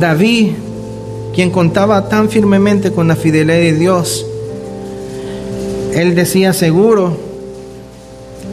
David, 0.00 0.52
quien 1.34 1.50
contaba 1.50 2.08
tan 2.08 2.28
firmemente 2.28 2.92
con 2.92 3.08
la 3.08 3.16
fidelidad 3.16 3.56
de 3.56 3.72
Dios, 3.72 4.26
él 5.96 6.14
decía 6.14 6.52
seguro, 6.52 7.16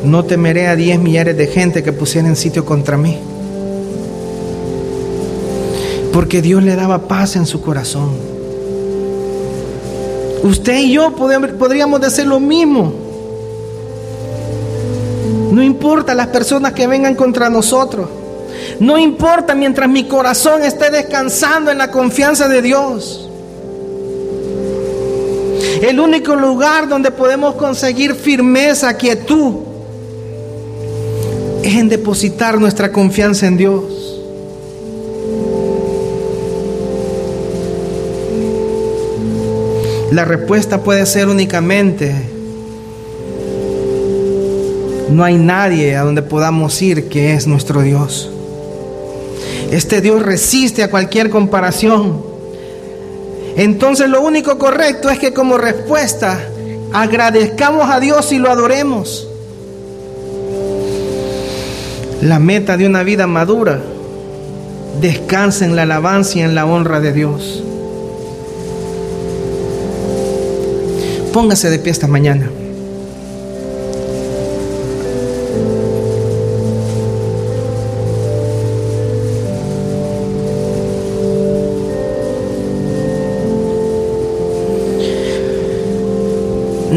no 0.06 0.24
temeré 0.24 0.68
a 0.68 0.78
diez 0.78 0.98
millares 0.98 1.36
de 1.36 1.48
gente 1.48 1.84
que 1.84 1.92
pusieran 1.92 2.38
sitio 2.38 2.64
contra 2.64 2.96
mí. 2.96 3.20
Porque 6.14 6.42
Dios 6.42 6.64
le 6.64 6.78
daba 6.78 7.10
paz 7.10 7.36
en 7.36 7.46
su 7.46 7.60
corazón. 7.60 8.12
Usted 10.42 10.80
y 10.80 10.94
yo 10.94 11.14
podríamos 11.18 12.00
decir 12.00 12.28
lo 12.28 12.40
mismo. 12.40 12.94
No 15.52 15.62
importa 15.62 16.16
las 16.16 16.28
personas 16.28 16.72
que 16.72 16.88
vengan 16.88 17.16
contra 17.16 17.50
nosotros. 17.50 18.08
No 18.80 18.98
importa 18.98 19.54
mientras 19.54 19.90
mi 19.90 20.06
corazón 20.06 20.64
esté 20.64 20.92
descansando 20.92 21.72
en 21.72 21.80
la 21.80 21.92
confianza 21.92 22.48
de 22.48 22.62
Dios. 22.62 23.30
El 25.84 26.00
único 26.00 26.34
lugar 26.38 26.88
donde 26.88 27.12
podemos 27.12 27.56
conseguir 27.56 28.16
firmeza, 28.16 28.96
quietud, 28.96 29.56
es 31.62 31.76
en 31.76 31.90
depositar 31.90 32.58
nuestra 32.58 32.90
confianza 32.90 33.48
en 33.48 33.58
Dios. 33.58 33.84
La 40.12 40.24
respuesta 40.24 40.82
puede 40.84 41.06
ser 41.06 41.28
únicamente, 41.28 42.16
no 45.10 45.22
hay 45.22 45.36
nadie 45.36 45.98
a 45.98 46.04
donde 46.04 46.22
podamos 46.22 46.82
ir 46.82 47.10
que 47.10 47.34
es 47.34 47.46
nuestro 47.46 47.82
Dios. 47.82 48.32
Este 49.70 50.00
Dios 50.00 50.22
resiste 50.22 50.82
a 50.82 50.90
cualquier 50.90 51.30
comparación. 51.30 52.33
Entonces 53.56 54.10
lo 54.10 54.22
único 54.22 54.58
correcto 54.58 55.10
es 55.10 55.20
que 55.20 55.34
como 55.34 55.58
respuesta 55.58 56.40
agradezcamos 56.92 57.90
a 57.90 58.00
Dios 58.00 58.32
y 58.32 58.40
lo 58.40 58.50
adoremos. 58.50 59.28
La 62.22 62.40
meta 62.40 62.78
de 62.78 62.88
una 62.88 63.04
vida 63.04 63.28
madura 63.28 63.80
descansa 65.02 65.66
en 65.66 65.76
la 65.76 65.84
alabanza 65.84 66.40
y 66.40 66.42
en 66.42 66.56
la 66.56 66.66
honra 66.66 67.00
de 67.00 67.14
Dios. 67.14 67.64
Póngase 71.34 71.70
de 71.70 71.80
pie 71.80 71.92
esta 71.92 72.08
mañana. 72.08 72.50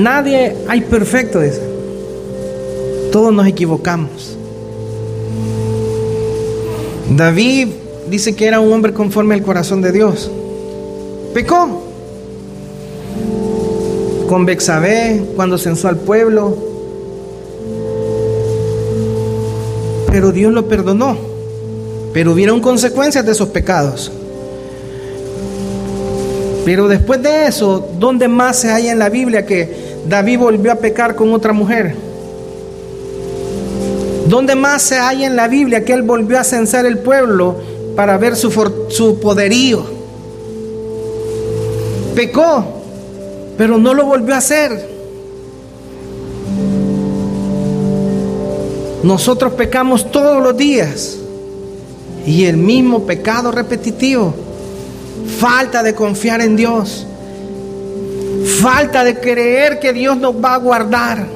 Nadie 0.07 0.55
hay 0.69 0.83
perfecto, 0.83 1.41
dice. 1.41 1.61
Todos 3.11 3.35
nos 3.35 3.45
equivocamos. 3.45 4.37
David 7.11 7.71
dice 8.09 8.37
que 8.37 8.47
era 8.47 8.61
un 8.61 8.73
hombre 8.73 8.93
conforme 8.93 9.35
al 9.35 9.43
corazón 9.43 9.83
de 9.83 9.91
Dios. 9.91 10.31
Pecó. 11.35 11.83
Con 14.29 14.47
Bexabé, 14.47 15.25
cuando 15.35 15.59
censó 15.59 15.89
al 15.89 15.97
pueblo. 15.97 16.57
Pero 20.13 20.31
Dios 20.31 20.53
lo 20.53 20.69
perdonó. 20.69 21.17
Pero 22.13 22.31
hubieron 22.31 22.61
consecuencias 22.61 23.27
de 23.27 23.33
esos 23.33 23.49
pecados. 23.49 24.13
Pero 26.65 26.87
después 26.87 27.21
de 27.21 27.49
eso, 27.49 27.91
¿dónde 27.99 28.29
más 28.29 28.61
se 28.61 28.69
halla 28.69 28.93
en 28.93 29.01
la 29.01 29.09
Biblia 29.09 29.45
que 29.45 29.86
David 30.09 30.39
volvió 30.39 30.73
a 30.73 30.77
pecar 30.77 31.15
con 31.15 31.33
otra 31.33 31.53
mujer. 31.53 31.95
¿Dónde 34.29 34.55
más 34.55 34.83
se 34.83 34.97
halla 34.97 35.27
en 35.27 35.37
la 35.37 35.49
Biblia 35.49 35.85
que 35.85 35.93
él 35.93 36.03
volvió 36.03 36.39
a 36.39 36.45
censar 36.45 36.85
el 36.87 36.99
pueblo 36.99 37.57
para 37.95 38.17
ver 38.19 38.37
su, 38.37 38.51
su 38.89 39.21
poderío? 39.21 39.85
Pecó, 42.15 42.65
pero 43.57 43.79
no 43.79 43.95
lo 43.95 44.05
volvió 44.05 44.35
a 44.35 44.39
hacer. 44.39 44.97
Nosotros 49.03 49.53
pecamos 49.53 50.11
todos 50.11 50.43
los 50.43 50.57
días 50.57 51.19
y 52.27 52.47
el 52.47 52.57
mismo 52.57 53.07
pecado 53.07 53.53
repetitivo, 53.53 54.35
falta 55.39 55.85
de 55.85 55.95
confiar 55.95 56.41
en 56.41 56.57
Dios, 56.57 57.07
Falta 58.47 59.03
de 59.03 59.19
creer 59.19 59.81
que 59.81 59.93
Dios 59.93 60.17
nos 60.17 60.35
va 60.37 60.55
a 60.55 60.59
guardar. 60.59 61.27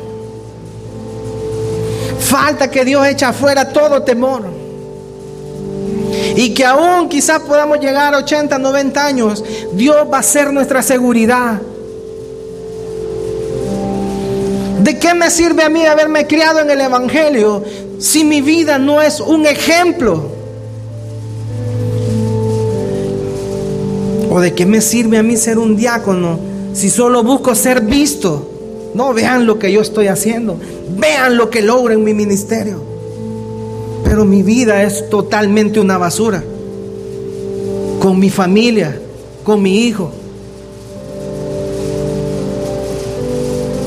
Falta 2.21 2.71
que 2.71 2.85
Dios 2.85 3.05
echa 3.09 3.31
afuera 3.31 3.73
todo 3.73 4.03
temor. 4.03 4.45
Y 6.37 6.55
que 6.55 6.65
aún 6.65 7.09
quizás 7.09 7.41
podamos 7.41 7.81
llegar 7.81 8.15
a 8.15 8.19
80, 8.19 8.59
90 8.59 9.05
años, 9.05 9.45
Dios 9.73 10.07
va 10.13 10.19
a 10.19 10.23
ser 10.23 10.53
nuestra 10.53 10.83
seguridad. 10.83 11.61
¿De 14.81 14.99
qué 14.99 15.13
me 15.13 15.31
sirve 15.31 15.65
a 15.65 15.69
mí 15.69 15.85
haberme 15.87 16.29
criado 16.29 16.61
en 16.61 16.71
el 16.71 16.81
Evangelio 16.81 17.65
si 17.99 18.23
mi 18.23 18.41
vida 18.41 18.79
no 18.79 19.03
es 19.03 19.19
un 19.19 19.47
ejemplo? 19.47 20.31
¿O 24.31 24.39
de 24.39 24.55
qué 24.55 24.65
me 24.65 24.81
sirve 24.81 25.19
a 25.19 25.25
mí 25.25 25.37
ser 25.37 25.59
un 25.59 25.77
diácono 25.77 26.50
si 26.73 26.89
solo 26.89 27.23
busco 27.23 27.55
ser 27.55 27.83
visto, 27.83 28.49
no 28.95 29.13
vean 29.13 29.47
lo 29.47 29.59
que 29.59 29.73
yo 29.73 29.81
estoy 29.81 30.07
haciendo, 30.07 30.57
vean 30.97 31.37
lo 31.37 31.51
que 31.51 31.63
logro 31.63 31.93
en 31.93 32.05
mi 32.05 32.15
ministerio. 32.15 32.83
Pero 34.05 34.25
mi 34.25 34.43
vida 34.43 34.83
es 34.83 35.09
totalmente 35.09 35.81
una 35.81 35.99
basura. 35.99 36.43
Con 38.01 38.19
mi 38.19 38.31
familia, 38.31 38.99
con 39.45 39.63
mi 39.63 39.85
hijo. 39.85 40.11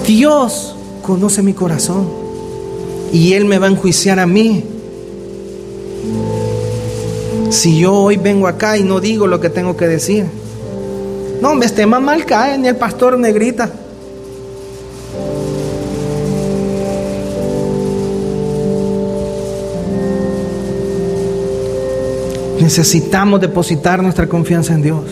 Dios 0.05 0.75
conoce 1.01 1.41
mi 1.41 1.53
corazón 1.53 2.07
y 3.11 3.34
Él 3.34 3.45
me 3.45 3.59
va 3.59 3.67
a 3.67 3.71
enjuiciar 3.71 4.19
a 4.19 4.27
mí. 4.27 4.63
Si 7.49 7.79
yo 7.79 7.93
hoy 7.93 8.17
vengo 8.17 8.47
acá 8.47 8.77
y 8.77 8.84
no 8.84 8.99
digo 8.99 9.27
lo 9.27 9.39
que 9.39 9.49
tengo 9.49 9.77
que 9.77 9.88
decir. 9.88 10.42
No, 11.43 11.53
me 11.55 11.65
esté 11.65 11.85
mal 11.85 12.25
cae, 12.25 12.57
ni 12.57 12.69
el 12.69 12.77
pastor 12.77 13.19
negrita. 13.19 13.69
Necesitamos 22.61 23.41
depositar 23.41 24.01
nuestra 24.01 24.25
confianza 24.25 24.73
en 24.73 24.83
Dios. 24.83 25.03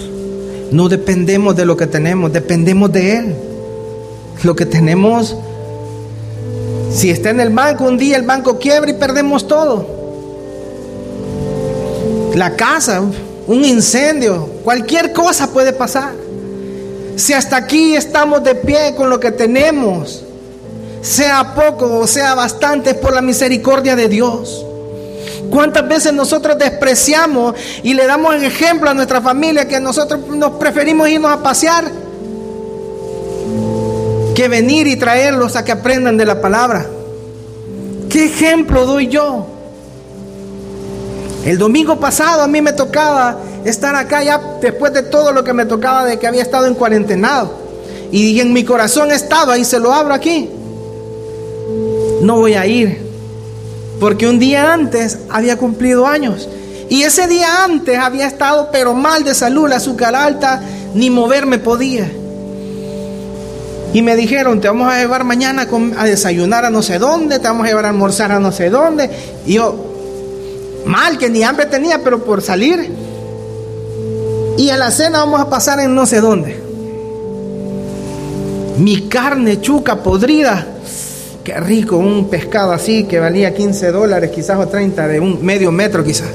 No 0.71 0.87
dependemos 0.87 1.53
de 1.53 1.65
lo 1.65 1.75
que 1.75 1.85
tenemos, 1.85 2.31
dependemos 2.31 2.89
de 2.93 3.17
Él. 3.17 3.35
Lo 4.43 4.55
que 4.55 4.65
tenemos, 4.65 5.35
si 6.93 7.09
está 7.09 7.31
en 7.31 7.41
el 7.41 7.49
banco, 7.49 7.83
un 7.83 7.97
día 7.97 8.15
el 8.15 8.23
banco 8.23 8.57
quiebra 8.57 8.89
y 8.89 8.93
perdemos 8.93 9.49
todo. 9.49 9.85
La 12.35 12.55
casa, 12.55 13.01
un 13.47 13.65
incendio, 13.65 14.47
cualquier 14.63 15.13
cosa 15.13 15.51
puede 15.51 15.73
pasar. 15.73 16.13
Si 17.15 17.33
hasta 17.33 17.57
aquí 17.57 17.95
estamos 17.95 18.43
de 18.43 18.55
pie 18.55 18.95
con 18.95 19.09
lo 19.09 19.19
que 19.19 19.31
tenemos, 19.31 20.23
sea 21.01 21.53
poco 21.53 21.99
o 21.99 22.07
sea 22.07 22.35
bastante, 22.35 22.91
es 22.91 22.95
por 22.95 23.13
la 23.13 23.21
misericordia 23.21 23.95
de 23.95 24.07
Dios. 24.07 24.65
¿Cuántas 25.49 25.87
veces 25.87 26.13
nosotros 26.13 26.57
despreciamos 26.57 27.55
y 27.83 27.93
le 27.93 28.05
damos 28.05 28.35
el 28.35 28.43
ejemplo 28.43 28.89
a 28.89 28.93
nuestra 28.93 29.21
familia 29.21 29.67
que 29.67 29.79
nosotros 29.79 30.21
nos 30.29 30.51
preferimos 30.51 31.09
irnos 31.09 31.31
a 31.31 31.43
pasear 31.43 31.91
que 34.33 34.47
venir 34.47 34.87
y 34.87 34.95
traerlos 34.95 35.55
a 35.55 35.65
que 35.65 35.73
aprendan 35.73 36.15
de 36.15 36.25
la 36.25 36.39
palabra? 36.39 36.85
¿Qué 38.09 38.25
ejemplo 38.25 38.85
doy 38.85 39.07
yo? 39.07 39.47
El 41.45 41.57
domingo 41.57 41.99
pasado 41.99 42.43
a 42.43 42.47
mí 42.47 42.61
me 42.61 42.71
tocaba 42.71 43.37
estar 43.65 43.95
acá 43.95 44.23
ya 44.23 44.41
después 44.61 44.93
de 44.93 45.03
todo 45.03 45.31
lo 45.31 45.43
que 45.43 45.53
me 45.53 45.65
tocaba 45.65 46.05
de 46.05 46.19
que 46.19 46.27
había 46.27 46.41
estado 46.41 46.67
en 46.67 46.75
cuarentenado. 46.75 47.59
Y 48.11 48.39
en 48.39 48.51
mi 48.53 48.63
corazón 48.63 49.11
estaba 49.11 49.57
y 49.57 49.63
se 49.63 49.79
lo 49.79 49.93
abro 49.93 50.13
aquí. 50.13 50.49
No 52.21 52.37
voy 52.37 52.53
a 52.55 52.65
ir 52.65 53.11
porque 54.01 54.27
un 54.27 54.39
día 54.39 54.73
antes 54.73 55.19
había 55.29 55.57
cumplido 55.57 56.07
años. 56.07 56.49
Y 56.89 57.03
ese 57.03 57.27
día 57.27 57.63
antes 57.63 57.99
había 57.99 58.25
estado 58.25 58.69
pero 58.71 58.95
mal 58.95 59.23
de 59.23 59.35
salud, 59.35 59.69
la 59.69 59.75
azúcar 59.75 60.15
alta, 60.15 60.59
ni 60.95 61.11
moverme 61.11 61.59
podía. 61.59 62.11
Y 63.93 64.01
me 64.01 64.15
dijeron, 64.15 64.59
te 64.59 64.67
vamos 64.67 64.91
a 64.91 64.99
llevar 64.99 65.23
mañana 65.23 65.67
a 65.97 66.05
desayunar 66.05 66.65
a 66.65 66.71
no 66.71 66.81
sé 66.81 66.97
dónde, 66.97 67.37
te 67.37 67.47
vamos 67.47 67.65
a 67.65 67.69
llevar 67.69 67.85
a 67.85 67.89
almorzar 67.89 68.31
a 68.31 68.39
no 68.39 68.51
sé 68.51 68.71
dónde. 68.71 69.07
Y 69.45 69.53
yo, 69.53 69.75
mal, 70.85 71.19
que 71.19 71.29
ni 71.29 71.43
hambre 71.43 71.67
tenía, 71.67 71.99
pero 72.03 72.23
por 72.23 72.41
salir. 72.41 72.89
Y 74.57 74.69
a 74.69 74.77
la 74.77 74.91
cena 74.91 75.19
vamos 75.19 75.39
a 75.39 75.49
pasar 75.49 75.79
en 75.79 75.95
no 75.95 76.05
sé 76.05 76.21
dónde. 76.21 76.61
Mi 78.77 79.07
carne 79.07 79.61
chuca 79.61 80.01
podrida 80.01 80.71
Qué 81.43 81.59
rico, 81.59 81.97
un 81.97 82.29
pescado 82.29 82.71
así 82.71 83.05
que 83.05 83.19
valía 83.19 83.53
15 83.53 83.91
dólares 83.91 84.29
quizás 84.29 84.59
o 84.59 84.67
30, 84.67 85.07
de 85.07 85.19
un 85.19 85.43
medio 85.43 85.71
metro 85.71 86.03
quizás. 86.03 86.29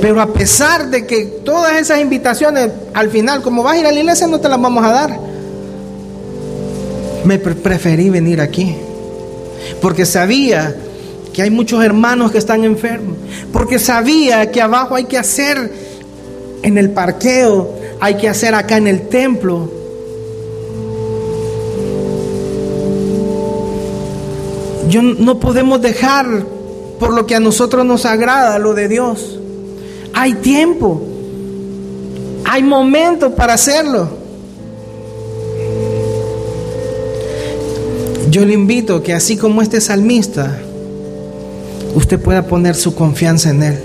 Pero 0.00 0.20
a 0.22 0.26
pesar 0.32 0.88
de 0.88 1.06
que 1.06 1.26
todas 1.44 1.76
esas 1.76 2.00
invitaciones, 2.00 2.70
al 2.94 3.10
final, 3.10 3.42
como 3.42 3.62
vas 3.62 3.74
a 3.74 3.78
ir 3.80 3.86
a 3.86 3.92
la 3.92 4.00
iglesia, 4.00 4.26
no 4.26 4.40
te 4.40 4.48
las 4.48 4.60
vamos 4.60 4.84
a 4.84 4.92
dar. 4.92 5.20
Me 7.24 7.38
preferí 7.38 8.08
venir 8.08 8.40
aquí. 8.40 8.74
Porque 9.82 10.06
sabía 10.06 10.74
que 11.36 11.42
hay 11.42 11.50
muchos 11.50 11.84
hermanos 11.84 12.32
que 12.32 12.38
están 12.38 12.64
enfermos. 12.64 13.14
Porque 13.52 13.78
sabía 13.78 14.50
que 14.50 14.62
abajo 14.62 14.94
hay 14.94 15.04
que 15.04 15.18
hacer 15.18 15.70
en 16.62 16.78
el 16.78 16.92
parqueo, 16.92 17.74
hay 18.00 18.16
que 18.16 18.26
hacer 18.26 18.54
acá 18.54 18.78
en 18.78 18.86
el 18.86 19.08
templo. 19.08 19.70
Yo 24.88 25.02
no 25.02 25.38
podemos 25.38 25.82
dejar 25.82 26.26
por 26.98 27.12
lo 27.12 27.26
que 27.26 27.34
a 27.34 27.40
nosotros 27.40 27.84
nos 27.84 28.06
agrada 28.06 28.58
lo 28.58 28.72
de 28.72 28.88
Dios. 28.88 29.38
Hay 30.14 30.36
tiempo. 30.36 31.02
Hay 32.46 32.62
momento 32.62 33.34
para 33.34 33.52
hacerlo. 33.52 34.08
Yo 38.30 38.42
le 38.46 38.54
invito 38.54 39.02
que 39.02 39.12
así 39.12 39.36
como 39.36 39.60
este 39.60 39.82
salmista, 39.82 40.62
usted 41.96 42.20
pueda 42.20 42.46
poner 42.46 42.74
su 42.74 42.94
confianza 42.94 43.50
en 43.50 43.62
Él. 43.62 43.78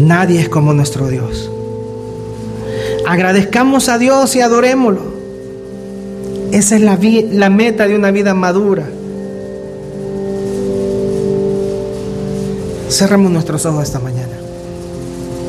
Nadie 0.00 0.40
es 0.40 0.48
como 0.48 0.72
nuestro 0.72 1.06
Dios. 1.08 1.50
Agradezcamos 3.06 3.88
a 3.88 3.98
Dios 3.98 4.34
y 4.34 4.40
adorémoslo. 4.40 5.02
Esa 6.50 6.76
es 6.76 6.82
la, 6.82 6.98
la 7.30 7.50
meta 7.50 7.86
de 7.86 7.94
una 7.94 8.10
vida 8.10 8.34
madura. 8.34 8.88
Cerramos 12.88 13.30
nuestros 13.30 13.66
ojos 13.66 13.84
esta 13.84 14.00
mañana. 14.00 14.19